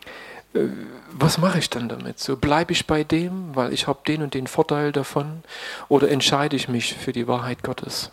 was 1.13 1.37
mache 1.37 1.59
ich 1.59 1.69
dann 1.69 1.89
damit? 1.89 2.19
So 2.19 2.35
bleibe 2.35 2.73
ich 2.73 2.87
bei 2.87 3.03
dem, 3.03 3.55
weil 3.55 3.73
ich 3.73 3.87
habe 3.87 3.99
den 4.05 4.21
und 4.21 4.33
den 4.33 4.47
Vorteil 4.47 4.91
davon, 4.91 5.43
oder 5.87 6.09
entscheide 6.09 6.55
ich 6.55 6.67
mich 6.67 6.95
für 6.95 7.13
die 7.13 7.27
Wahrheit 7.27 7.63
Gottes? 7.63 8.11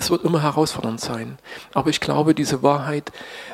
Es 0.00 0.10
wird 0.10 0.24
immer 0.24 0.42
herausfordernd 0.42 1.00
sein, 1.00 1.38
aber 1.74 1.90
ich 1.90 2.00
glaube, 2.00 2.32
diese 2.32 2.62
Wahrheit 2.62 3.10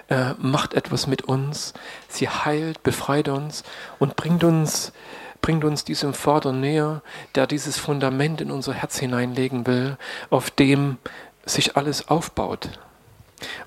äh, 0.08 0.34
macht 0.38 0.74
etwas 0.74 1.06
mit 1.06 1.22
uns. 1.22 1.72
Sie 2.08 2.28
heilt, 2.28 2.82
befreit 2.82 3.28
uns 3.28 3.64
und 3.98 4.14
bringt 4.16 4.44
uns, 4.44 4.92
bringt 5.40 5.64
uns 5.64 5.84
diesem 5.84 6.12
Vater 6.12 6.52
näher, 6.52 7.00
der 7.34 7.46
dieses 7.46 7.78
Fundament 7.78 8.42
in 8.42 8.50
unser 8.50 8.74
Herz 8.74 8.98
hineinlegen 8.98 9.66
will, 9.66 9.96
auf 10.28 10.50
dem 10.50 10.98
sich 11.46 11.78
alles 11.78 12.08
aufbaut. 12.08 12.68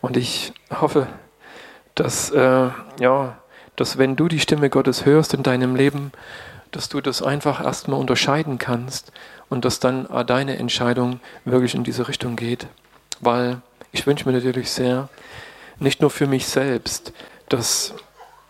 Und 0.01 0.15
ich 0.15 0.53
hoffe, 0.69 1.07
dass 1.95 2.29
äh, 2.29 2.69
ja 2.99 3.37
dass 3.78 3.97
wenn 3.97 4.17
du 4.17 4.28
die 4.28 4.41
Stimme 4.41 4.69
Gottes 4.69 5.05
hörst 5.05 5.34
in 5.34 5.43
deinem 5.43 5.75
Leben, 5.75 6.11
dass 6.71 6.89
du 6.89 6.99
das 6.99 7.21
einfach 7.21 7.63
erstmal 7.63 7.99
unterscheiden 7.99 8.57
kannst 8.57 9.13
und 9.49 9.63
dass 9.63 9.80
dann 9.80 10.07
deine 10.25 10.57
Entscheidung 10.57 11.21
wirklich 11.45 11.73
in 11.75 11.86
diese 11.86 12.09
Richtung 12.09 12.36
geht. 12.36 12.67
Weil 13.21 13.61
ich 13.93 14.05
wünsche 14.05 14.28
mir 14.28 14.36
natürlich 14.36 14.71
sehr, 14.71 15.07
nicht 15.80 16.01
nur 16.01 16.09
für 16.09 16.28
mich 16.28 16.47
selbst, 16.47 17.13
dass 17.49 17.93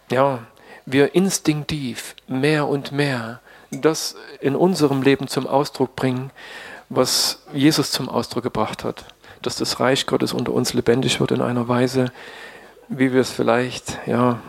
ja, 0.09 0.39
wir 0.85 1.13
instinktiv 1.13 2.15
mehr 2.27 2.67
und 2.67 2.91
mehr 2.91 3.41
das 3.69 4.15
in 4.39 4.55
unserem 4.55 5.01
Leben 5.01 5.27
zum 5.27 5.45
Ausdruck 5.45 5.95
bringen, 5.95 6.31
was 6.89 7.43
Jesus 7.53 7.91
zum 7.91 8.07
Ausdruck 8.07 8.43
gebracht 8.43 8.85
hat. 8.85 9.03
Dass 9.41 9.57
das 9.57 9.79
Reich 9.81 10.05
Gottes 10.05 10.33
unter 10.33 10.53
uns 10.53 10.73
lebendig 10.73 11.19
wird 11.19 11.31
in 11.31 11.41
einer 11.41 11.67
Weise, 11.67 12.11
wie 12.87 13.11
wir 13.11 13.19
es 13.19 13.31
vielleicht 13.31 13.99
ja, 14.07 14.39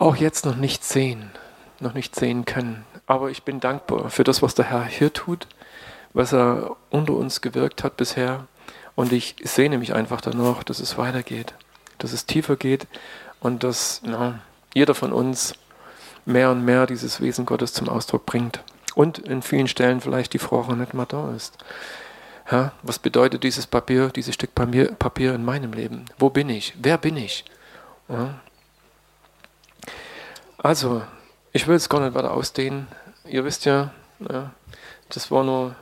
auch 0.00 0.16
jetzt 0.16 0.46
noch 0.46 0.56
nicht 0.56 0.82
sehen, 0.82 1.30
noch 1.78 1.94
nicht 1.94 2.16
sehen 2.16 2.44
können. 2.44 2.84
Aber 3.06 3.30
ich 3.30 3.44
bin 3.44 3.60
dankbar 3.60 4.10
für 4.10 4.24
das, 4.24 4.42
was 4.42 4.54
der 4.54 4.70
Herr 4.70 4.84
hier 4.84 5.12
tut, 5.12 5.46
was 6.12 6.32
er 6.32 6.76
unter 6.90 7.12
uns 7.12 7.40
gewirkt 7.40 7.84
hat 7.84 7.96
bisher. 7.96 8.46
Und 8.96 9.12
ich 9.12 9.36
sehne 9.44 9.78
mich 9.78 9.94
einfach 9.94 10.20
danach, 10.20 10.64
dass 10.64 10.80
es 10.80 10.98
weitergeht, 10.98 11.54
dass 11.98 12.12
es 12.12 12.26
tiefer 12.26 12.56
geht 12.56 12.86
und 13.40 13.62
dass 13.62 14.00
na, 14.02 14.40
jeder 14.74 14.94
von 14.94 15.12
uns 15.12 15.54
mehr 16.24 16.50
und 16.50 16.64
mehr 16.64 16.86
dieses 16.86 17.20
Wesen 17.20 17.46
Gottes 17.46 17.72
zum 17.72 17.88
Ausdruck 17.88 18.26
bringt. 18.26 18.62
Und 18.94 19.18
in 19.18 19.42
vielen 19.42 19.68
Stellen 19.68 20.00
vielleicht 20.00 20.32
die 20.32 20.38
Frage 20.38 20.76
nicht 20.76 20.94
mal 20.94 21.06
da 21.06 21.32
ist. 21.34 21.58
Ja, 22.50 22.72
was 22.82 22.98
bedeutet 22.98 23.44
dieses 23.44 23.66
Papier, 23.66 24.08
dieses 24.08 24.34
Stück 24.34 24.54
Papier, 24.54 24.92
Papier 24.92 25.34
in 25.34 25.44
meinem 25.44 25.72
Leben? 25.72 26.06
Wo 26.18 26.30
bin 26.30 26.48
ich? 26.48 26.74
Wer 26.80 26.98
bin 26.98 27.16
ich? 27.16 27.44
Ja, 28.08 28.40
also, 30.62 31.02
ich 31.52 31.66
will 31.66 31.76
es 31.76 31.88
gar 31.88 32.00
nicht 32.00 32.14
weiter 32.14 32.32
ausdehnen. 32.32 32.86
Ihr 33.26 33.44
wisst 33.44 33.64
ja, 33.64 33.90
das 35.08 35.30
war 35.30 35.44
nur 35.44 35.74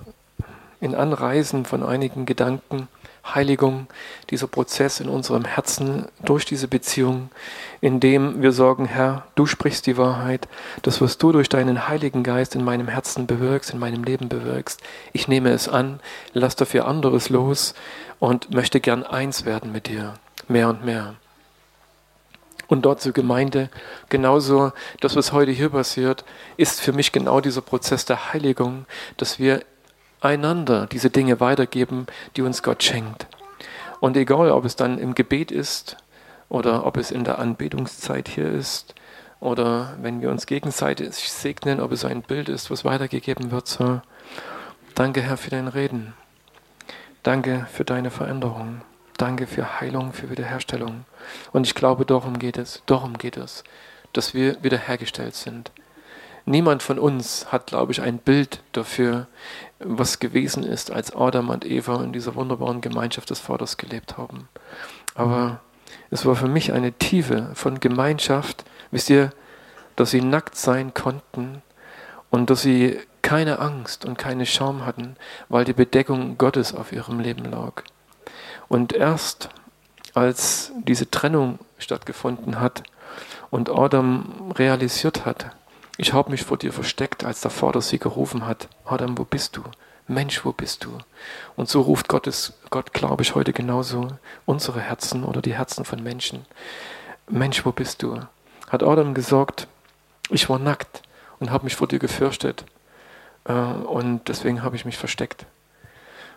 in 0.80 0.94
Anreisen 0.94 1.64
von 1.64 1.82
einigen 1.82 2.26
Gedanken, 2.26 2.88
Heiligung, 3.34 3.88
dieser 4.30 4.46
Prozess 4.46 5.00
in 5.00 5.08
unserem 5.08 5.44
Herzen 5.44 6.06
durch 6.24 6.44
diese 6.44 6.68
Beziehung, 6.68 7.30
in 7.80 8.00
dem 8.00 8.40
wir 8.40 8.52
sagen, 8.52 8.86
Herr, 8.86 9.26
du 9.34 9.44
sprichst 9.44 9.86
die 9.86 9.98
Wahrheit, 9.98 10.48
das, 10.82 11.00
was 11.00 11.18
du 11.18 11.32
durch 11.32 11.48
deinen 11.48 11.88
Heiligen 11.88 12.22
Geist 12.22 12.54
in 12.54 12.64
meinem 12.64 12.88
Herzen 12.88 13.26
bewirkst, 13.26 13.70
in 13.70 13.78
meinem 13.78 14.04
Leben 14.04 14.28
bewirkst. 14.28 14.80
Ich 15.12 15.28
nehme 15.28 15.50
es 15.50 15.68
an, 15.68 16.00
lass 16.32 16.56
dafür 16.56 16.86
anderes 16.86 17.28
los 17.28 17.74
und 18.18 18.54
möchte 18.54 18.80
gern 18.80 19.04
eins 19.04 19.44
werden 19.44 19.72
mit 19.72 19.88
dir, 19.88 20.14
mehr 20.46 20.68
und 20.68 20.84
mehr 20.84 21.14
und 22.68 22.82
dort 22.82 23.00
zur 23.00 23.12
Gemeinde. 23.12 23.70
Genauso 24.08 24.72
das, 25.00 25.16
was 25.16 25.32
heute 25.32 25.50
hier 25.50 25.70
passiert, 25.70 26.24
ist 26.56 26.80
für 26.80 26.92
mich 26.92 27.10
genau 27.10 27.40
dieser 27.40 27.62
Prozess 27.62 28.04
der 28.04 28.32
Heiligung, 28.32 28.86
dass 29.16 29.38
wir 29.38 29.62
einander 30.20 30.86
diese 30.86 31.10
Dinge 31.10 31.40
weitergeben, 31.40 32.06
die 32.36 32.42
uns 32.42 32.62
Gott 32.62 32.82
schenkt. 32.82 33.26
Und 34.00 34.16
egal, 34.16 34.50
ob 34.52 34.64
es 34.64 34.76
dann 34.76 34.98
im 34.98 35.14
Gebet 35.14 35.50
ist 35.50 35.96
oder 36.48 36.86
ob 36.86 36.96
es 36.96 37.10
in 37.10 37.24
der 37.24 37.38
Anbetungszeit 37.38 38.28
hier 38.28 38.50
ist 38.50 38.94
oder 39.40 39.96
wenn 40.00 40.20
wir 40.20 40.30
uns 40.30 40.46
gegenseitig 40.46 41.14
segnen, 41.14 41.80
ob 41.80 41.92
es 41.92 42.04
ein 42.04 42.22
Bild 42.22 42.48
ist, 42.48 42.70
was 42.70 42.84
weitergegeben 42.84 43.50
wird. 43.50 43.66
So, 43.66 44.00
danke, 44.94 45.22
Herr, 45.22 45.36
für 45.36 45.50
dein 45.50 45.68
Reden. 45.68 46.14
Danke 47.22 47.66
für 47.72 47.84
deine 47.84 48.10
Veränderung. 48.10 48.82
Danke 49.18 49.48
für 49.48 49.80
Heilung, 49.80 50.12
für 50.12 50.30
Wiederherstellung. 50.30 51.04
Und 51.52 51.66
ich 51.66 51.74
glaube, 51.74 52.06
darum 52.06 52.38
geht 52.38 52.56
es, 52.56 52.82
darum 52.86 53.18
geht 53.18 53.36
es, 53.36 53.64
dass 54.12 54.32
wir 54.32 54.62
wiederhergestellt 54.62 55.34
sind. 55.34 55.72
Niemand 56.46 56.84
von 56.84 57.00
uns 57.00 57.52
hat, 57.52 57.66
glaube 57.66 57.90
ich, 57.90 58.00
ein 58.00 58.18
Bild 58.18 58.62
dafür, 58.70 59.26
was 59.80 60.20
gewesen 60.20 60.62
ist, 60.62 60.92
als 60.92 61.14
Adam 61.14 61.50
und 61.50 61.66
Eva 61.66 62.02
in 62.02 62.12
dieser 62.12 62.36
wunderbaren 62.36 62.80
Gemeinschaft 62.80 63.28
des 63.28 63.40
Vaters 63.40 63.76
gelebt 63.76 64.16
haben. 64.16 64.48
Aber 65.16 65.60
es 66.10 66.24
war 66.24 66.36
für 66.36 66.48
mich 66.48 66.72
eine 66.72 66.92
Tiefe 66.92 67.50
von 67.54 67.80
Gemeinschaft, 67.80 68.64
wisst 68.92 69.10
ihr, 69.10 69.30
dass 69.96 70.12
sie 70.12 70.22
nackt 70.22 70.54
sein 70.54 70.94
konnten 70.94 71.60
und 72.30 72.50
dass 72.50 72.62
sie 72.62 72.98
keine 73.20 73.58
Angst 73.58 74.04
und 74.04 74.16
keine 74.16 74.46
Scham 74.46 74.86
hatten, 74.86 75.16
weil 75.48 75.64
die 75.64 75.72
Bedeckung 75.72 76.38
Gottes 76.38 76.72
auf 76.72 76.92
ihrem 76.92 77.18
Leben 77.18 77.44
lag. 77.46 77.82
Und 78.68 78.92
erst 78.92 79.48
als 80.14 80.72
diese 80.76 81.10
Trennung 81.10 81.58
stattgefunden 81.78 82.60
hat 82.60 82.82
und 83.50 83.70
Adam 83.70 84.52
realisiert 84.56 85.24
hat, 85.24 85.52
ich 85.96 86.12
habe 86.12 86.30
mich 86.30 86.44
vor 86.44 86.56
dir 86.56 86.72
versteckt, 86.72 87.24
als 87.24 87.40
der 87.40 87.50
Vater 87.50 87.80
sie 87.80 87.98
gerufen 87.98 88.46
hat, 88.46 88.68
Adam, 88.84 89.18
wo 89.18 89.24
bist 89.24 89.56
du? 89.56 89.62
Mensch, 90.06 90.44
wo 90.44 90.52
bist 90.52 90.84
du? 90.84 90.96
Und 91.56 91.68
so 91.68 91.82
ruft 91.82 92.08
Gottes, 92.08 92.54
Gott, 92.70 92.94
glaube 92.94 93.22
ich, 93.22 93.34
heute 93.34 93.52
genauso 93.52 94.08
unsere 94.46 94.80
Herzen 94.80 95.24
oder 95.24 95.42
die 95.42 95.54
Herzen 95.54 95.84
von 95.84 96.02
Menschen. 96.02 96.46
Mensch, 97.28 97.66
wo 97.66 97.72
bist 97.72 98.02
du? 98.02 98.20
Hat 98.68 98.82
Adam 98.82 99.12
gesagt, 99.12 99.66
ich 100.30 100.48
war 100.48 100.58
nackt 100.58 101.02
und 101.40 101.50
habe 101.50 101.64
mich 101.64 101.76
vor 101.76 101.88
dir 101.88 101.98
gefürchtet 101.98 102.64
äh, 103.44 103.52
und 103.52 104.28
deswegen 104.28 104.62
habe 104.62 104.76
ich 104.76 104.84
mich 104.84 104.96
versteckt. 104.96 105.46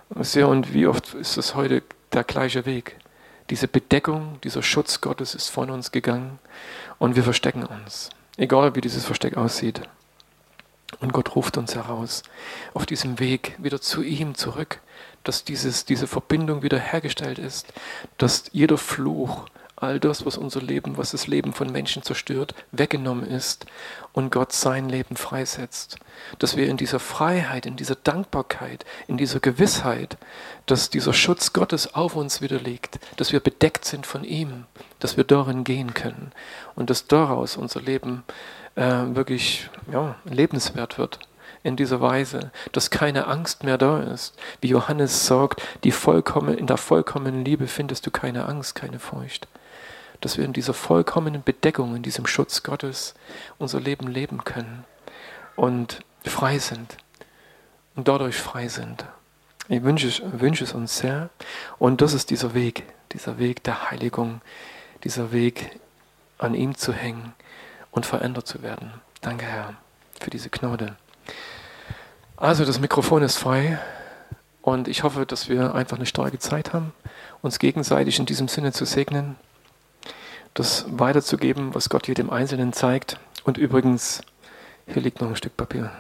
Und 0.09 0.73
wie 0.73 0.87
oft 0.87 1.13
ist 1.13 1.37
es 1.37 1.55
heute 1.55 1.83
der 2.13 2.23
gleiche 2.23 2.65
Weg. 2.65 2.97
Diese 3.49 3.67
Bedeckung, 3.67 4.39
dieser 4.43 4.63
Schutz 4.63 5.01
Gottes 5.01 5.35
ist 5.35 5.49
von 5.49 5.69
uns 5.69 5.91
gegangen 5.91 6.39
und 6.99 7.15
wir 7.15 7.23
verstecken 7.23 7.63
uns. 7.65 8.09
Egal 8.37 8.75
wie 8.75 8.81
dieses 8.81 9.05
Versteck 9.05 9.37
aussieht. 9.37 9.81
Und 10.99 11.13
Gott 11.13 11.35
ruft 11.35 11.57
uns 11.57 11.75
heraus, 11.75 12.23
auf 12.73 12.85
diesem 12.85 13.19
Weg 13.19 13.55
wieder 13.57 13.81
zu 13.81 14.03
ihm 14.03 14.35
zurück, 14.35 14.79
dass 15.23 15.43
dieses, 15.43 15.85
diese 15.85 16.07
Verbindung 16.07 16.63
wieder 16.63 16.79
hergestellt 16.79 17.39
ist, 17.39 17.73
dass 18.17 18.45
jeder 18.51 18.77
Fluch, 18.77 19.47
all 19.81 19.99
das, 19.99 20.25
was 20.25 20.37
unser 20.37 20.61
Leben, 20.61 20.97
was 20.97 21.11
das 21.11 21.27
Leben 21.27 21.53
von 21.53 21.71
Menschen 21.71 22.03
zerstört, 22.03 22.53
weggenommen 22.71 23.25
ist 23.25 23.65
und 24.13 24.31
Gott 24.31 24.53
sein 24.53 24.89
Leben 24.89 25.15
freisetzt. 25.15 25.97
Dass 26.39 26.55
wir 26.55 26.67
in 26.67 26.77
dieser 26.77 26.99
Freiheit, 26.99 27.65
in 27.65 27.75
dieser 27.75 27.95
Dankbarkeit, 27.95 28.85
in 29.07 29.17
dieser 29.17 29.39
Gewissheit, 29.39 30.17
dass 30.67 30.89
dieser 30.91 31.13
Schutz 31.13 31.51
Gottes 31.53 31.95
auf 31.95 32.15
uns 32.15 32.41
wieder 32.41 32.59
liegt, 32.59 32.99
dass 33.17 33.31
wir 33.31 33.39
bedeckt 33.39 33.85
sind 33.85 34.05
von 34.05 34.23
ihm, 34.23 34.65
dass 34.99 35.17
wir 35.17 35.23
darin 35.23 35.63
gehen 35.63 35.93
können 35.93 36.31
und 36.75 36.89
dass 36.89 37.07
daraus 37.07 37.57
unser 37.57 37.81
Leben 37.81 38.23
äh, 38.75 38.83
wirklich 38.83 39.69
ja, 39.91 40.15
lebenswert 40.25 40.99
wird 40.99 41.19
in 41.63 41.75
dieser 41.75 42.01
Weise, 42.01 42.51
dass 42.71 42.89
keine 42.89 43.27
Angst 43.27 43.63
mehr 43.63 43.77
da 43.77 43.99
ist. 43.99 44.35
Wie 44.61 44.69
Johannes 44.69 45.25
sagt, 45.25 45.61
die 45.83 45.91
vollkommen, 45.91 46.57
in 46.57 46.67
der 46.67 46.77
vollkommenen 46.77 47.43
Liebe 47.43 47.67
findest 47.67 48.05
du 48.05 48.11
keine 48.11 48.45
Angst, 48.45 48.75
keine 48.75 48.99
Furcht 48.99 49.47
dass 50.21 50.37
wir 50.37 50.45
in 50.45 50.53
dieser 50.53 50.73
vollkommenen 50.73 51.43
Bedeckung, 51.43 51.95
in 51.95 52.03
diesem 52.03 52.25
Schutz 52.25 52.63
Gottes 52.63 53.13
unser 53.57 53.79
Leben 53.79 54.07
leben 54.07 54.43
können 54.43 54.85
und 55.55 55.99
frei 56.23 56.59
sind 56.59 56.97
und 57.95 58.07
dadurch 58.07 58.37
frei 58.37 58.67
sind. 58.67 59.05
Ich 59.67 59.83
wünsche, 59.83 60.21
wünsche 60.39 60.63
es 60.63 60.73
uns 60.73 60.97
sehr 60.97 61.29
und 61.79 62.01
das 62.01 62.13
ist 62.13 62.29
dieser 62.29 62.53
Weg, 62.53 62.83
dieser 63.11 63.37
Weg 63.37 63.63
der 63.63 63.89
Heiligung, 63.89 64.41
dieser 65.03 65.31
Weg 65.31 65.79
an 66.37 66.53
ihm 66.53 66.75
zu 66.75 66.93
hängen 66.93 67.33
und 67.91 68.05
verändert 68.05 68.47
zu 68.47 68.61
werden. 68.61 68.93
Danke, 69.21 69.45
Herr, 69.45 69.75
für 70.19 70.29
diese 70.29 70.49
Gnade. 70.49 70.95
Also 72.37 72.65
das 72.65 72.79
Mikrofon 72.79 73.21
ist 73.21 73.37
frei 73.37 73.79
und 74.61 74.87
ich 74.87 75.03
hoffe, 75.03 75.25
dass 75.25 75.49
wir 75.49 75.75
einfach 75.75 75.97
eine 75.97 76.05
starke 76.05 76.39
Zeit 76.39 76.73
haben, 76.73 76.93
uns 77.41 77.59
gegenseitig 77.59 78.19
in 78.19 78.25
diesem 78.25 78.47
Sinne 78.47 78.71
zu 78.71 78.85
segnen, 78.85 79.35
das 80.53 80.85
weiterzugeben, 80.89 81.73
was 81.73 81.89
Gott 81.89 82.07
jedem 82.07 82.29
Einzelnen 82.29 82.73
zeigt. 82.73 83.19
Und 83.43 83.57
übrigens, 83.57 84.21
hier 84.85 85.01
liegt 85.01 85.21
noch 85.21 85.29
ein 85.29 85.35
Stück 85.35 85.55
Papier. 85.57 85.91